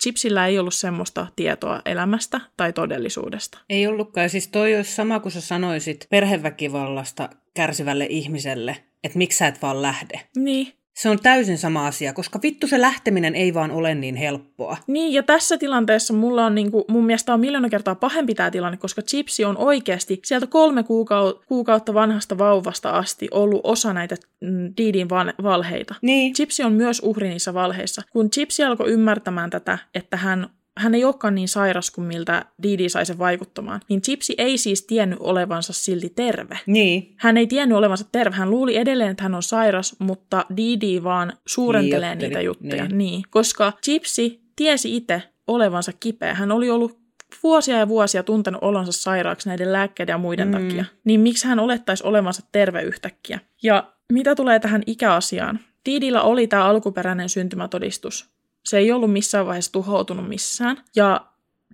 Chipsillä 0.02 0.46
ei 0.46 0.58
ollut 0.58 0.74
semmoista 0.74 1.26
tietoa 1.36 1.82
elämästä 1.84 2.40
tai 2.56 2.72
todellisuudesta. 2.72 3.58
Ei 3.68 3.86
ollutkaan. 3.86 4.30
Siis 4.30 4.48
toi 4.48 4.76
olisi 4.76 4.94
sama 4.94 5.20
kuin 5.20 5.32
sä 5.32 5.40
sanoisit 5.40 6.06
perheväkivallasta 6.10 7.28
kärsivälle 7.54 8.06
ihmiselle, 8.10 8.76
että 9.04 9.18
miksi 9.18 9.38
sä 9.38 9.46
et 9.46 9.62
vaan 9.62 9.82
lähde. 9.82 10.20
Niin. 10.36 10.79
Se 11.00 11.08
on 11.08 11.18
täysin 11.22 11.58
sama 11.58 11.86
asia, 11.86 12.12
koska 12.12 12.38
vittu 12.42 12.66
se 12.66 12.80
lähteminen 12.80 13.34
ei 13.34 13.54
vaan 13.54 13.70
ole 13.70 13.94
niin 13.94 14.16
helppoa. 14.16 14.76
Niin, 14.86 15.12
ja 15.12 15.22
tässä 15.22 15.58
tilanteessa 15.58 16.14
mulla 16.14 16.46
on 16.46 16.54
niinku, 16.54 16.84
mun 16.88 17.06
mielestä 17.06 17.34
on 17.34 17.40
miljoona 17.40 17.68
kertaa 17.68 17.94
pahempi 17.94 18.34
tämä 18.34 18.50
tilanne, 18.50 18.76
koska 18.76 19.02
Chipsi 19.02 19.44
on 19.44 19.58
oikeasti 19.58 20.20
sieltä 20.24 20.46
kolme 20.46 20.80
kuukau- 20.80 21.44
kuukautta 21.46 21.94
vanhasta 21.94 22.38
vauvasta 22.38 22.90
asti 22.90 23.28
ollut 23.30 23.60
osa 23.64 23.92
näitä 23.92 24.16
mm, 24.40 24.72
Didin 24.76 25.08
van- 25.08 25.34
valheita. 25.42 25.94
Niin. 26.02 26.34
Chipsi 26.34 26.62
on 26.62 26.72
myös 26.72 27.00
uhri 27.04 27.28
niissä 27.28 27.54
valheissa. 27.54 28.02
Kun 28.12 28.30
Chipsi 28.30 28.64
alkoi 28.64 28.90
ymmärtämään 28.90 29.50
tätä, 29.50 29.78
että 29.94 30.16
hän 30.16 30.46
hän 30.80 30.94
ei 30.94 31.04
olekaan 31.04 31.34
niin 31.34 31.48
sairas 31.48 31.90
kuin 31.90 32.06
miltä 32.06 32.44
Didi 32.62 32.88
sai 32.88 33.06
sen 33.06 33.18
vaikuttamaan, 33.18 33.80
niin 33.88 34.02
Chipsi 34.02 34.34
ei 34.38 34.58
siis 34.58 34.82
tiennyt 34.82 35.18
olevansa 35.22 35.72
silti 35.72 36.12
terve. 36.16 36.58
Niin. 36.66 37.14
Hän 37.16 37.36
ei 37.36 37.46
tiennyt 37.46 37.78
olevansa 37.78 38.04
terve. 38.12 38.36
Hän 38.36 38.50
luuli 38.50 38.76
edelleen, 38.76 39.10
että 39.10 39.22
hän 39.22 39.34
on 39.34 39.42
sairas, 39.42 39.96
mutta 39.98 40.46
Didi 40.56 41.02
vaan 41.02 41.32
suurentelee 41.46 42.08
Liiotteli. 42.08 42.28
niitä 42.28 42.40
juttuja. 42.40 42.84
Niin. 42.84 42.98
niin. 42.98 43.22
Koska 43.30 43.72
Chipsi 43.82 44.40
tiesi 44.56 44.96
itse 44.96 45.22
olevansa 45.46 45.92
kipeä. 46.00 46.34
Hän 46.34 46.52
oli 46.52 46.70
ollut 46.70 47.00
vuosia 47.42 47.78
ja 47.78 47.88
vuosia 47.88 48.22
tuntenut 48.22 48.62
olonsa 48.62 48.92
sairaaksi 48.92 49.48
näiden 49.48 49.72
lääkkeiden 49.72 50.12
ja 50.12 50.18
muiden 50.18 50.48
mm. 50.48 50.52
takia. 50.52 50.84
Niin 51.04 51.20
miksi 51.20 51.46
hän 51.46 51.58
olettaisi 51.58 52.04
olevansa 52.06 52.42
terve 52.52 52.82
yhtäkkiä? 52.82 53.40
Ja 53.62 53.92
mitä 54.12 54.34
tulee 54.34 54.58
tähän 54.58 54.82
ikäasiaan? 54.86 55.60
Didillä 55.86 56.22
oli 56.22 56.46
tämä 56.46 56.64
alkuperäinen 56.64 57.28
syntymätodistus, 57.28 58.30
se 58.64 58.78
ei 58.78 58.92
ollut 58.92 59.12
missään 59.12 59.46
vaiheessa 59.46 59.72
tuhoutunut 59.72 60.28
missään. 60.28 60.76
Ja 60.96 61.26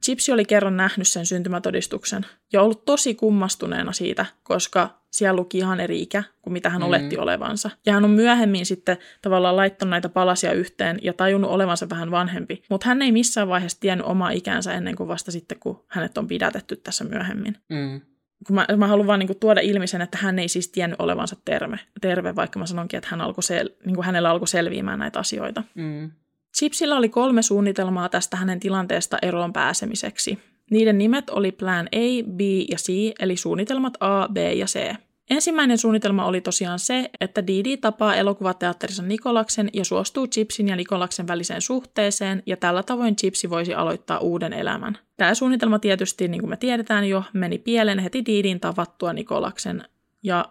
Gypsy 0.06 0.32
oli 0.32 0.44
kerran 0.44 0.76
nähnyt 0.76 1.08
sen 1.08 1.26
syntymätodistuksen 1.26 2.26
ja 2.52 2.62
ollut 2.62 2.84
tosi 2.84 3.14
kummastuneena 3.14 3.92
siitä, 3.92 4.26
koska 4.42 5.00
siellä 5.10 5.36
luki 5.36 5.58
ihan 5.58 5.80
eri 5.80 6.02
ikä 6.02 6.22
kuin 6.42 6.52
mitä 6.52 6.70
hän 6.70 6.80
mm. 6.80 6.88
oletti 6.88 7.18
olevansa. 7.18 7.70
Ja 7.86 7.92
hän 7.92 8.04
on 8.04 8.10
myöhemmin 8.10 8.66
sitten 8.66 8.96
tavallaan 9.22 9.56
laittanut 9.56 9.90
näitä 9.90 10.08
palasia 10.08 10.52
yhteen 10.52 10.98
ja 11.02 11.12
tajunnut 11.12 11.50
olevansa 11.50 11.88
vähän 11.90 12.10
vanhempi. 12.10 12.62
Mutta 12.70 12.86
hän 12.86 13.02
ei 13.02 13.12
missään 13.12 13.48
vaiheessa 13.48 13.80
tiennyt 13.80 14.06
omaa 14.06 14.30
ikänsä 14.30 14.72
ennen 14.72 14.96
kuin 14.96 15.08
vasta 15.08 15.30
sitten, 15.30 15.58
kun 15.58 15.84
hänet 15.88 16.18
on 16.18 16.26
pidätetty 16.26 16.76
tässä 16.76 17.04
myöhemmin. 17.04 17.56
Mm. 17.68 18.00
Kun 18.46 18.54
mä, 18.54 18.66
mä 18.76 18.86
haluan 18.86 19.06
vaan 19.06 19.18
niin 19.18 19.38
tuoda 19.40 19.60
ilmi 19.60 19.86
sen, 19.86 20.00
että 20.00 20.18
hän 20.20 20.38
ei 20.38 20.48
siis 20.48 20.68
tiennyt 20.68 21.00
olevansa 21.00 21.36
terve, 21.44 21.80
terve 22.00 22.36
vaikka 22.36 22.58
mä 22.58 22.66
sanonkin, 22.66 22.98
että 22.98 23.08
hän 23.10 23.20
alkoi 23.20 23.42
sel, 23.42 23.70
niin 23.84 24.02
hänellä 24.02 24.30
alkoi 24.30 24.48
selviämään 24.48 24.98
näitä 24.98 25.18
asioita. 25.18 25.62
Mm. 25.74 26.10
Chipsillä 26.58 26.96
oli 26.96 27.08
kolme 27.08 27.42
suunnitelmaa 27.42 28.08
tästä 28.08 28.36
hänen 28.36 28.60
tilanteesta 28.60 29.18
eroon 29.22 29.52
pääsemiseksi. 29.52 30.38
Niiden 30.70 30.98
nimet 30.98 31.30
oli 31.30 31.52
Plan 31.52 31.86
A, 31.86 32.32
B 32.36 32.40
ja 32.70 32.76
C, 32.76 33.14
eli 33.20 33.36
suunnitelmat 33.36 33.94
A, 34.00 34.28
B 34.28 34.36
ja 34.36 34.66
C. 34.66 34.94
Ensimmäinen 35.30 35.78
suunnitelma 35.78 36.26
oli 36.26 36.40
tosiaan 36.40 36.78
se, 36.78 37.10
että 37.20 37.46
Didi 37.46 37.76
tapaa 37.76 38.14
elokuvateatterissa 38.14 39.02
Nikolaksen 39.02 39.70
ja 39.72 39.84
suostuu 39.84 40.26
Chipsin 40.26 40.68
ja 40.68 40.76
Nikolaksen 40.76 41.26
väliseen 41.26 41.60
suhteeseen, 41.60 42.42
ja 42.46 42.56
tällä 42.56 42.82
tavoin 42.82 43.16
Chipsi 43.16 43.50
voisi 43.50 43.74
aloittaa 43.74 44.18
uuden 44.18 44.52
elämän. 44.52 44.98
Tämä 45.16 45.34
suunnitelma 45.34 45.78
tietysti, 45.78 46.28
niin 46.28 46.40
kuin 46.40 46.50
me 46.50 46.56
tiedetään 46.56 47.08
jo, 47.08 47.24
meni 47.32 47.58
pieleen 47.58 47.98
heti 47.98 48.26
Didin 48.26 48.60
tavattua 48.60 49.12
Nikolaksen, 49.12 49.84
ja 50.22 50.48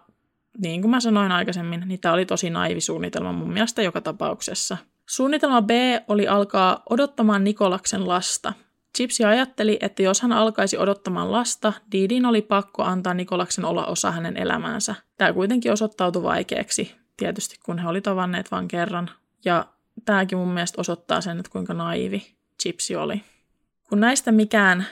niin 0.62 0.80
kuin 0.80 0.90
mä 0.90 1.00
sanoin 1.00 1.32
aikaisemmin, 1.32 1.82
niin 1.86 2.00
tämä 2.00 2.14
oli 2.14 2.26
tosi 2.26 2.50
naivi 2.50 2.80
suunnitelma 2.80 3.32
mun 3.32 3.52
mielestä 3.52 3.82
joka 3.82 4.00
tapauksessa. 4.00 4.76
Suunnitelma 5.06 5.62
B 5.62 5.70
oli 6.08 6.28
alkaa 6.28 6.82
odottamaan 6.90 7.44
Nikolaksen 7.44 8.08
lasta, 8.08 8.52
Gypsy 8.96 9.24
ajatteli, 9.24 9.78
että 9.80 10.02
jos 10.02 10.22
hän 10.22 10.32
alkaisi 10.32 10.78
odottamaan 10.78 11.32
lasta, 11.32 11.72
Didin 11.92 12.26
oli 12.26 12.42
pakko 12.42 12.82
antaa 12.82 13.14
Nikolaksen 13.14 13.64
olla 13.64 13.86
osa 13.86 14.10
hänen 14.10 14.36
elämäänsä. 14.36 14.94
Tämä 15.18 15.32
kuitenkin 15.32 15.72
osoittautui 15.72 16.22
vaikeaksi, 16.22 16.94
tietysti 17.16 17.56
kun 17.64 17.78
he 17.78 17.88
oli 17.88 18.00
tavanneet 18.00 18.50
vain 18.50 18.68
kerran. 18.68 19.10
Ja 19.44 19.66
tämäkin 20.04 20.38
mun 20.38 20.52
mielestä 20.52 20.80
osoittaa 20.80 21.20
sen, 21.20 21.38
että 21.38 21.50
kuinka 21.52 21.74
naivi 21.74 22.26
Gypsy 22.62 22.94
oli. 22.94 23.22
Kun 23.88 24.00
näistä 24.00 24.32
mikään 24.32 24.86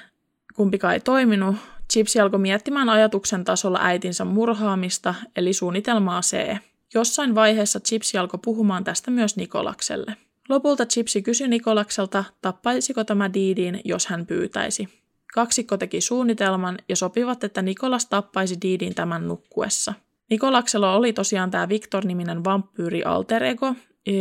kumpikaan 0.55 0.95
ei 0.95 1.01
toiminut, 1.01 1.57
Gypsy 1.95 2.21
alkoi 2.21 2.39
miettimään 2.39 2.89
ajatuksen 2.89 3.45
tasolla 3.45 3.79
äitinsä 3.83 4.25
murhaamista, 4.25 5.15
eli 5.37 5.53
suunnitelmaa 5.53 6.21
C. 6.21 6.57
Jossain 6.95 7.34
vaiheessa 7.34 7.80
Gypsy 7.90 8.18
alkoi 8.18 8.40
puhumaan 8.45 8.84
tästä 8.84 9.11
myös 9.11 9.36
Nikolakselle. 9.36 10.16
Lopulta 10.49 10.86
Chipsi 10.86 11.22
kysyi 11.22 11.49
Nikolakselta, 11.49 12.24
tappaisiko 12.42 13.05
tämä 13.05 13.32
Diidin, 13.34 13.80
jos 13.84 14.07
hän 14.07 14.26
pyytäisi. 14.26 14.88
Kaksikko 15.34 15.76
teki 15.76 16.01
suunnitelman 16.01 16.78
ja 16.88 16.97
sopivat, 16.97 17.45
että 17.45 17.62
Nikolas 17.62 18.07
tappaisi 18.07 18.57
Diidin 18.62 18.95
tämän 18.95 19.28
nukkuessa. 19.28 19.95
Nikolaksella 20.30 20.97
oli 20.97 21.12
tosiaan 21.12 21.51
tämä 21.51 21.68
Victor-niminen 21.68 22.45
vampyyri 22.45 23.03
alter 23.03 23.45
ego, 23.45 23.74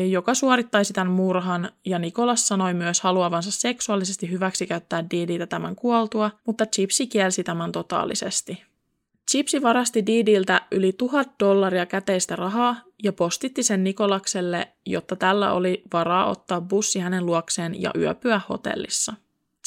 joka 0.10 0.34
suorittaisi 0.34 0.94
tämän 0.94 1.14
murhan, 1.14 1.72
ja 1.86 2.00
Nikolas 2.00 2.48
sanoi 2.48 2.74
myös 2.74 3.02
haluavansa 3.02 3.52
seksuaalisesti 3.52 4.32
hyväksikäyttää 4.32 5.10
Diiditä 5.12 5.48
tämän 5.48 5.76
kuoltua, 5.76 6.32
mutta 6.48 6.66
Chipsi 6.66 7.08
kielsi 7.08 7.44
tämän 7.44 7.72
totaalisesti. 7.72 8.64
Chipsi 9.32 9.62
varasti 9.62 10.06
Didiltä 10.06 10.62
yli 10.72 10.94
tuhat 10.94 11.30
dollaria 11.40 11.86
käteistä 11.86 12.36
rahaa 12.36 12.76
ja 13.04 13.14
postitti 13.14 13.64
sen 13.64 13.84
Nikolakselle, 13.84 14.68
jotta 14.86 15.16
tällä 15.16 15.54
oli 15.54 15.84
varaa 15.94 16.30
ottaa 16.30 16.62
bussi 16.62 17.00
hänen 17.00 17.26
luokseen 17.26 17.82
ja 17.82 17.92
yöpyä 17.98 18.42
hotellissa. 18.50 19.14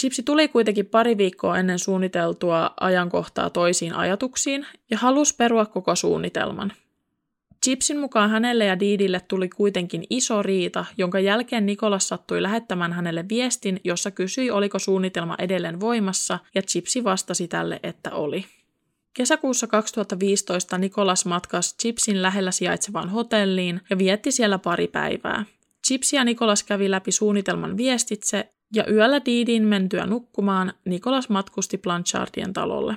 Chipsi 0.00 0.22
tuli 0.22 0.48
kuitenkin 0.48 0.86
pari 0.86 1.16
viikkoa 1.18 1.58
ennen 1.58 1.78
suunniteltua 1.78 2.70
ajankohtaa 2.80 3.50
toisiin 3.50 3.94
ajatuksiin 3.94 4.66
ja 4.90 4.98
halusi 4.98 5.34
perua 5.36 5.66
koko 5.66 5.96
suunnitelman. 5.96 6.72
Chipsin 7.64 7.98
mukaan 7.98 8.30
hänelle 8.30 8.64
ja 8.64 8.80
Didille 8.80 9.20
tuli 9.28 9.48
kuitenkin 9.48 10.04
iso 10.10 10.42
riita, 10.42 10.84
jonka 10.98 11.20
jälkeen 11.20 11.66
Nikolas 11.66 12.08
sattui 12.08 12.42
lähettämään 12.42 12.92
hänelle 12.92 13.24
viestin, 13.28 13.80
jossa 13.84 14.10
kysyi, 14.10 14.50
oliko 14.50 14.78
suunnitelma 14.78 15.34
edelleen 15.38 15.80
voimassa, 15.80 16.38
ja 16.54 16.62
Chipsi 16.62 17.04
vastasi 17.04 17.48
tälle, 17.48 17.80
että 17.82 18.10
oli. 18.10 18.44
Kesäkuussa 19.16 19.66
2015 19.66 20.78
Nikolas 20.78 21.26
matkasi 21.26 21.76
Chipsin 21.76 22.22
lähellä 22.22 22.50
sijaitsevaan 22.50 23.08
hotelliin 23.08 23.80
ja 23.90 23.98
vietti 23.98 24.32
siellä 24.32 24.58
pari 24.58 24.88
päivää. 24.88 25.44
Chips 25.86 26.12
ja 26.12 26.24
Nikolas 26.24 26.62
kävi 26.62 26.90
läpi 26.90 27.12
suunnitelman 27.12 27.76
viestitse 27.76 28.52
ja 28.74 28.84
yöllä 28.90 29.24
Diidin 29.24 29.64
mentyä 29.64 30.06
nukkumaan 30.06 30.72
Nikolas 30.84 31.28
matkusti 31.28 31.78
Blanchardien 31.78 32.52
talolle. 32.52 32.96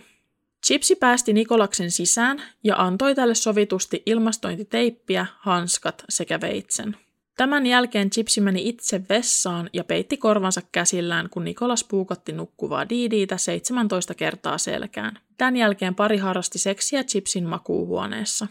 Chipsi 0.66 0.96
päästi 0.96 1.34
Nikolaksen 1.34 1.92
sisään 1.92 2.42
ja 2.64 2.76
antoi 2.76 3.16
tälle 3.16 3.36
sovitusti 3.36 4.04
ilmastointiteippiä, 4.06 5.26
hanskat 5.40 6.04
sekä 6.10 6.42
veitsen. 6.42 6.98
Tämän 7.40 7.66
jälkeen 7.66 8.10
Chipsi 8.10 8.42
meni 8.42 8.70
itse 8.70 9.02
vessaan 9.10 9.70
ja 9.74 9.84
peitti 9.84 10.18
korvansa 10.18 10.62
käsillään, 10.72 11.30
kun 11.30 11.44
Nikolas 11.44 11.84
puukotti 11.84 12.32
nukkuvaa 12.32 12.90
Diidiitä 12.90 13.38
17 13.38 14.14
kertaa 14.14 14.58
selkään. 14.58 15.20
Tämän 15.38 15.56
jälkeen 15.56 15.96
pari 15.96 16.18
harrasti 16.18 16.60
seksiä 16.60 17.04
Chipsin 17.04 17.46
makuuhuoneessa. 17.46 18.48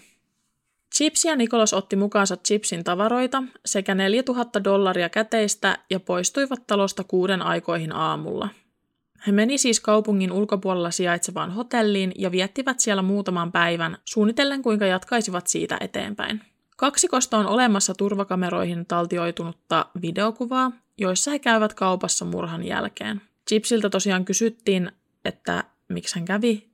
Chips 0.96 1.24
ja 1.24 1.36
Nikolas 1.36 1.72
otti 1.72 1.96
mukaansa 1.96 2.36
Chipsin 2.36 2.84
tavaroita 2.84 3.42
sekä 3.66 3.94
4000 3.94 4.64
dollaria 4.64 5.08
käteistä 5.08 5.78
ja 5.90 6.00
poistuivat 6.00 6.66
talosta 6.66 7.04
kuuden 7.04 7.42
aikoihin 7.42 7.92
aamulla. 7.92 8.48
He 9.26 9.32
meni 9.32 9.58
siis 9.58 9.80
kaupungin 9.80 10.32
ulkopuolella 10.32 10.90
sijaitsevaan 10.90 11.50
hotelliin 11.50 12.12
ja 12.16 12.32
viettivät 12.32 12.80
siellä 12.80 13.02
muutaman 13.02 13.52
päivän, 13.52 13.98
suunnitellen 14.04 14.62
kuinka 14.62 14.86
jatkaisivat 14.86 15.46
siitä 15.46 15.76
eteenpäin. 15.80 16.40
Kaksikosta 16.80 17.38
on 17.38 17.46
olemassa 17.46 17.94
turvakameroihin 17.94 18.86
taltioitunutta 18.86 19.86
videokuvaa, 20.02 20.72
joissa 20.98 21.30
he 21.30 21.38
käyvät 21.38 21.74
kaupassa 21.74 22.24
murhan 22.24 22.64
jälkeen. 22.64 23.22
Chipsiltä 23.48 23.90
tosiaan 23.90 24.24
kysyttiin, 24.24 24.92
että 25.24 25.64
miksi 25.88 26.14
hän 26.14 26.24
kävi 26.24 26.68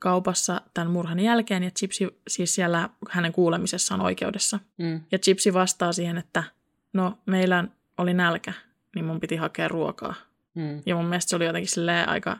kaupassa 0.00 0.60
tämän 0.74 0.90
murhan 0.90 1.20
jälkeen, 1.20 1.62
ja 1.62 1.70
Chipsi 1.70 2.08
siis 2.28 2.54
siellä 2.54 2.88
hänen 3.10 3.32
kuulemisessaan 3.32 4.00
oikeudessa. 4.00 4.60
Mm. 4.78 5.00
Ja 5.12 5.18
Chipsi 5.18 5.52
vastaa 5.52 5.92
siihen, 5.92 6.18
että 6.18 6.44
no 6.92 7.18
meillä 7.26 7.64
oli 7.98 8.14
nälkä, 8.14 8.52
niin 8.94 9.04
mun 9.04 9.20
piti 9.20 9.36
hakea 9.36 9.68
ruokaa. 9.68 10.14
Mm. 10.54 10.82
Ja 10.86 10.94
mun 10.94 11.06
mielestä 11.06 11.30
se 11.30 11.36
oli 11.36 11.46
jotenkin 11.46 11.70
silleen 11.70 12.08
aika, 12.08 12.36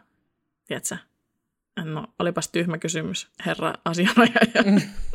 tiedätkö, 0.67 0.97
no 1.85 2.07
olipas 2.19 2.49
tyhmä 2.49 2.79
kysymys, 2.79 3.29
herra 3.47 3.75
asianajaja. 3.85 4.63
Mm. 4.67 4.81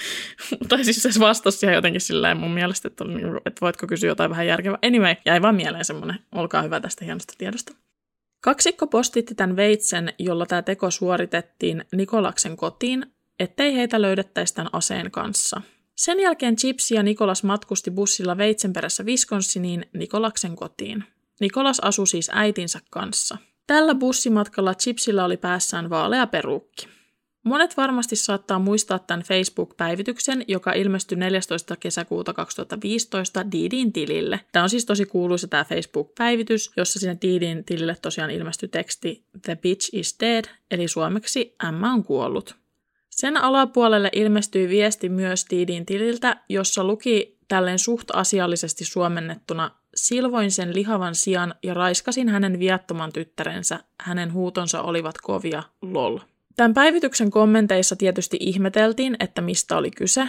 tai 0.68 0.84
siis 0.84 1.02
se 1.02 1.20
vastasi 1.20 1.58
siihen 1.58 1.74
jotenkin 1.74 2.00
silleen 2.00 2.36
mun 2.36 2.50
mielestä, 2.50 2.88
että, 2.88 3.04
niinku, 3.04 3.36
että 3.36 3.60
voitko 3.60 3.86
kysyä 3.86 4.10
jotain 4.10 4.30
vähän 4.30 4.46
järkevää. 4.46 4.78
Anyway, 4.86 5.14
jäi 5.24 5.42
vaan 5.42 5.54
mieleen 5.54 5.84
semmoinen, 5.84 6.18
olkaa 6.32 6.62
hyvä 6.62 6.80
tästä 6.80 7.04
hienosta 7.04 7.34
tiedosta. 7.38 7.72
Kaksikko 8.40 8.86
postitti 8.86 9.34
tämän 9.34 9.56
veitsen, 9.56 10.12
jolla 10.18 10.46
tämä 10.46 10.62
teko 10.62 10.90
suoritettiin 10.90 11.84
Nikolaksen 11.92 12.56
kotiin, 12.56 13.06
ettei 13.38 13.74
heitä 13.74 14.02
löydettäisi 14.02 14.54
tämän 14.54 14.70
aseen 14.72 15.10
kanssa. 15.10 15.62
Sen 15.96 16.20
jälkeen 16.20 16.56
Chipsi 16.56 16.94
ja 16.94 17.02
Nikolas 17.02 17.44
matkusti 17.44 17.90
bussilla 17.90 18.36
veitsen 18.36 18.72
perässä 18.72 19.02
Wisconsiniin 19.04 19.86
Nikolaksen 19.92 20.56
kotiin. 20.56 21.04
Nikolas 21.40 21.80
asui 21.80 22.06
siis 22.06 22.30
äitinsä 22.34 22.80
kanssa. 22.90 23.38
Tällä 23.66 23.94
bussimatkalla 23.94 24.74
Chipsillä 24.74 25.24
oli 25.24 25.36
päässään 25.36 25.90
vaalea 25.90 26.26
peruukki. 26.26 26.97
Monet 27.44 27.76
varmasti 27.76 28.16
saattaa 28.16 28.58
muistaa 28.58 28.98
tämän 28.98 29.22
Facebook-päivityksen, 29.22 30.44
joka 30.48 30.72
ilmestyi 30.72 31.18
14. 31.18 31.76
kesäkuuta 31.76 32.32
2015 32.32 33.52
Diidin 33.52 33.92
tilille. 33.92 34.40
Tämä 34.52 34.62
on 34.62 34.70
siis 34.70 34.86
tosi 34.86 35.06
kuuluisa 35.06 35.48
tämä 35.48 35.64
Facebook-päivitys, 35.64 36.70
jossa 36.76 36.98
sinne 36.98 37.16
Diidin 37.22 37.64
tilille 37.64 37.96
tosiaan 38.02 38.30
ilmestyi 38.30 38.68
teksti 38.68 39.24
The 39.42 39.56
bitch 39.56 39.90
is 39.92 40.16
dead, 40.20 40.44
eli 40.70 40.88
suomeksi 40.88 41.54
Emma 41.68 41.92
on 41.92 42.04
kuollut. 42.04 42.56
Sen 43.10 43.36
alapuolelle 43.36 44.10
ilmestyi 44.12 44.68
viesti 44.68 45.08
myös 45.08 45.46
Diidin 45.50 45.86
tililtä, 45.86 46.36
jossa 46.48 46.84
luki 46.84 47.38
tälleen 47.48 47.78
suht 47.78 48.08
asiallisesti 48.12 48.84
suomennettuna 48.84 49.70
Silvoin 49.94 50.50
sen 50.50 50.74
lihavan 50.74 51.14
sijan 51.14 51.54
ja 51.62 51.74
raiskasin 51.74 52.28
hänen 52.28 52.58
viattoman 52.58 53.12
tyttärensä. 53.12 53.80
Hänen 54.00 54.32
huutonsa 54.32 54.82
olivat 54.82 55.14
kovia, 55.22 55.62
lol. 55.82 56.18
Tämän 56.58 56.74
päivityksen 56.74 57.30
kommenteissa 57.30 57.96
tietysti 57.96 58.36
ihmeteltiin, 58.40 59.16
että 59.20 59.40
mistä 59.40 59.76
oli 59.76 59.90
kyse. 59.90 60.28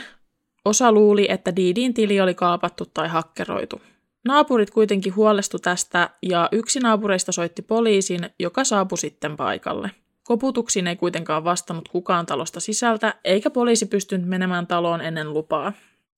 Osa 0.65 0.91
luuli, 0.91 1.25
että 1.29 1.55
Diidin 1.55 1.93
tili 1.93 2.21
oli 2.21 2.33
kaapattu 2.33 2.85
tai 2.85 3.07
hakkeroitu. 3.07 3.81
Naapurit 4.25 4.69
kuitenkin 4.71 5.15
huolestu 5.15 5.59
tästä 5.59 6.09
ja 6.23 6.49
yksi 6.51 6.79
naapureista 6.79 7.31
soitti 7.31 7.61
poliisin, 7.61 8.29
joka 8.39 8.63
saapui 8.63 8.97
sitten 8.97 9.37
paikalle. 9.37 9.91
Koputuksiin 10.23 10.87
ei 10.87 10.95
kuitenkaan 10.95 11.43
vastannut 11.43 11.87
kukaan 11.87 12.25
talosta 12.25 12.59
sisältä, 12.59 13.13
eikä 13.23 13.49
poliisi 13.49 13.85
pystynyt 13.85 14.27
menemään 14.27 14.67
taloon 14.67 15.01
ennen 15.01 15.33
lupaa. 15.33 15.73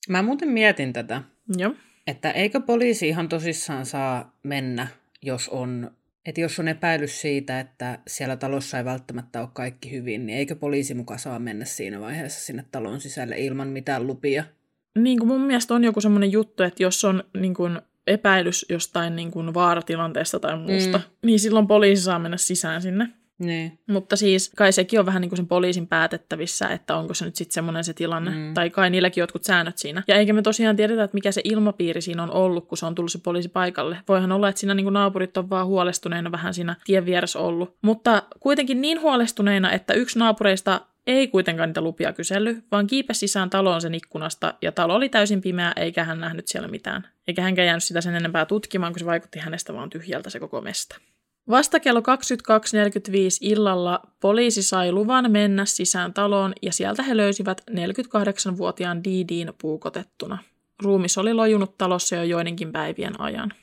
Mä 0.09 0.21
muuten 0.21 0.49
mietin 0.49 0.93
tätä. 0.93 1.21
Joo. 1.57 1.73
Että 2.07 2.31
eikö 2.31 2.59
poliisi 2.59 3.07
ihan 3.07 3.29
tosissaan 3.29 3.85
saa 3.85 4.35
mennä, 4.43 4.87
jos 5.21 5.49
on 5.49 5.91
että 6.25 6.41
jos 6.41 6.59
on 6.59 6.67
epäilys 6.67 7.21
siitä, 7.21 7.59
että 7.59 7.99
siellä 8.07 8.35
talossa 8.35 8.77
ei 8.77 8.85
välttämättä 8.85 9.41
ole 9.41 9.49
kaikki 9.53 9.91
hyvin, 9.91 10.25
niin 10.25 10.37
eikö 10.37 10.55
poliisi 10.55 10.93
muka 10.93 11.17
saa 11.17 11.39
mennä 11.39 11.65
siinä 11.65 11.99
vaiheessa 11.99 12.45
sinne 12.45 12.65
talon 12.71 13.01
sisälle 13.01 13.39
ilman 13.39 13.67
mitään 13.67 14.07
lupia? 14.07 14.43
Niin 14.97 15.19
kuin 15.19 15.27
mun 15.27 15.41
mielestä 15.41 15.73
on 15.73 15.83
joku 15.83 16.01
semmoinen 16.01 16.31
juttu, 16.31 16.63
että 16.63 16.83
jos 16.83 17.05
on 17.05 17.23
niin 17.37 17.53
kuin 17.53 17.79
epäilys 18.07 18.65
jostain 18.69 19.15
niin 19.15 19.31
kuin 19.31 19.53
vaaratilanteesta 19.53 20.39
tai 20.39 20.57
muusta, 20.57 20.97
mm. 20.97 21.03
niin 21.25 21.39
silloin 21.39 21.67
poliisi 21.67 22.03
saa 22.03 22.19
mennä 22.19 22.37
sisään 22.37 22.81
sinne. 22.81 23.07
Niin. 23.41 23.79
Mutta 23.87 24.15
siis 24.15 24.51
kai 24.55 24.71
sekin 24.71 24.99
on 24.99 25.05
vähän 25.05 25.21
niin 25.21 25.29
kuin 25.29 25.37
sen 25.37 25.47
poliisin 25.47 25.87
päätettävissä, 25.87 26.67
että 26.67 26.95
onko 26.95 27.13
se 27.13 27.25
nyt 27.25 27.35
sitten 27.35 27.53
semmoinen 27.53 27.83
se 27.83 27.93
tilanne. 27.93 28.31
Mm. 28.31 28.53
Tai 28.53 28.69
kai 28.69 28.89
niilläkin 28.89 29.21
jotkut 29.21 29.43
säännöt 29.43 29.77
siinä. 29.77 30.03
Ja 30.07 30.15
eikä 30.15 30.33
me 30.33 30.41
tosiaan 30.41 30.75
tiedetä, 30.75 31.03
että 31.03 31.15
mikä 31.15 31.31
se 31.31 31.41
ilmapiiri 31.43 32.01
siinä 32.01 32.23
on 32.23 32.31
ollut, 32.31 32.67
kun 32.67 32.77
se 32.77 32.85
on 32.85 32.95
tullut 32.95 33.11
se 33.11 33.19
poliisi 33.23 33.49
paikalle. 33.49 33.97
Voihan 34.07 34.31
olla, 34.31 34.49
että 34.49 34.59
siinä 34.59 34.73
niin 34.73 34.85
kuin 34.85 34.93
naapurit 34.93 35.37
on 35.37 35.49
vaan 35.49 35.67
huolestuneina 35.67 36.31
vähän 36.31 36.53
siinä 36.53 36.75
tien 36.85 37.05
vieressä 37.05 37.39
ollut. 37.39 37.75
Mutta 37.81 38.23
kuitenkin 38.39 38.81
niin 38.81 39.01
huolestuneina, 39.01 39.71
että 39.71 39.93
yksi 39.93 40.19
naapureista 40.19 40.81
ei 41.07 41.27
kuitenkaan 41.27 41.69
niitä 41.69 41.81
lupia 41.81 42.13
kysellyt, 42.13 42.65
vaan 42.71 42.87
kiipesi 42.87 43.19
sisään 43.19 43.49
taloon 43.49 43.81
sen 43.81 43.95
ikkunasta, 43.95 44.53
ja 44.61 44.71
talo 44.71 44.95
oli 44.95 45.09
täysin 45.09 45.41
pimeä, 45.41 45.73
eikä 45.75 46.03
hän 46.03 46.19
nähnyt 46.19 46.47
siellä 46.47 46.67
mitään. 46.67 47.07
Eikä 47.27 47.41
hänkään 47.41 47.65
jäänyt 47.65 47.83
sitä 47.83 48.01
sen 48.01 48.15
enempää 48.15 48.45
tutkimaan, 48.45 48.93
kun 48.93 48.99
se 48.99 49.05
vaikutti 49.05 49.39
hänestä 49.39 49.73
vaan 49.73 49.89
tyhjältä 49.89 50.29
se 50.29 50.39
koko 50.39 50.61
mesta. 50.61 50.97
Vasta 51.51 51.79
kello 51.79 51.99
22.45 51.99 52.05
illalla 53.41 54.01
poliisi 54.19 54.63
sai 54.63 54.91
luvan 54.91 55.31
mennä 55.31 55.65
sisään 55.65 56.13
taloon 56.13 56.53
ja 56.61 56.71
sieltä 56.71 57.03
he 57.03 57.17
löysivät 57.17 57.61
48-vuotiaan 57.71 59.03
Didiin 59.03 59.53
puukotettuna. 59.61 60.37
Ruumis 60.83 61.17
oli 61.17 61.33
lojunut 61.33 61.77
talossa 61.77 62.15
jo 62.15 62.23
joidenkin 62.23 62.71
päivien 62.71 63.21
ajan. 63.21 63.53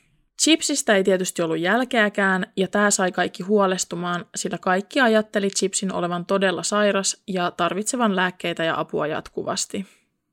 Chipsistä 0.41 0.95
ei 0.95 1.03
tietysti 1.03 1.41
ollut 1.41 1.59
jälkeäkään, 1.59 2.45
ja 2.57 2.67
tämä 2.67 2.91
sai 2.91 3.11
kaikki 3.11 3.43
huolestumaan, 3.43 4.25
sillä 4.35 4.57
kaikki 4.57 4.99
ajatteli 4.99 5.49
Chipsin 5.49 5.93
olevan 5.93 6.25
todella 6.25 6.63
sairas 6.63 7.21
ja 7.27 7.51
tarvitsevan 7.51 8.15
lääkkeitä 8.15 8.63
ja 8.63 8.79
apua 8.79 9.07
jatkuvasti. 9.07 9.85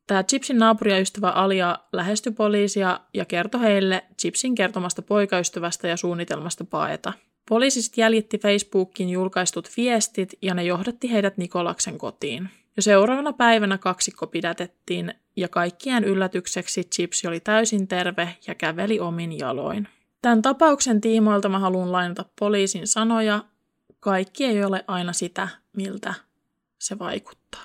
Tämä 0.06 0.22
Chipsin 0.22 0.58
naapuri 0.58 0.92
ja 0.92 0.98
ystävä 0.98 1.30
Alia 1.30 1.78
lähestyi 1.92 2.32
poliisia 2.32 3.00
ja 3.14 3.24
kertoi 3.24 3.60
heille 3.60 4.04
Chipsin 4.20 4.54
kertomasta 4.54 5.02
poikaystävästä 5.02 5.88
ja 5.88 5.96
suunnitelmasta 5.96 6.64
paeta. 6.64 7.12
Poliisi 7.48 7.82
sitten 7.82 8.02
jäljitti 8.02 8.38
Facebookin 8.38 9.10
julkaistut 9.10 9.68
viestit 9.76 10.32
ja 10.42 10.54
ne 10.54 10.64
johdatti 10.64 11.12
heidät 11.12 11.36
Nikolaksen 11.36 11.98
kotiin. 11.98 12.48
Jo 12.76 12.82
seuraavana 12.82 13.32
päivänä 13.32 13.78
kaksikko 13.78 14.26
pidätettiin 14.26 15.14
ja 15.36 15.48
kaikkien 15.48 16.04
yllätykseksi 16.04 16.84
Chipsi 16.84 17.28
oli 17.28 17.40
täysin 17.40 17.88
terve 17.88 18.36
ja 18.46 18.54
käveli 18.54 19.00
omin 19.00 19.38
jaloin. 19.38 19.88
Tämän 20.22 20.42
tapauksen 20.42 21.00
tiimoilta 21.00 21.48
mä 21.48 21.58
haluan 21.58 21.92
lainata 21.92 22.24
poliisin 22.38 22.86
sanoja. 22.86 23.44
Kaikki 24.00 24.44
ei 24.44 24.64
ole 24.64 24.84
aina 24.86 25.12
sitä, 25.12 25.48
miltä 25.76 26.14
se 26.78 26.98
vaikuttaa. 26.98 27.62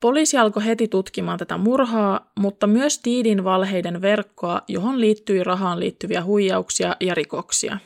Poliisi 0.00 0.36
alkoi 0.36 0.64
heti 0.64 0.88
tutkimaan 0.88 1.38
tätä 1.38 1.56
murhaa, 1.56 2.32
mutta 2.38 2.66
myös 2.66 3.00
Diidin 3.04 3.44
valheiden 3.44 4.02
verkkoa, 4.02 4.60
johon 4.68 5.00
liittyi 5.00 5.44
rahaan 5.44 5.80
liittyviä 5.80 6.24
huijauksia 6.24 6.96
ja 7.00 7.14
rikoksia. 7.14 7.78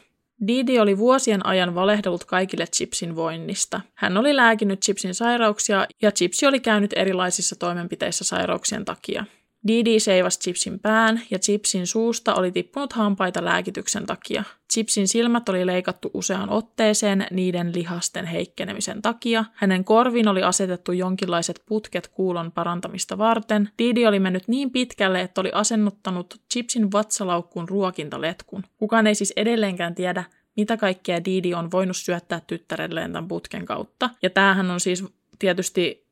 Didi 0.47 0.79
oli 0.79 0.99
vuosien 0.99 1.47
ajan 1.47 1.75
valehdellut 1.75 2.25
kaikille 2.25 2.67
Chipsin 2.67 3.17
voinnista. 3.17 3.81
Hän 3.95 4.17
oli 4.17 4.37
lääkinyt 4.37 4.81
Chipsin 4.81 5.15
sairauksia 5.15 5.87
ja 6.03 6.13
Chipsi 6.13 6.47
oli 6.47 6.61
käynyt 6.61 6.93
erilaisissa 6.97 7.57
toimenpiteissä 7.57 8.25
sairauksien 8.25 8.85
takia. 8.85 9.25
Didi 9.67 10.01
seivasi 10.01 10.41
Chipsin 10.41 10.81
pään 10.81 11.23
ja 11.31 11.39
Chipsin 11.39 11.87
suusta 11.87 12.35
oli 12.35 12.53
tippunut 12.53 12.93
hampaita 12.93 13.45
lääkityksen 13.45 14.07
takia. 14.07 14.45
Chipsin 14.77 15.09
silmät 15.09 15.49
oli 15.49 15.67
leikattu 15.67 16.11
useaan 16.15 16.51
otteeseen 16.51 17.27
niiden 17.31 17.75
lihasten 17.75 18.27
heikkenemisen 18.27 19.03
takia. 19.03 19.45
Hänen 19.55 19.85
korviin 19.85 20.29
oli 20.29 20.43
asetettu 20.43 20.93
jonkinlaiset 20.93 21.63
putket 21.67 22.09
kuulon 22.09 22.53
parantamista 22.53 23.19
varten. 23.19 23.71
Didi 23.79 24.07
oli 24.07 24.21
mennyt 24.21 24.49
niin 24.49 24.71
pitkälle, 24.71 25.21
että 25.21 25.41
oli 25.41 25.51
asennuttanut 25.55 26.41
Chipsin 26.53 26.93
vatsalaukkuun 26.93 27.69
ruokintaletkun. 27.69 28.63
Kukaan 28.79 29.07
ei 29.07 29.15
siis 29.15 29.33
edelleenkään 29.37 29.95
tiedä, 29.95 30.25
mitä 30.57 30.77
kaikkea 30.77 31.25
Didi 31.25 31.55
on 31.55 31.71
voinut 31.71 31.97
syöttää 31.97 32.41
tyttärelleen 32.47 33.13
tämän 33.13 33.29
putken 33.29 33.65
kautta. 33.67 34.11
Ja 34.23 34.31
tämähän 34.31 34.71
on 34.71 34.81
siis 34.81 35.05
tietysti 35.39 36.07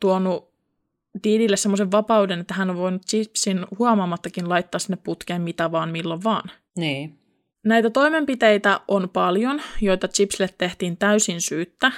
tuonut 0.00 0.48
Diidille 1.24 1.56
semmoisen 1.56 1.90
vapauden, 1.90 2.40
että 2.40 2.54
hän 2.54 2.70
on 2.70 2.76
voinut 2.76 3.06
chipsin 3.06 3.66
huomaamattakin 3.78 4.48
laittaa 4.48 4.78
sinne 4.78 4.98
putkeen 5.04 5.42
mitä 5.42 5.72
vaan 5.72 5.88
milloin 5.88 6.24
vaan. 6.24 6.50
Niin. 6.76 7.18
Näitä 7.64 7.90
toimenpiteitä 7.90 8.80
on 8.88 9.08
paljon, 9.08 9.62
joita 9.80 10.08
Chipsille 10.08 10.50
tehtiin 10.58 10.96
täysin 10.96 11.40
syyttä. 11.40 11.92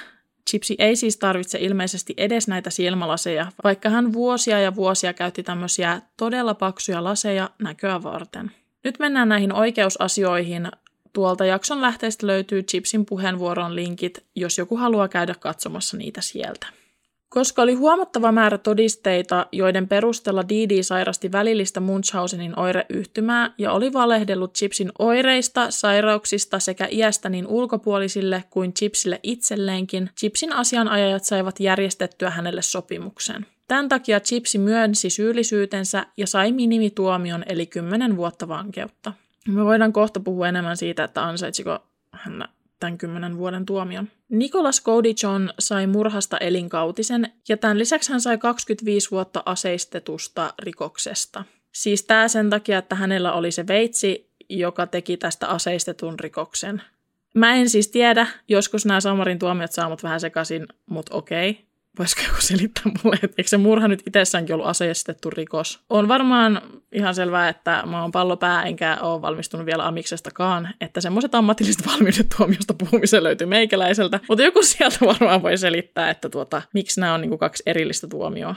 Chipsi 0.49 0.75
ei 0.79 0.95
siis 0.95 1.17
tarvitse 1.17 1.57
ilmeisesti 1.61 2.13
edes 2.17 2.47
näitä 2.47 2.69
silmälaseja, 2.69 3.51
vaikka 3.63 3.89
hän 3.89 4.13
vuosia 4.13 4.59
ja 4.59 4.75
vuosia 4.75 5.13
käytti 5.13 5.43
tämmöisiä 5.43 6.01
todella 6.17 6.53
paksuja 6.53 7.03
laseja 7.03 7.49
näköä 7.59 8.03
varten. 8.03 8.51
Nyt 8.83 8.99
mennään 8.99 9.29
näihin 9.29 9.53
oikeusasioihin. 9.53 10.71
Tuolta 11.13 11.45
jakson 11.45 11.81
lähteestä 11.81 12.27
löytyy 12.27 12.63
Chipsin 12.63 13.05
puheenvuoron 13.05 13.75
linkit, 13.75 14.25
jos 14.35 14.57
joku 14.57 14.77
haluaa 14.77 15.07
käydä 15.07 15.35
katsomassa 15.39 15.97
niitä 15.97 16.21
sieltä. 16.21 16.67
Koska 17.33 17.61
oli 17.61 17.73
huomattava 17.73 18.31
määrä 18.31 18.57
todisteita, 18.57 19.45
joiden 19.51 19.87
perusteella 19.87 20.49
Didi 20.49 20.83
sairasti 20.83 21.31
välillistä 21.31 21.79
Munchausenin 21.79 22.59
oireyhtymää 22.59 23.53
ja 23.57 23.71
oli 23.71 23.93
valehdellut 23.93 24.53
Chipsin 24.53 24.91
oireista, 24.99 25.71
sairauksista 25.71 26.59
sekä 26.59 26.87
iästä 26.91 27.29
niin 27.29 27.47
ulkopuolisille 27.47 28.43
kuin 28.49 28.73
Chipsille 28.73 29.19
itselleenkin, 29.23 30.09
Chipsin 30.19 30.53
asianajajat 30.53 31.23
saivat 31.23 31.59
järjestettyä 31.59 32.29
hänelle 32.29 32.61
sopimuksen. 32.61 33.45
Tämän 33.67 33.89
takia 33.89 34.19
Chipsi 34.19 34.57
myönsi 34.57 35.09
syyllisyytensä 35.09 36.05
ja 36.17 36.27
sai 36.27 36.51
minimituomion 36.51 37.43
eli 37.47 37.65
10 37.65 38.17
vuotta 38.17 38.47
vankeutta. 38.47 39.13
Me 39.47 39.65
voidaan 39.65 39.93
kohta 39.93 40.19
puhua 40.19 40.47
enemmän 40.47 40.77
siitä, 40.77 41.03
että 41.03 41.23
ansaitsiko 41.23 41.79
hän 42.11 42.47
tämän 42.81 42.97
kymmenen 42.97 43.37
vuoden 43.37 43.65
tuomion. 43.65 44.07
Nicholas 44.29 44.83
Codichon 44.83 45.53
sai 45.59 45.87
murhasta 45.87 46.37
elinkautisen 46.37 47.33
ja 47.49 47.57
tämän 47.57 47.79
lisäksi 47.79 48.11
hän 48.11 48.21
sai 48.21 48.37
25 48.37 49.11
vuotta 49.11 49.43
aseistetusta 49.45 50.53
rikoksesta. 50.59 51.43
Siis 51.73 52.03
tämä 52.03 52.27
sen 52.27 52.49
takia, 52.49 52.77
että 52.77 52.95
hänellä 52.95 53.33
oli 53.33 53.51
se 53.51 53.67
veitsi, 53.67 54.31
joka 54.49 54.87
teki 54.87 55.17
tästä 55.17 55.47
aseistetun 55.47 56.19
rikoksen. 56.19 56.81
Mä 57.35 57.55
en 57.55 57.69
siis 57.69 57.87
tiedä, 57.87 58.27
joskus 58.47 58.85
nämä 58.85 59.01
Samarin 59.01 59.39
tuomiot 59.39 59.71
saa 59.71 59.89
mut 59.89 60.03
vähän 60.03 60.19
sekaisin, 60.19 60.67
mutta 60.89 61.15
okei 61.15 61.70
voisiko 61.99 62.21
joku 62.27 62.41
selittää 62.41 62.83
mulle, 63.03 63.17
että 63.23 63.35
eikö 63.37 63.49
se 63.49 63.57
murha 63.57 63.87
nyt 63.87 64.03
itsessäänkin 64.07 64.55
ollut 64.55 64.67
aseistettu 64.67 65.29
rikos? 65.29 65.79
On 65.89 66.07
varmaan 66.07 66.61
ihan 66.91 67.15
selvää, 67.15 67.49
että 67.49 67.83
mä 67.85 68.01
oon 68.01 68.11
pallopää 68.11 68.63
enkä 68.63 68.97
ole 69.01 69.21
valmistunut 69.21 69.65
vielä 69.65 69.87
amiksestakaan, 69.87 70.69
että 70.81 71.01
semmoiset 71.01 71.35
ammatilliset 71.35 71.87
valmiudet 71.91 72.27
tuomiosta 72.37 72.73
puhumiseen 72.73 73.23
löytyy 73.23 73.47
meikäläiseltä, 73.47 74.19
mutta 74.29 74.43
joku 74.43 74.63
sieltä 74.63 74.97
varmaan 75.05 75.43
voi 75.43 75.57
selittää, 75.57 76.09
että 76.09 76.29
tuota, 76.29 76.61
miksi 76.73 76.99
nämä 76.99 77.13
on 77.13 77.21
niin 77.21 77.37
kaksi 77.37 77.63
erillistä 77.65 78.07
tuomioa. 78.07 78.55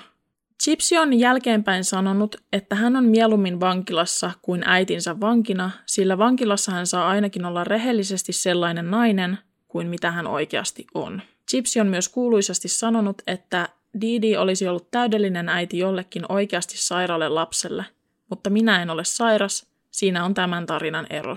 Chipsi 0.62 0.98
on 0.98 1.18
jälkeenpäin 1.18 1.84
sanonut, 1.84 2.36
että 2.52 2.74
hän 2.74 2.96
on 2.96 3.04
mieluummin 3.04 3.60
vankilassa 3.60 4.30
kuin 4.42 4.62
äitinsä 4.66 5.20
vankina, 5.20 5.70
sillä 5.86 6.18
vankilassa 6.18 6.72
hän 6.72 6.86
saa 6.86 7.08
ainakin 7.08 7.44
olla 7.44 7.64
rehellisesti 7.64 8.32
sellainen 8.32 8.90
nainen 8.90 9.38
kuin 9.68 9.86
mitä 9.86 10.10
hän 10.10 10.26
oikeasti 10.26 10.86
on. 10.94 11.22
Gypsy 11.50 11.80
on 11.80 11.86
myös 11.86 12.08
kuuluisasti 12.08 12.68
sanonut, 12.68 13.22
että 13.26 13.68
Didi 14.00 14.36
olisi 14.36 14.68
ollut 14.68 14.90
täydellinen 14.90 15.48
äiti 15.48 15.78
jollekin 15.78 16.32
oikeasti 16.32 16.76
sairaalle 16.78 17.28
lapselle, 17.28 17.84
mutta 18.30 18.50
minä 18.50 18.82
en 18.82 18.90
ole 18.90 19.04
sairas, 19.04 19.66
siinä 19.90 20.24
on 20.24 20.34
tämän 20.34 20.66
tarinan 20.66 21.06
ero. 21.10 21.36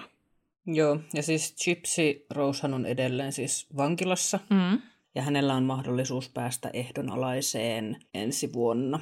Joo, 0.65 0.99
ja 1.13 1.23
siis 1.23 1.55
Gypsy 1.65 2.25
Rosehan 2.29 2.73
on 2.73 2.85
edelleen 2.85 3.33
siis 3.33 3.67
vankilassa, 3.77 4.39
Mm. 4.49 4.81
ja 5.15 5.21
hänellä 5.21 5.53
on 5.53 5.63
mahdollisuus 5.63 6.29
päästä 6.29 6.69
ehdonalaiseen 6.73 7.97
ensi 8.13 8.53
vuonna. 8.53 8.99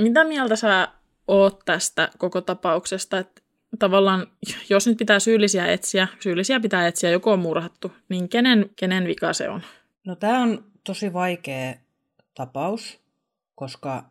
Mitä 0.00 0.24
mieltä 0.24 0.56
sä 0.56 0.88
oot 1.28 1.60
tästä 1.64 2.08
koko 2.18 2.40
tapauksesta, 2.40 3.18
että 3.18 3.42
tavallaan, 3.78 4.26
jos 4.70 4.86
nyt 4.86 4.98
pitää 4.98 5.18
syyllisiä 5.18 5.66
etsiä, 5.66 6.08
syyllisiä 6.20 6.60
pitää 6.60 6.86
etsiä, 6.86 7.10
joku 7.10 7.30
on 7.30 7.38
murhattu, 7.38 7.92
niin 8.08 8.28
kenen, 8.28 8.70
kenen 8.76 9.06
vika 9.06 9.32
se 9.32 9.48
on? 9.48 9.62
No 10.08 10.16
tämä 10.16 10.42
on 10.42 10.64
tosi 10.84 11.12
vaikea 11.12 11.74
tapaus, 12.34 13.00
koska 13.54 14.04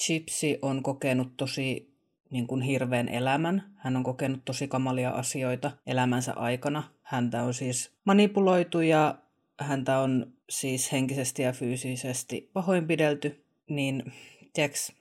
Chipsi 0.00 0.58
on 0.62 0.82
kokenut 0.82 1.36
tosi 1.36 1.94
niin 2.30 2.46
kuin 2.46 2.62
hirveän 2.62 3.08
elämän. 3.08 3.74
Hän 3.76 3.96
on 3.96 4.02
kokenut 4.02 4.44
tosi 4.44 4.68
kamalia 4.68 5.10
asioita 5.10 5.70
elämänsä 5.86 6.32
aikana. 6.32 6.82
Häntä 7.02 7.42
on 7.42 7.54
siis 7.54 7.92
manipuloitu 8.04 8.80
ja 8.80 9.18
häntä 9.60 9.98
on 9.98 10.32
siis 10.50 10.92
henkisesti 10.92 11.42
ja 11.42 11.52
fyysisesti 11.52 12.50
pahoinpidelty. 12.52 13.44
Niin, 13.68 14.12
tiiäks, 14.52 14.92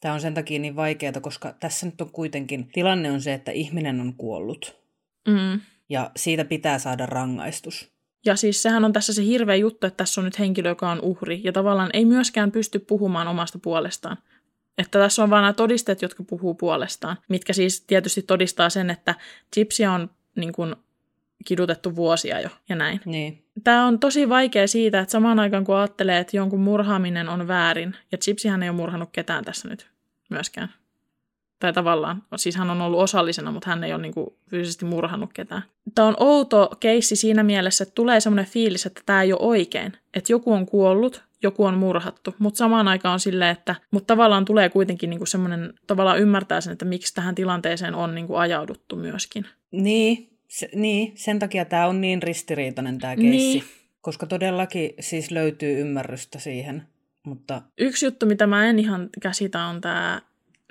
tämä 0.00 0.14
on 0.14 0.20
sen 0.20 0.34
takia 0.34 0.58
niin 0.58 0.76
vaikeaa, 0.76 1.20
koska 1.20 1.54
tässä 1.60 1.86
nyt 1.86 2.00
on 2.00 2.10
kuitenkin, 2.10 2.68
tilanne 2.72 3.10
on 3.10 3.20
se, 3.20 3.34
että 3.34 3.52
ihminen 3.52 4.00
on 4.00 4.14
kuollut. 4.14 4.76
Mm. 5.28 5.60
Ja 5.88 6.10
siitä 6.16 6.44
pitää 6.44 6.78
saada 6.78 7.06
rangaistus. 7.06 7.91
Ja 8.24 8.36
siis 8.36 8.62
sehän 8.62 8.84
on 8.84 8.92
tässä 8.92 9.12
se 9.12 9.24
hirveä 9.24 9.56
juttu, 9.56 9.86
että 9.86 9.96
tässä 9.96 10.20
on 10.20 10.24
nyt 10.24 10.38
henkilö, 10.38 10.68
joka 10.68 10.90
on 10.90 11.00
uhri, 11.00 11.40
ja 11.44 11.52
tavallaan 11.52 11.90
ei 11.92 12.04
myöskään 12.04 12.52
pysty 12.52 12.78
puhumaan 12.78 13.28
omasta 13.28 13.58
puolestaan. 13.58 14.16
Että 14.78 14.98
tässä 14.98 15.22
on 15.22 15.30
vain 15.30 15.42
nämä 15.42 15.52
todisteet, 15.52 16.02
jotka 16.02 16.22
puhuu 16.22 16.54
puolestaan, 16.54 17.16
mitkä 17.28 17.52
siis 17.52 17.80
tietysti 17.80 18.22
todistaa 18.22 18.70
sen, 18.70 18.90
että 18.90 19.14
Gypsia 19.54 19.92
on 19.92 20.10
niin 20.36 20.52
kuin, 20.52 20.76
kidutettu 21.44 21.96
vuosia 21.96 22.40
jo 22.40 22.48
ja 22.68 22.76
näin. 22.76 23.00
Niin. 23.04 23.44
Tämä 23.64 23.86
on 23.86 23.98
tosi 23.98 24.28
vaikea 24.28 24.68
siitä, 24.68 25.00
että 25.00 25.12
samaan 25.12 25.38
aikaan 25.38 25.64
kun 25.64 25.76
ajattelee, 25.76 26.18
että 26.18 26.36
jonkun 26.36 26.60
murhaaminen 26.60 27.28
on 27.28 27.48
väärin, 27.48 27.96
ja 28.12 28.18
Gypsyhän 28.24 28.62
ei 28.62 28.68
ole 28.68 28.76
murhannut 28.76 29.08
ketään 29.12 29.44
tässä 29.44 29.68
nyt 29.68 29.90
myöskään. 30.30 30.74
Tai 31.62 31.72
tavallaan, 31.72 32.22
siis 32.36 32.56
hän 32.56 32.70
on 32.70 32.80
ollut 32.80 33.00
osallisena, 33.00 33.52
mutta 33.52 33.70
hän 33.70 33.84
ei 33.84 33.92
ole 33.92 34.02
niin 34.02 34.14
kuin 34.14 34.26
fyysisesti 34.50 34.84
murhannut 34.84 35.32
ketään. 35.32 35.62
Tämä 35.94 36.08
on 36.08 36.16
outo 36.20 36.70
keissi 36.80 37.16
siinä 37.16 37.42
mielessä, 37.42 37.82
että 37.82 37.94
tulee 37.94 38.20
semmoinen 38.20 38.52
fiilis, 38.52 38.86
että 38.86 39.02
tämä 39.06 39.22
ei 39.22 39.32
ole 39.32 39.40
oikein. 39.42 39.92
Että 40.14 40.32
joku 40.32 40.52
on 40.52 40.66
kuollut, 40.66 41.22
joku 41.42 41.64
on 41.64 41.78
murhattu. 41.78 42.34
Mutta 42.38 42.58
samaan 42.58 42.88
aikaan 42.88 43.12
on 43.12 43.20
silleen, 43.20 43.50
että 43.50 43.74
mutta 43.90 44.06
tavallaan 44.06 44.44
tulee 44.44 44.68
kuitenkin 44.68 45.10
niinku 45.10 45.26
semmoinen, 45.26 45.74
tavallaan 45.86 46.18
ymmärtää 46.18 46.60
sen, 46.60 46.72
että 46.72 46.84
miksi 46.84 47.14
tähän 47.14 47.34
tilanteeseen 47.34 47.94
on 47.94 48.14
niinku 48.14 48.34
ajauduttu 48.34 48.96
myöskin. 48.96 49.46
Niin, 49.70 50.30
se, 50.48 50.68
niin, 50.74 51.12
sen 51.14 51.38
takia 51.38 51.64
tämä 51.64 51.86
on 51.86 52.00
niin 52.00 52.22
ristiriitainen 52.22 52.98
tämä 52.98 53.16
keissi. 53.16 53.30
Niin. 53.30 53.64
Koska 54.00 54.26
todellakin 54.26 54.90
siis 55.00 55.30
löytyy 55.30 55.80
ymmärrystä 55.80 56.38
siihen. 56.38 56.82
Mutta 57.26 57.62
Yksi 57.78 58.06
juttu, 58.06 58.26
mitä 58.26 58.46
mä 58.46 58.66
en 58.66 58.78
ihan 58.78 59.08
käsitä, 59.20 59.64
on 59.64 59.80
tämä 59.80 60.22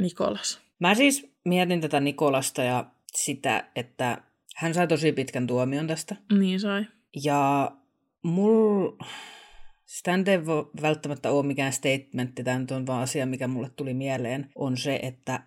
Nikolas. 0.01 0.70
Mä 0.81 0.95
siis 0.95 1.31
mietin 1.45 1.81
tätä 1.81 1.99
Nikolasta 1.99 2.63
ja 2.63 2.85
sitä, 3.15 3.69
että 3.75 4.23
hän 4.55 4.73
sai 4.73 4.87
tosi 4.87 5.11
pitkän 5.11 5.47
tuomion 5.47 5.87
tästä. 5.87 6.15
Niin 6.39 6.59
sai. 6.59 6.85
Ja 7.23 7.71
mul... 8.23 8.91
Sitä 9.85 10.17
nyt 10.17 10.27
ei 10.27 10.39
välttämättä 10.81 11.31
ole 11.31 11.45
mikään 11.45 11.73
statementti, 11.73 12.43
tämä 12.43 12.59
nyt 12.59 12.71
on 12.71 12.87
vaan 12.87 13.03
asia, 13.03 13.25
mikä 13.25 13.47
mulle 13.47 13.69
tuli 13.69 13.93
mieleen, 13.93 14.49
on 14.55 14.77
se, 14.77 14.99
että 15.03 15.43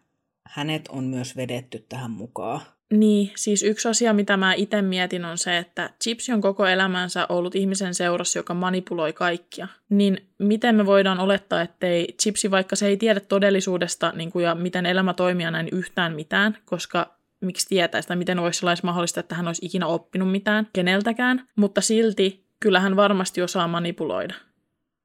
hänet 0.47 0.89
on 0.89 1.05
myös 1.05 1.37
vedetty 1.37 1.87
tähän 1.89 2.11
mukaan. 2.11 2.61
Niin, 2.99 3.33
siis 3.37 3.63
yksi 3.63 3.89
asia, 3.89 4.13
mitä 4.13 4.37
mä 4.37 4.55
itse 4.55 4.83
mietin, 4.83 5.25
on 5.25 5.39
se, 5.39 5.59
että 5.59 5.91
Chipsi 6.03 6.33
on 6.33 6.41
koko 6.41 6.67
elämänsä 6.67 7.27
ollut 7.29 7.55
ihmisen 7.55 7.95
seurassa, 7.95 8.39
joka 8.39 8.55
manipuloi 8.55 9.13
kaikkia. 9.13 9.69
Niin 9.91 10.27
miten 10.39 10.75
me 10.75 10.87
voidaan 10.87 11.21
olettaa, 11.21 11.63
ettei 11.63 12.15
Chipsi, 12.23 12.51
vaikka 12.51 12.77
se 12.77 12.87
ei 12.87 12.97
tiedä 12.97 13.21
todellisuudesta 13.21 14.13
niin 14.17 14.33
kuin, 14.33 14.45
ja 14.45 14.55
miten 14.55 14.87
elämä 14.87 15.15
toimii 15.15 15.51
näin 15.51 15.69
yhtään 15.73 16.15
mitään, 16.15 16.59
koska 16.65 17.15
miksi 17.41 17.69
tietäisi, 17.69 18.09
tai 18.09 18.17
miten 18.17 18.39
olisi 18.39 18.59
sellaista 18.59 18.87
mahdollista, 18.87 19.21
että 19.21 19.35
hän 19.35 19.47
olisi 19.47 19.67
ikinä 19.67 19.87
oppinut 19.87 20.31
mitään 20.31 20.69
keneltäkään, 20.73 21.49
mutta 21.57 21.81
silti 21.81 22.45
kyllähän 22.61 22.97
varmasti 22.97 23.43
osaa 23.43 23.69
manipuloida. 23.69 24.35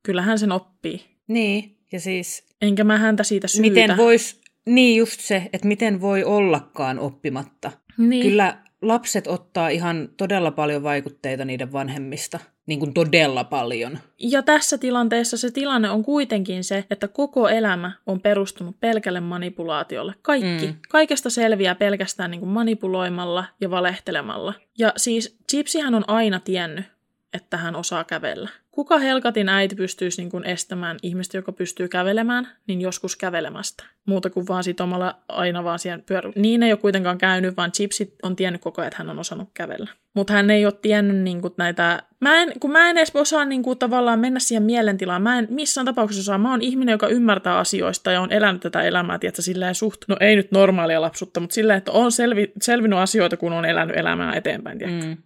Kyllähän 0.03 0.39
sen 0.39 0.51
oppii. 0.51 1.05
Niin, 1.27 1.77
ja 1.91 1.99
siis 1.99 2.49
Enkä 2.61 2.83
mä 2.83 2.97
häntä 2.97 3.23
siitä 3.23 3.47
syytä. 3.47 3.69
miten 3.69 3.97
vois, 3.97 4.38
niin 4.65 4.97
just 4.97 5.19
se, 5.19 5.49
että 5.53 5.67
miten 5.67 6.01
voi 6.01 6.23
ollakaan 6.23 6.99
oppimatta. 6.99 7.71
Niin. 7.97 8.23
Kyllä 8.23 8.57
lapset 8.81 9.27
ottaa 9.27 9.69
ihan 9.69 10.09
todella 10.17 10.51
paljon 10.51 10.83
vaikutteita 10.83 11.45
niiden 11.45 11.71
vanhemmista. 11.71 12.39
Niin 12.65 12.79
kuin 12.79 12.93
todella 12.93 13.43
paljon. 13.43 13.99
Ja 14.17 14.43
tässä 14.43 14.77
tilanteessa 14.77 15.37
se 15.37 15.51
tilanne 15.51 15.89
on 15.89 16.03
kuitenkin 16.03 16.63
se, 16.63 16.85
että 16.91 17.07
koko 17.07 17.49
elämä 17.49 17.91
on 18.05 18.21
perustunut 18.21 18.79
pelkälle 18.79 19.19
manipulaatiolle. 19.19 20.13
Kaikki. 20.21 20.67
Mm. 20.67 20.73
Kaikesta 20.89 21.29
selviää 21.29 21.75
pelkästään 21.75 22.31
niin 22.31 22.39
kuin 22.39 22.49
manipuloimalla 22.49 23.45
ja 23.61 23.71
valehtelemalla. 23.71 24.53
Ja 24.77 24.93
siis 24.97 25.37
Chipsihän 25.51 25.95
on 25.95 26.03
aina 26.07 26.39
tiennyt, 26.39 26.85
että 27.33 27.57
hän 27.57 27.75
osaa 27.75 28.03
kävellä. 28.03 28.49
Kuka 28.71 28.97
helkatin 28.97 29.49
äiti 29.49 29.75
pystyisi 29.75 30.21
niin 30.21 30.31
kuin 30.31 30.45
estämään 30.45 30.97
ihmistä, 31.03 31.37
joka 31.37 31.51
pystyy 31.51 31.87
kävelemään, 31.87 32.47
niin 32.67 32.81
joskus 32.81 33.15
kävelemästä. 33.15 33.83
Muuta 34.05 34.29
kuin 34.29 34.47
vaan 34.47 34.63
sitomalla 34.63 35.15
aina 35.27 35.63
vaan 35.63 35.79
siihen 35.79 36.03
pyörä. 36.05 36.31
Niin 36.35 36.63
ei 36.63 36.71
ole 36.71 36.79
kuitenkaan 36.79 37.17
käynyt, 37.17 37.57
vaan 37.57 37.71
Chipsi 37.71 38.15
on 38.23 38.35
tiennyt 38.35 38.61
koko 38.61 38.81
ajan, 38.81 38.87
että 38.87 38.97
hän 38.97 39.09
on 39.09 39.19
osannut 39.19 39.49
kävellä. 39.53 39.89
Mutta 40.15 40.33
hän 40.33 40.49
ei 40.49 40.65
ole 40.65 40.73
tiennyt 40.81 41.17
niin 41.17 41.41
kuin 41.41 41.53
näitä... 41.57 42.03
Mä 42.19 42.41
en, 42.41 42.53
kun 42.59 42.71
mä 42.71 42.89
en 42.89 42.97
edes 42.97 43.11
osaa 43.13 43.45
niin 43.45 43.63
kuin, 43.63 43.79
tavallaan 43.79 44.19
mennä 44.19 44.39
siihen 44.39 44.63
mielentilaan. 44.63 45.21
Mä 45.21 45.39
en 45.39 45.47
missään 45.49 45.85
tapauksessa 45.85 46.21
osaa. 46.21 46.37
Mä 46.37 46.51
oon 46.51 46.61
ihminen, 46.61 46.93
joka 46.93 47.07
ymmärtää 47.07 47.57
asioista 47.57 48.11
ja 48.11 48.21
on 48.21 48.31
elänyt 48.31 48.61
tätä 48.61 48.81
elämää, 48.81 49.19
tiedätkö, 49.19 49.41
silleen 49.41 49.75
suht... 49.75 50.01
No 50.07 50.17
ei 50.19 50.35
nyt 50.35 50.51
normaalia 50.51 51.01
lapsutta, 51.01 51.39
mutta 51.39 51.53
silleen, 51.53 51.77
että 51.77 51.91
on 51.91 52.11
selvi, 52.11 52.51
selvinnyt 52.61 52.99
asioita, 52.99 53.37
kun 53.37 53.53
on 53.53 53.65
elänyt 53.65 53.97
elämää 53.97 54.35
eteenpäin, 54.35 54.77
tiedätkö? 54.77 55.05
Mm. 55.05 55.17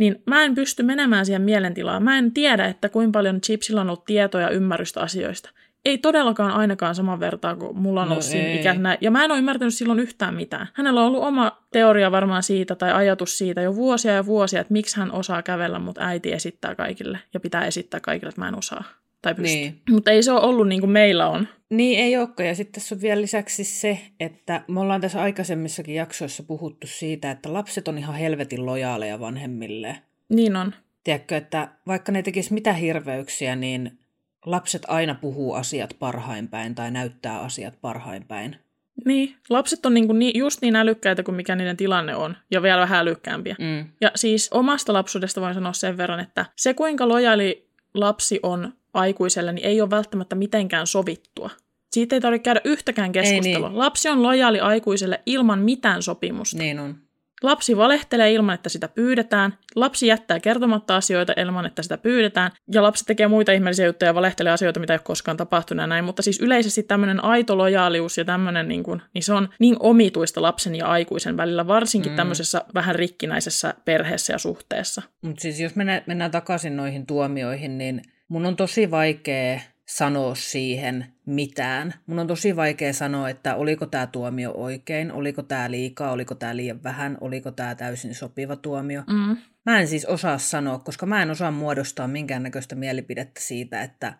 Niin 0.00 0.22
mä 0.26 0.42
en 0.44 0.54
pysty 0.54 0.82
menemään 0.82 1.26
siihen 1.26 1.42
mielentilaan. 1.42 2.02
Mä 2.02 2.18
en 2.18 2.32
tiedä, 2.32 2.64
että 2.64 2.88
kuinka 2.88 3.18
paljon 3.18 3.40
Chipsillä 3.40 3.80
on 3.80 3.90
ollut 3.90 4.04
tietoa 4.04 4.40
ja 4.40 4.50
ymmärrystä 4.50 5.00
asioista. 5.00 5.50
Ei 5.84 5.98
todellakaan 5.98 6.52
ainakaan 6.52 6.94
saman 6.94 7.20
vertaa 7.20 7.56
kuin 7.56 7.78
mulla 7.78 8.02
on 8.02 8.08
No 8.08 8.12
ollut 8.12 8.24
siinä 8.24 8.46
ei. 8.46 8.60
ikäisenä. 8.60 8.98
Ja 9.00 9.10
mä 9.10 9.24
en 9.24 9.30
ole 9.30 9.38
ymmärtänyt 9.38 9.74
silloin 9.74 9.98
yhtään 10.00 10.34
mitään. 10.34 10.68
Hänellä 10.74 11.00
on 11.00 11.06
ollut 11.06 11.22
oma 11.22 11.58
teoria 11.72 12.10
varmaan 12.10 12.42
siitä 12.42 12.74
tai 12.74 12.92
ajatus 12.92 13.38
siitä 13.38 13.60
jo 13.60 13.74
vuosia 13.74 14.12
ja 14.12 14.26
vuosia, 14.26 14.60
että 14.60 14.72
miksi 14.72 14.96
hän 14.96 15.12
osaa 15.12 15.42
kävellä, 15.42 15.78
mutta 15.78 16.00
äiti 16.04 16.32
esittää 16.32 16.74
kaikille 16.74 17.18
ja 17.34 17.40
pitää 17.40 17.64
esittää 17.66 18.00
kaikille, 18.00 18.28
että 18.28 18.40
mä 18.40 18.48
en 18.48 18.58
osaa 18.58 18.84
tai 19.22 19.34
pysty. 19.34 19.56
Niin. 19.56 19.80
Mutta 19.90 20.10
ei 20.10 20.22
se 20.22 20.32
ole 20.32 20.40
ollut 20.40 20.68
niin 20.68 20.80
kuin 20.80 20.90
meillä 20.90 21.28
on. 21.28 21.48
Niin 21.70 22.00
ei 22.00 22.16
olekaan. 22.16 22.48
Ja 22.48 22.54
sitten 22.54 22.72
tässä 22.72 22.94
on 22.94 23.00
vielä 23.00 23.20
lisäksi 23.20 23.64
se, 23.64 23.98
että 24.20 24.64
me 24.68 24.80
ollaan 24.80 25.00
tässä 25.00 25.22
aikaisemmissakin 25.22 25.94
jaksoissa 25.94 26.42
puhuttu 26.42 26.86
siitä, 26.86 27.30
että 27.30 27.52
lapset 27.52 27.88
on 27.88 27.98
ihan 27.98 28.14
helvetin 28.14 28.66
lojaaleja 28.66 29.20
vanhemmille. 29.20 29.96
Niin 30.28 30.56
on. 30.56 30.74
Tiedätkö, 31.04 31.36
että 31.36 31.68
vaikka 31.86 32.12
ne 32.12 32.22
tekis 32.22 32.50
mitä 32.50 32.72
hirveyksiä, 32.72 33.56
niin 33.56 33.98
lapset 34.46 34.82
aina 34.88 35.14
puhuu 35.14 35.54
asiat 35.54 35.96
parhain 35.98 36.48
päin 36.48 36.74
tai 36.74 36.90
näyttää 36.90 37.40
asiat 37.40 37.74
parhain 37.80 38.24
päin. 38.24 38.56
Niin, 39.04 39.36
lapset 39.50 39.86
on 39.86 39.94
niinku 39.94 40.12
niin, 40.12 40.38
just 40.38 40.62
niin 40.62 40.76
älykkäitä 40.76 41.22
kuin 41.22 41.34
mikä 41.34 41.56
niiden 41.56 41.76
tilanne 41.76 42.14
on, 42.14 42.36
ja 42.50 42.62
vielä 42.62 42.80
vähän 42.80 43.00
älykkäämpiä. 43.00 43.56
Mm. 43.58 43.84
Ja 44.00 44.10
siis 44.14 44.48
omasta 44.52 44.92
lapsuudesta 44.92 45.40
voin 45.40 45.54
sanoa 45.54 45.72
sen 45.72 45.96
verran, 45.96 46.20
että 46.20 46.46
se 46.56 46.74
kuinka 46.74 47.08
lojaali 47.08 47.69
lapsi 47.94 48.40
on 48.42 48.72
aikuiselle, 48.94 49.52
niin 49.52 49.66
ei 49.66 49.80
ole 49.80 49.90
välttämättä 49.90 50.34
mitenkään 50.34 50.86
sovittua. 50.86 51.50
Siitä 51.92 52.16
ei 52.16 52.20
tarvitse 52.20 52.44
käydä 52.44 52.60
yhtäkään 52.64 53.12
keskustelua. 53.12 53.68
niin. 53.68 53.78
Lapsi 53.78 54.08
on 54.08 54.22
lojaali 54.22 54.60
aikuiselle 54.60 55.22
ilman 55.26 55.58
mitään 55.58 56.02
sopimusta. 56.02 56.58
Niin 56.58 56.78
on. 56.78 56.96
Lapsi 57.42 57.76
valehtelee 57.76 58.32
ilman, 58.32 58.54
että 58.54 58.68
sitä 58.68 58.88
pyydetään. 58.88 59.54
Lapsi 59.76 60.06
jättää 60.06 60.40
kertomatta 60.40 60.96
asioita 60.96 61.32
ilman, 61.36 61.66
että 61.66 61.82
sitä 61.82 61.98
pyydetään. 61.98 62.50
Ja 62.72 62.82
lapsi 62.82 63.04
tekee 63.04 63.28
muita 63.28 63.52
ihmeellisiä 63.52 63.86
juttuja 63.86 64.08
ja 64.08 64.14
valehtelee 64.14 64.52
asioita, 64.52 64.80
mitä 64.80 64.92
ei 64.92 64.94
ole 64.94 65.02
koskaan 65.04 65.36
tapahtunut 65.36 65.82
ja 65.82 65.86
näin. 65.86 66.04
Mutta 66.04 66.22
siis 66.22 66.40
yleisesti 66.40 66.82
tämmöinen 66.82 67.24
aito 67.24 67.58
lojaalius 67.58 68.18
ja 68.18 68.24
tämmöinen, 68.24 68.68
niin, 68.68 68.82
kuin, 68.82 69.02
niin 69.14 69.22
se 69.22 69.32
on 69.32 69.48
niin 69.58 69.76
omituista 69.80 70.42
lapsen 70.42 70.74
ja 70.74 70.86
aikuisen 70.86 71.36
välillä, 71.36 71.66
varsinkin 71.66 72.12
mm. 72.12 72.16
tämmöisessä 72.16 72.64
vähän 72.74 72.94
rikkinäisessä 72.94 73.74
perheessä 73.84 74.32
ja 74.32 74.38
suhteessa. 74.38 75.02
Mutta 75.22 75.40
siis 75.40 75.60
jos 75.60 75.76
mennään, 75.76 76.02
mennään 76.06 76.30
takaisin 76.30 76.76
noihin 76.76 77.06
tuomioihin, 77.06 77.78
niin 77.78 78.02
mun 78.28 78.46
on 78.46 78.56
tosi 78.56 78.90
vaikea 78.90 79.60
sanoa 79.96 80.34
siihen 80.34 81.06
mitään. 81.26 81.94
Mun 82.06 82.18
on 82.18 82.26
tosi 82.26 82.56
vaikea 82.56 82.92
sanoa, 82.92 83.28
että 83.28 83.54
oliko 83.54 83.86
tämä 83.86 84.06
tuomio 84.06 84.52
oikein, 84.54 85.12
oliko 85.12 85.42
tämä 85.42 85.70
liikaa, 85.70 86.12
oliko 86.12 86.34
tämä 86.34 86.56
liian 86.56 86.82
vähän, 86.82 87.18
oliko 87.20 87.50
tämä 87.50 87.74
täysin 87.74 88.14
sopiva 88.14 88.56
tuomio. 88.56 89.02
Mm. 89.06 89.36
Mä 89.66 89.80
en 89.80 89.88
siis 89.88 90.04
osaa 90.04 90.38
sanoa, 90.38 90.78
koska 90.78 91.06
mä 91.06 91.22
en 91.22 91.30
osaa 91.30 91.50
muodostaa 91.50 92.08
minkäännäköistä 92.08 92.74
mielipidettä 92.74 93.40
siitä, 93.40 93.82
että 93.82 94.12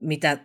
mitä, 0.00 0.38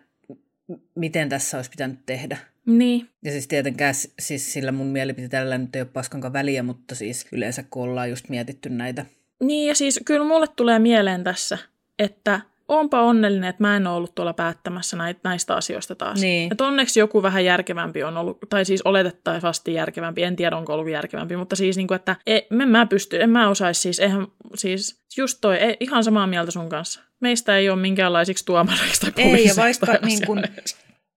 miten 0.95 1.29
tässä 1.29 1.57
olisi 1.57 1.69
pitänyt 1.69 1.99
tehdä. 2.05 2.37
Niin, 2.65 3.09
Ja 3.23 3.31
siis 3.31 3.47
tietenkään 3.47 3.93
siis 4.19 4.53
sillä 4.53 4.71
mun 4.71 4.87
mielipiteellä 4.87 5.57
nyt 5.57 5.75
ei 5.75 5.81
ole 5.81 5.89
paskankaan 5.93 6.33
väliä, 6.33 6.63
mutta 6.63 6.95
siis 6.95 7.27
yleensä 7.31 7.63
kun 7.69 7.83
ollaan 7.83 8.09
just 8.09 8.29
mietitty 8.29 8.69
näitä. 8.69 9.05
Niin 9.43 9.67
ja 9.67 9.75
siis 9.75 9.99
kyllä 10.05 10.25
mulle 10.25 10.47
tulee 10.55 10.79
mieleen 10.79 11.23
tässä, 11.23 11.57
että 11.99 12.41
onpa 12.67 13.01
onnellinen, 13.01 13.49
että 13.49 13.63
mä 13.63 13.75
en 13.75 13.87
ole 13.87 13.95
ollut 13.95 14.15
tuolla 14.15 14.33
päättämässä 14.33 14.97
näitä, 14.97 15.19
näistä 15.23 15.55
asioista 15.55 15.95
taas. 15.95 16.21
Niin. 16.21 16.51
Että 16.51 16.65
onneksi 16.65 16.99
joku 16.99 17.23
vähän 17.23 17.45
järkevämpi 17.45 18.03
on 18.03 18.17
ollut, 18.17 18.37
tai 18.49 18.65
siis 18.65 18.81
oletettavasti 18.81 19.73
järkevämpi, 19.73 20.23
en 20.23 20.35
tiedä 20.35 20.57
onko 20.57 20.73
ollut 20.73 20.89
järkevämpi, 20.89 21.37
mutta 21.37 21.55
siis 21.55 21.77
niin 21.77 21.87
kuin, 21.87 21.95
että 21.95 22.15
en 22.27 22.69
mä 22.69 22.85
pysty, 22.85 23.21
en 23.21 23.29
mä 23.29 23.49
osaisi 23.49 23.81
siis, 23.81 23.99
eihän 23.99 24.27
siis 24.55 25.01
just 25.17 25.37
toi, 25.41 25.55
ei, 25.57 25.77
ihan 25.79 26.03
samaa 26.03 26.27
mieltä 26.27 26.51
sun 26.51 26.69
kanssa. 26.69 27.01
Meistä 27.19 27.57
ei 27.57 27.69
ole 27.69 27.81
minkäänlaisiksi 27.81 28.45
tuomareiksi 28.45 29.01
tai 29.01 29.23
Ei, 29.23 29.45
ja 29.45 29.53
vaikka 29.57 30.05
niin 30.05 30.25
kun, 30.25 30.43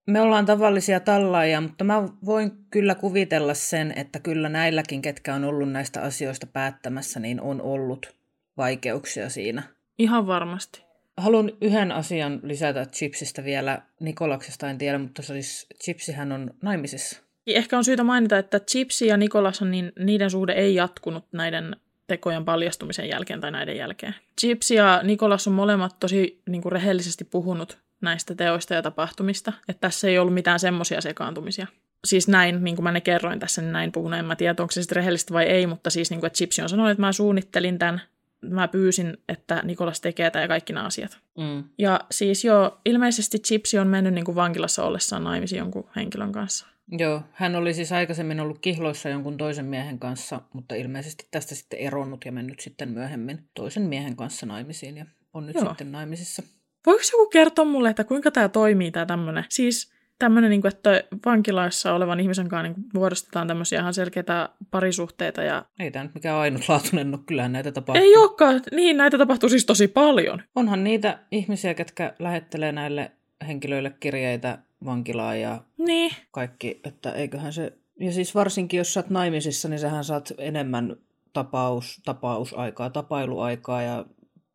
me 0.06 0.20
ollaan 0.20 0.46
tavallisia 0.46 1.00
tallaajia, 1.00 1.60
mutta 1.60 1.84
mä 1.84 2.08
voin 2.24 2.52
kyllä 2.70 2.94
kuvitella 2.94 3.54
sen, 3.54 3.92
että 3.96 4.20
kyllä 4.20 4.48
näilläkin, 4.48 5.02
ketkä 5.02 5.34
on 5.34 5.44
ollut 5.44 5.72
näistä 5.72 6.02
asioista 6.02 6.46
päättämässä, 6.46 7.20
niin 7.20 7.40
on 7.40 7.62
ollut 7.62 8.14
vaikeuksia 8.56 9.28
siinä. 9.28 9.62
Ihan 9.98 10.26
varmasti. 10.26 10.87
Haluan 11.18 11.52
yhden 11.60 11.92
asian 11.92 12.40
lisätä 12.42 12.86
Chipsistä 12.86 13.44
vielä. 13.44 13.82
Nikolaksesta 14.00 14.70
en 14.70 14.78
tiedä, 14.78 14.98
mutta 14.98 15.22
siis 15.22 15.66
Chipsihän 15.84 16.32
on 16.32 16.50
naimisissa. 16.62 17.22
Ehkä 17.46 17.78
on 17.78 17.84
syytä 17.84 18.04
mainita, 18.04 18.38
että 18.38 18.60
Chipsi 18.60 19.06
ja 19.06 19.16
Nikolas, 19.16 19.62
niin 19.62 19.92
niiden 19.98 20.30
suhde 20.30 20.52
ei 20.52 20.74
jatkunut 20.74 21.24
näiden 21.32 21.76
tekojen 22.06 22.44
paljastumisen 22.44 23.08
jälkeen 23.08 23.40
tai 23.40 23.50
näiden 23.50 23.76
jälkeen. 23.76 24.14
Chipsi 24.40 24.74
ja 24.74 25.00
Nikolas 25.02 25.46
on 25.46 25.52
molemmat 25.52 25.96
tosi 26.00 26.42
niin 26.48 26.62
kuin 26.62 26.72
rehellisesti 26.72 27.24
puhunut 27.24 27.78
näistä 28.00 28.34
teoista 28.34 28.74
ja 28.74 28.82
tapahtumista, 28.82 29.52
että 29.68 29.80
tässä 29.80 30.08
ei 30.08 30.18
ollut 30.18 30.34
mitään 30.34 30.60
semmoisia 30.60 31.00
sekaantumisia. 31.00 31.66
Siis 32.04 32.28
näin, 32.28 32.64
niin 32.64 32.76
kuin 32.76 32.84
mä 32.84 32.92
ne 32.92 33.00
kerroin 33.00 33.40
tässä, 33.40 33.62
niin 33.62 33.72
näin 33.72 33.92
puhun. 33.92 34.14
En 34.14 34.24
mä 34.24 34.36
tiedä, 34.36 34.54
onko 34.58 34.72
se 34.72 34.82
sitten 34.82 34.96
rehellistä 34.96 35.34
vai 35.34 35.44
ei, 35.44 35.66
mutta 35.66 35.90
siis 35.90 36.10
niin 36.10 36.20
kuin, 36.20 36.26
että 36.26 36.36
Chipsi 36.36 36.62
on 36.62 36.68
sanonut, 36.68 36.90
että 36.90 37.00
mä 37.00 37.12
suunnittelin 37.12 37.78
tämän, 37.78 38.00
mä 38.42 38.68
pyysin, 38.68 39.16
että 39.28 39.62
Nikolas 39.64 40.00
tekee 40.00 40.30
tämä 40.30 40.42
ja 40.42 40.48
kaikki 40.48 40.72
nämä 40.72 40.86
asiat. 40.86 41.18
Mm. 41.38 41.64
Ja 41.78 42.00
siis 42.10 42.44
joo, 42.44 42.80
ilmeisesti 42.84 43.38
Chipsi 43.38 43.78
on 43.78 43.86
mennyt 43.86 44.14
niin 44.14 44.24
kuin 44.24 44.34
vankilassa 44.34 44.84
ollessaan 44.84 45.24
naimisiin 45.24 45.58
jonkun 45.58 45.90
henkilön 45.96 46.32
kanssa. 46.32 46.66
Joo, 46.90 47.22
hän 47.32 47.56
oli 47.56 47.74
siis 47.74 47.92
aikaisemmin 47.92 48.40
ollut 48.40 48.58
kihloissa 48.58 49.08
jonkun 49.08 49.36
toisen 49.36 49.64
miehen 49.64 49.98
kanssa, 49.98 50.40
mutta 50.52 50.74
ilmeisesti 50.74 51.28
tästä 51.30 51.54
sitten 51.54 51.78
eronnut 51.78 52.24
ja 52.24 52.32
mennyt 52.32 52.60
sitten 52.60 52.88
myöhemmin 52.88 53.48
toisen 53.54 53.82
miehen 53.82 54.16
kanssa 54.16 54.46
naimisiin 54.46 54.96
ja 54.96 55.06
on 55.34 55.46
nyt 55.46 55.56
Joo. 55.56 55.68
sitten 55.68 55.92
naimisissa. 55.92 56.42
Voiko 56.86 57.02
joku 57.12 57.30
kertoa 57.30 57.64
mulle, 57.64 57.90
että 57.90 58.04
kuinka 58.04 58.30
tämä 58.30 58.48
toimii, 58.48 58.90
tämä 58.90 59.06
tämmöinen? 59.06 59.44
Siis 59.48 59.92
tämmöinen, 60.18 60.50
niin 60.50 60.60
kuin, 60.60 60.74
että 60.74 61.04
vankilaissa 61.26 61.94
olevan 61.94 62.20
ihmisen 62.20 62.48
kanssa 62.48 62.62
niin 62.62 62.88
muodostetaan 62.94 63.48
tämmöisiä 63.48 63.80
ihan 63.80 63.94
selkeitä 63.94 64.48
parisuhteita. 64.70 65.42
Ja... 65.42 65.64
Ei 65.80 65.90
tämä 65.90 66.04
nyt 66.04 66.14
mikään 66.14 66.36
ainutlaatuinen 66.36 67.14
ole, 67.14 67.22
kyllähän 67.26 67.52
näitä 67.52 67.72
tapahtuu. 67.72 68.04
Ei 68.04 68.16
olekaan, 68.16 68.60
niin 68.72 68.96
näitä 68.96 69.18
tapahtuu 69.18 69.48
siis 69.48 69.66
tosi 69.66 69.88
paljon. 69.88 70.42
Onhan 70.54 70.84
niitä 70.84 71.18
ihmisiä, 71.30 71.74
ketkä 71.74 72.14
lähettelee 72.18 72.72
näille 72.72 73.12
henkilöille 73.46 73.90
kirjeitä 74.00 74.58
vankilaan 74.84 75.40
ja 75.40 75.60
niin. 75.78 76.10
kaikki, 76.30 76.80
että 76.84 77.12
eiköhän 77.12 77.52
se... 77.52 77.72
Ja 78.00 78.12
siis 78.12 78.34
varsinkin, 78.34 78.78
jos 78.78 78.94
sä 78.94 79.00
oot 79.00 79.10
naimisissa, 79.10 79.68
niin 79.68 79.78
sähän 79.78 80.04
saat 80.04 80.32
enemmän 80.38 80.96
tapaus, 81.32 82.00
tapausaikaa, 82.04 82.90
tapailuaikaa 82.90 83.82
ja 83.82 84.04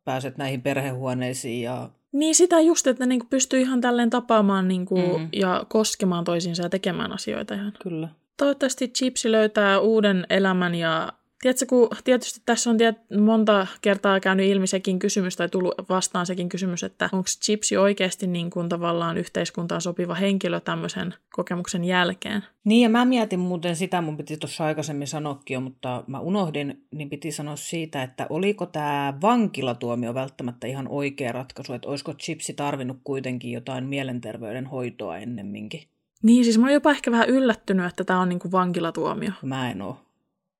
pääset 0.04 0.36
näihin 0.36 0.62
perhehuoneisiin 0.62 1.62
ja 1.62 1.90
niin 2.14 2.34
sitä 2.34 2.60
just, 2.60 2.86
että 2.86 3.06
niinku 3.06 3.26
pystyy 3.30 3.60
ihan 3.60 3.80
tälleen 3.80 4.10
tapaamaan 4.10 4.68
niinku 4.68 4.96
mm. 4.96 5.28
ja 5.32 5.66
koskemaan 5.68 6.24
toisiinsa 6.24 6.62
ja 6.62 6.68
tekemään 6.68 7.12
asioita 7.12 7.54
ihan. 7.54 7.72
Kyllä. 7.82 8.08
Toivottavasti 8.36 8.88
Chipsi 8.88 9.32
löytää 9.32 9.80
uuden 9.80 10.26
elämän 10.30 10.74
ja 10.74 11.12
Tiedätkö, 11.44 11.66
kun 11.66 11.88
tietysti 12.04 12.40
tässä 12.46 12.70
on 12.70 12.76
tiedät, 12.78 12.98
monta 13.20 13.66
kertaa 13.82 14.20
käynyt 14.20 14.46
ilmi 14.46 14.66
sekin 14.66 14.98
kysymys 14.98 15.36
tai 15.36 15.48
tullut 15.48 15.74
vastaan 15.88 16.26
sekin 16.26 16.48
kysymys, 16.48 16.84
että 16.84 17.08
onko 17.12 17.24
Chipsi 17.44 17.76
oikeasti 17.76 18.26
niin 18.26 18.50
kuin 18.50 18.68
tavallaan 18.68 19.18
yhteiskuntaan 19.18 19.80
sopiva 19.80 20.14
henkilö 20.14 20.60
tämmöisen 20.60 21.14
kokemuksen 21.32 21.84
jälkeen? 21.84 22.44
Niin 22.64 22.82
ja 22.82 22.88
mä 22.88 23.04
mietin 23.04 23.40
muuten 23.40 23.76
sitä, 23.76 24.00
mun 24.00 24.16
piti 24.16 24.36
tuossa 24.36 24.64
aikaisemmin 24.64 25.06
sanoakin 25.06 25.54
jo, 25.54 25.60
mutta 25.60 26.04
mä 26.06 26.20
unohdin, 26.20 26.86
niin 26.90 27.10
piti 27.10 27.32
sanoa 27.32 27.56
siitä, 27.56 28.02
että 28.02 28.26
oliko 28.30 28.66
tämä 28.66 29.14
vankilatuomio 29.22 30.14
välttämättä 30.14 30.66
ihan 30.66 30.88
oikea 30.88 31.32
ratkaisu, 31.32 31.72
että 31.72 31.88
olisiko 31.88 32.14
Chipsi 32.14 32.54
tarvinnut 32.54 32.98
kuitenkin 33.04 33.52
jotain 33.52 33.84
mielenterveyden 33.84 34.66
hoitoa 34.66 35.18
ennemminkin? 35.18 35.82
Niin, 36.22 36.44
siis 36.44 36.58
mä 36.58 36.66
oon 36.66 36.72
jopa 36.72 36.90
ehkä 36.90 37.10
vähän 37.10 37.28
yllättynyt, 37.28 37.86
että 37.86 38.04
tämä 38.04 38.20
on 38.20 38.28
niin 38.28 38.40
kuin 38.40 38.52
vankilatuomio. 38.52 39.32
Mä 39.42 39.70
en 39.70 39.82
oo. 39.82 40.04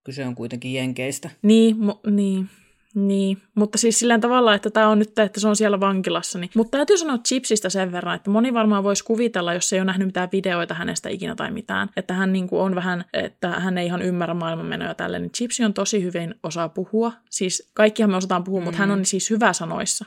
Kyse 0.05 0.27
on 0.27 0.35
kuitenkin 0.35 0.75
jenkeistä. 0.75 1.31
Niin, 1.43 1.77
mu- 1.77 2.11
niin. 2.11 2.49
Niin, 2.95 3.43
mutta 3.55 3.79
siis 3.79 3.99
sillä 3.99 4.19
tavalla, 4.19 4.55
että 4.55 4.71
tämä 4.71 4.89
on 4.89 4.99
nyt, 4.99 5.19
että 5.19 5.41
se 5.41 5.49
on 5.49 5.57
siellä 5.57 5.81
vankilassa. 5.81 6.39
Niin. 6.39 6.51
Mutta 6.57 6.79
täytyy 6.79 6.99
sanoa 6.99 7.19
Chipsistä 7.19 7.69
sen 7.69 7.93
verran, 7.93 8.17
että 8.17 8.31
moni 8.31 8.55
varmaan 8.55 8.85
voisi 8.85 9.05
kuvitella, 9.05 9.55
jos 9.55 9.73
ei 9.73 9.79
ole 9.81 9.85
nähnyt 9.85 10.09
mitään 10.09 10.29
videoita 10.33 10.75
hänestä 10.75 11.09
ikinä 11.09 11.35
tai 11.35 11.51
mitään, 11.51 11.89
että 11.97 12.15
hän 12.15 12.33
niin 12.33 12.49
kuin 12.49 12.63
on 12.63 12.75
vähän, 12.75 13.05
että 13.13 13.49
hän 13.49 13.79
ei 13.79 13.87
ihan 13.87 14.03
ymmärrä 14.03 14.35
maailmanmenoja 14.35 14.95
tälle, 14.95 15.19
niin 15.19 15.31
Chipsi 15.31 15.65
on 15.65 15.75
tosi 15.75 16.03
hyvin 16.03 16.35
osaa 16.43 16.69
puhua. 16.69 17.13
Siis 17.31 17.71
kaikkihan 17.75 18.11
me 18.11 18.17
osataan 18.17 18.45
puhua, 18.45 18.61
mm. 18.61 18.65
mutta 18.65 18.79
hän 18.79 18.91
on 18.91 19.05
siis 19.05 19.31
hyvä 19.31 19.53
sanoissa. 19.53 20.05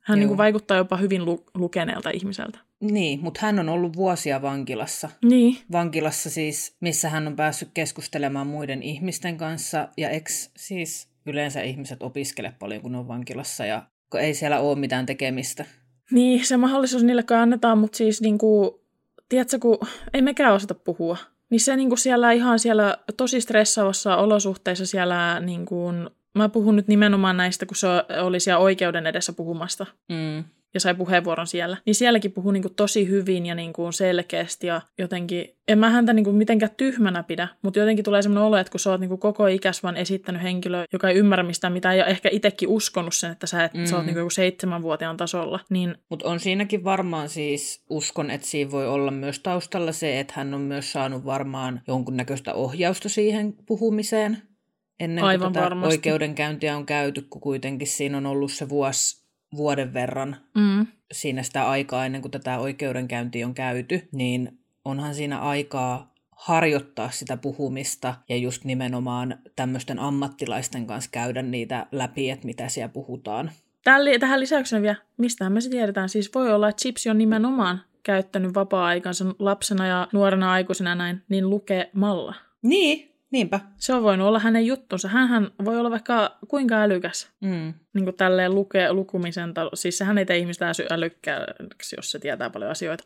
Hän 0.00 0.18
niin 0.18 0.28
kuin 0.28 0.38
vaikuttaa 0.38 0.76
jopa 0.76 0.96
hyvin 0.96 1.24
lu- 1.24 1.44
lukeneelta 1.54 2.10
ihmiseltä. 2.10 2.58
Niin, 2.80 3.20
mutta 3.20 3.40
hän 3.42 3.58
on 3.58 3.68
ollut 3.68 3.96
vuosia 3.96 4.42
vankilassa. 4.42 5.10
Niin. 5.24 5.58
Vankilassa 5.72 6.30
siis, 6.30 6.76
missä 6.80 7.08
hän 7.08 7.26
on 7.26 7.36
päässyt 7.36 7.68
keskustelemaan 7.74 8.46
muiden 8.46 8.82
ihmisten 8.82 9.36
kanssa. 9.36 9.88
Ja 9.96 10.10
ex 10.10 10.50
siis 10.56 11.08
yleensä 11.26 11.62
ihmiset 11.62 12.02
opiskele 12.02 12.54
paljon, 12.58 12.82
kun 12.82 12.94
on 12.94 13.08
vankilassa 13.08 13.66
ja 13.66 13.82
kun 14.10 14.20
ei 14.20 14.34
siellä 14.34 14.60
ole 14.60 14.78
mitään 14.78 15.06
tekemistä. 15.06 15.64
Niin, 16.10 16.46
se 16.46 16.56
mahdollisuus 16.56 17.04
niille 17.04 17.22
kai 17.22 17.38
annetaan, 17.38 17.78
mutta 17.78 17.96
siis 17.96 18.20
niinku, 18.20 18.80
tiedätkö, 19.28 19.58
kun 19.58 19.78
ei 20.14 20.22
mekään 20.22 20.54
osata 20.54 20.74
puhua. 20.74 21.16
Niin 21.50 21.60
se 21.60 21.76
niinku 21.76 21.96
siellä 21.96 22.32
ihan 22.32 22.58
siellä 22.58 22.96
tosi 23.16 23.40
stressaavassa 23.40 24.16
olosuhteissa 24.16 24.86
siellä 24.86 25.40
niinku, 25.40 25.84
mä 26.38 26.48
puhun 26.48 26.76
nyt 26.76 26.88
nimenomaan 26.88 27.36
näistä, 27.36 27.66
kun 27.66 27.76
se 27.76 27.86
oli 28.22 28.40
siellä 28.40 28.58
oikeuden 28.58 29.06
edessä 29.06 29.32
puhumasta. 29.32 29.86
Mm 30.08 30.44
ja 30.74 30.80
sai 30.80 30.94
puheenvuoron 30.94 31.46
siellä, 31.46 31.76
niin 31.86 31.94
sielläkin 31.94 32.32
puhui 32.32 32.52
niin 32.52 32.62
kuin 32.62 32.74
tosi 32.74 33.08
hyvin 33.08 33.46
ja 33.46 33.54
niin 33.54 33.72
kuin 33.72 33.92
selkeästi 33.92 34.66
ja 34.66 34.80
jotenkin, 34.98 35.44
en 35.68 35.78
mä 35.78 35.90
häntä 35.90 36.12
niin 36.12 36.24
kuin 36.24 36.36
mitenkään 36.36 36.74
tyhmänä 36.76 37.22
pidä, 37.22 37.48
mutta 37.62 37.78
jotenkin 37.78 38.04
tulee 38.04 38.22
semmoinen 38.22 38.44
olo, 38.44 38.56
että 38.56 38.70
kun 38.70 38.80
sä 38.80 38.90
oot 38.90 39.00
niin 39.00 39.08
kuin 39.08 39.20
koko 39.20 39.46
ikäs 39.46 39.82
vaan 39.82 39.96
esittänyt 39.96 40.42
henkilöä, 40.42 40.84
joka 40.92 41.08
ei 41.08 41.16
ymmärrä 41.16 41.42
mistään 41.42 41.72
mitään 41.72 41.98
ja 41.98 42.06
ehkä 42.06 42.28
itsekin 42.32 42.68
uskonut 42.68 43.14
sen, 43.14 43.32
että 43.32 43.46
sä, 43.46 43.64
et, 43.64 43.74
mm. 43.74 43.84
sä 43.84 43.96
oot 43.96 44.04
mm. 44.04 44.06
niin 44.06 44.22
kuin 44.22 44.30
seitsemänvuotiaan 44.30 45.16
tasolla. 45.16 45.60
Niin... 45.70 45.94
Mutta 46.10 46.28
on 46.28 46.40
siinäkin 46.40 46.84
varmaan 46.84 47.28
siis, 47.28 47.84
uskon, 47.90 48.30
että 48.30 48.46
siinä 48.46 48.70
voi 48.70 48.88
olla 48.88 49.10
myös 49.10 49.40
taustalla 49.40 49.92
se, 49.92 50.20
että 50.20 50.34
hän 50.36 50.54
on 50.54 50.60
myös 50.60 50.92
saanut 50.92 51.24
varmaan 51.24 51.80
jonkunnäköistä 51.88 52.54
ohjausta 52.54 53.08
siihen 53.08 53.54
puhumiseen, 53.66 54.42
ennen 55.00 55.24
Aivan 55.24 55.46
kuin 55.46 55.52
tätä 55.52 55.64
varmasti. 55.64 55.94
oikeudenkäyntiä 55.94 56.76
on 56.76 56.86
käyty, 56.86 57.22
kun 57.22 57.40
kuitenkin 57.40 57.88
siinä 57.88 58.16
on 58.16 58.26
ollut 58.26 58.52
se 58.52 58.68
vuosi 58.68 59.20
vuoden 59.56 59.94
verran 59.94 60.36
mm. 60.54 60.86
siinä 61.12 61.42
sitä 61.42 61.68
aikaa 61.68 62.06
ennen 62.06 62.22
kuin 62.22 62.32
tätä 62.32 62.58
oikeudenkäyntiä 62.58 63.46
on 63.46 63.54
käyty, 63.54 64.08
niin 64.12 64.58
onhan 64.84 65.14
siinä 65.14 65.40
aikaa 65.40 66.14
harjoittaa 66.36 67.10
sitä 67.10 67.36
puhumista 67.36 68.14
ja 68.28 68.36
just 68.36 68.64
nimenomaan 68.64 69.38
tämmöisten 69.56 69.98
ammattilaisten 69.98 70.86
kanssa 70.86 71.10
käydä 71.10 71.42
niitä 71.42 71.86
läpi, 71.92 72.30
että 72.30 72.46
mitä 72.46 72.68
siellä 72.68 72.88
puhutaan. 72.88 73.50
Tähän 74.20 74.40
lisäyksenä 74.40 74.82
vielä, 74.82 74.96
mistä 75.16 75.50
me 75.50 75.60
se 75.60 75.70
tiedetään, 75.70 76.08
siis 76.08 76.34
voi 76.34 76.52
olla, 76.52 76.68
että 76.68 76.80
Chipsi 76.80 77.10
on 77.10 77.18
nimenomaan 77.18 77.80
käyttänyt 78.02 78.54
vapaa-aikansa 78.54 79.24
lapsena 79.38 79.86
ja 79.86 80.08
nuorena 80.12 80.52
aikuisena 80.52 80.94
näin, 80.94 81.22
niin 81.28 81.50
lukemalla. 81.50 82.34
Niin, 82.62 83.09
Niinpä. 83.30 83.60
Se 83.76 83.94
on 83.94 84.02
voinut 84.02 84.28
olla 84.28 84.38
hänen 84.38 84.66
juttunsa. 84.66 85.08
Hänhän 85.08 85.50
voi 85.64 85.78
olla 85.78 85.90
vaikka 85.90 86.38
kuinka 86.48 86.82
älykäs. 86.82 87.30
Mm. 87.40 87.74
Niin 87.94 88.04
kuin 88.04 88.16
tälleen 88.16 88.54
luke, 88.54 88.92
lukumisen, 88.92 89.54
siis 89.74 89.98
sehän 89.98 90.18
ei 90.18 90.26
tee 90.26 90.38
ihmistä 90.38 90.72
älykkääksi, 90.90 91.96
jos 91.96 92.10
se 92.10 92.18
tietää 92.18 92.50
paljon 92.50 92.70
asioita. 92.70 93.04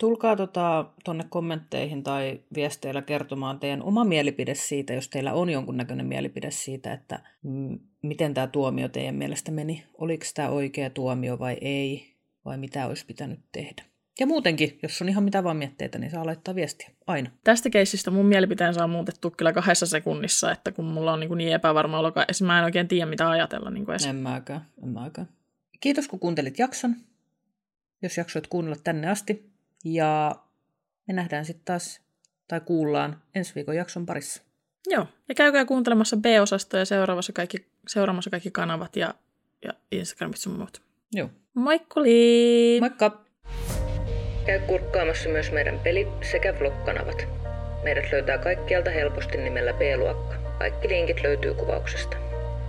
Tulkaa 0.00 0.36
tuonne 0.36 1.22
tota, 1.22 1.28
kommentteihin 1.30 2.02
tai 2.02 2.40
viesteillä 2.54 3.02
kertomaan 3.02 3.60
teidän 3.60 3.82
oma 3.82 4.04
mielipide 4.04 4.54
siitä, 4.54 4.92
jos 4.92 5.08
teillä 5.08 5.32
on 5.32 5.50
jonkunnäköinen 5.50 6.06
mielipide 6.06 6.50
siitä, 6.50 6.92
että 6.92 7.20
m- 7.42 7.76
miten 8.02 8.34
tämä 8.34 8.46
tuomio 8.46 8.88
teidän 8.88 9.14
mielestä 9.14 9.50
meni. 9.50 9.84
Oliko 9.98 10.24
tämä 10.34 10.48
oikea 10.48 10.90
tuomio 10.90 11.38
vai 11.38 11.56
ei, 11.60 12.14
vai 12.44 12.58
mitä 12.58 12.86
olisi 12.86 13.06
pitänyt 13.06 13.40
tehdä. 13.52 13.82
Ja 14.20 14.26
muutenkin, 14.26 14.78
jos 14.82 15.02
on 15.02 15.08
ihan 15.08 15.24
mitä 15.24 15.44
vaan 15.44 15.56
mietteitä, 15.56 15.98
niin 15.98 16.10
saa 16.10 16.26
laittaa 16.26 16.54
viestiä. 16.54 16.90
Aina. 17.06 17.30
Tästä 17.44 17.70
keisistä 17.70 18.10
mun 18.10 18.26
mielipiteen 18.26 18.74
saa 18.74 18.86
muutettu 18.86 19.30
kyllä 19.30 19.52
kahdessa 19.52 19.86
sekunnissa, 19.86 20.52
että 20.52 20.72
kun 20.72 20.84
mulla 20.84 21.12
on 21.12 21.20
niin, 21.20 21.38
niin 21.38 21.52
epävarma 21.52 21.98
olo, 21.98 22.12
mä 22.46 22.58
en 22.58 22.64
oikein 22.64 22.88
tiedä 22.88 23.06
mitä 23.06 23.30
ajatella. 23.30 23.70
Niin 23.70 23.90
edes. 23.90 24.06
En 24.06 24.16
mäkään, 24.16 24.66
en 24.82 24.88
mäkään. 24.88 25.28
Kiitos 25.80 26.08
kun 26.08 26.18
kuuntelit 26.18 26.58
jakson, 26.58 26.96
jos 28.02 28.16
jaksoit 28.16 28.46
kuunnella 28.46 28.78
tänne 28.84 29.10
asti. 29.10 29.50
Ja 29.84 30.36
me 31.08 31.14
nähdään 31.14 31.44
sitten 31.44 31.64
taas, 31.64 32.00
tai 32.48 32.60
kuullaan 32.60 33.22
ensi 33.34 33.54
viikon 33.54 33.76
jakson 33.76 34.06
parissa. 34.06 34.42
Joo, 34.86 35.06
ja 35.28 35.34
käykää 35.34 35.64
kuuntelemassa 35.64 36.16
B-osastoa 36.16 36.80
ja 36.80 36.86
seuraavassa 36.86 37.32
kaikki, 37.32 37.66
seuraamassa 37.88 38.30
kaikki 38.30 38.50
kanavat 38.50 38.96
ja, 38.96 39.14
ja 39.64 39.72
Instagramit 39.92 40.36
sun 40.36 40.52
muut. 40.52 40.82
Joo. 41.12 41.30
Moikkuli! 41.54 42.76
Moikka! 42.80 43.27
Käy 44.48 44.60
kurkkaamassa 44.60 45.28
myös 45.28 45.52
meidän 45.52 45.78
peli- 45.78 46.08
sekä 46.22 46.54
vlog-kanavat. 46.60 47.28
Meidät 47.82 48.12
löytää 48.12 48.38
kaikkialta 48.38 48.90
helposti 48.90 49.38
nimellä 49.38 49.72
B-luokka. 49.72 50.34
Kaikki 50.58 50.88
linkit 50.88 51.20
löytyy 51.22 51.54
kuvauksesta. 51.54 52.16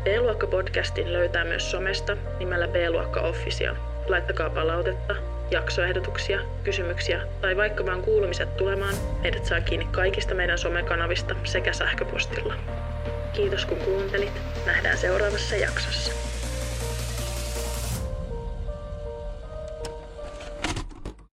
B-luokka-podcastin 0.04 1.14
löytää 1.14 1.44
myös 1.44 1.72
somesta 1.72 2.18
nimellä 2.40 2.68
B-luokka 2.68 3.22
Official. 3.22 3.76
Laittakaa 4.08 4.50
palautetta, 4.50 5.16
jaksoehdotuksia, 5.52 6.40
kysymyksiä 6.64 7.22
tai 7.42 7.58
vaikka 7.58 7.86
vaan 7.86 8.02
kuulumiset 8.02 8.58
tulemaan. 8.58 8.96
Meidät 9.22 9.46
saa 9.46 9.62
kiinni 9.62 9.88
kaikista 9.92 10.36
meidän 10.36 10.58
somekanavista 10.58 11.36
sekä 11.44 11.74
sähköpostilla. 11.74 12.54
Kiitos 13.34 13.66
kun 13.66 13.78
kuuntelit. 13.78 14.42
Nähdään 14.66 14.98
seuraavassa 14.98 15.56
jaksossa. 15.56 16.29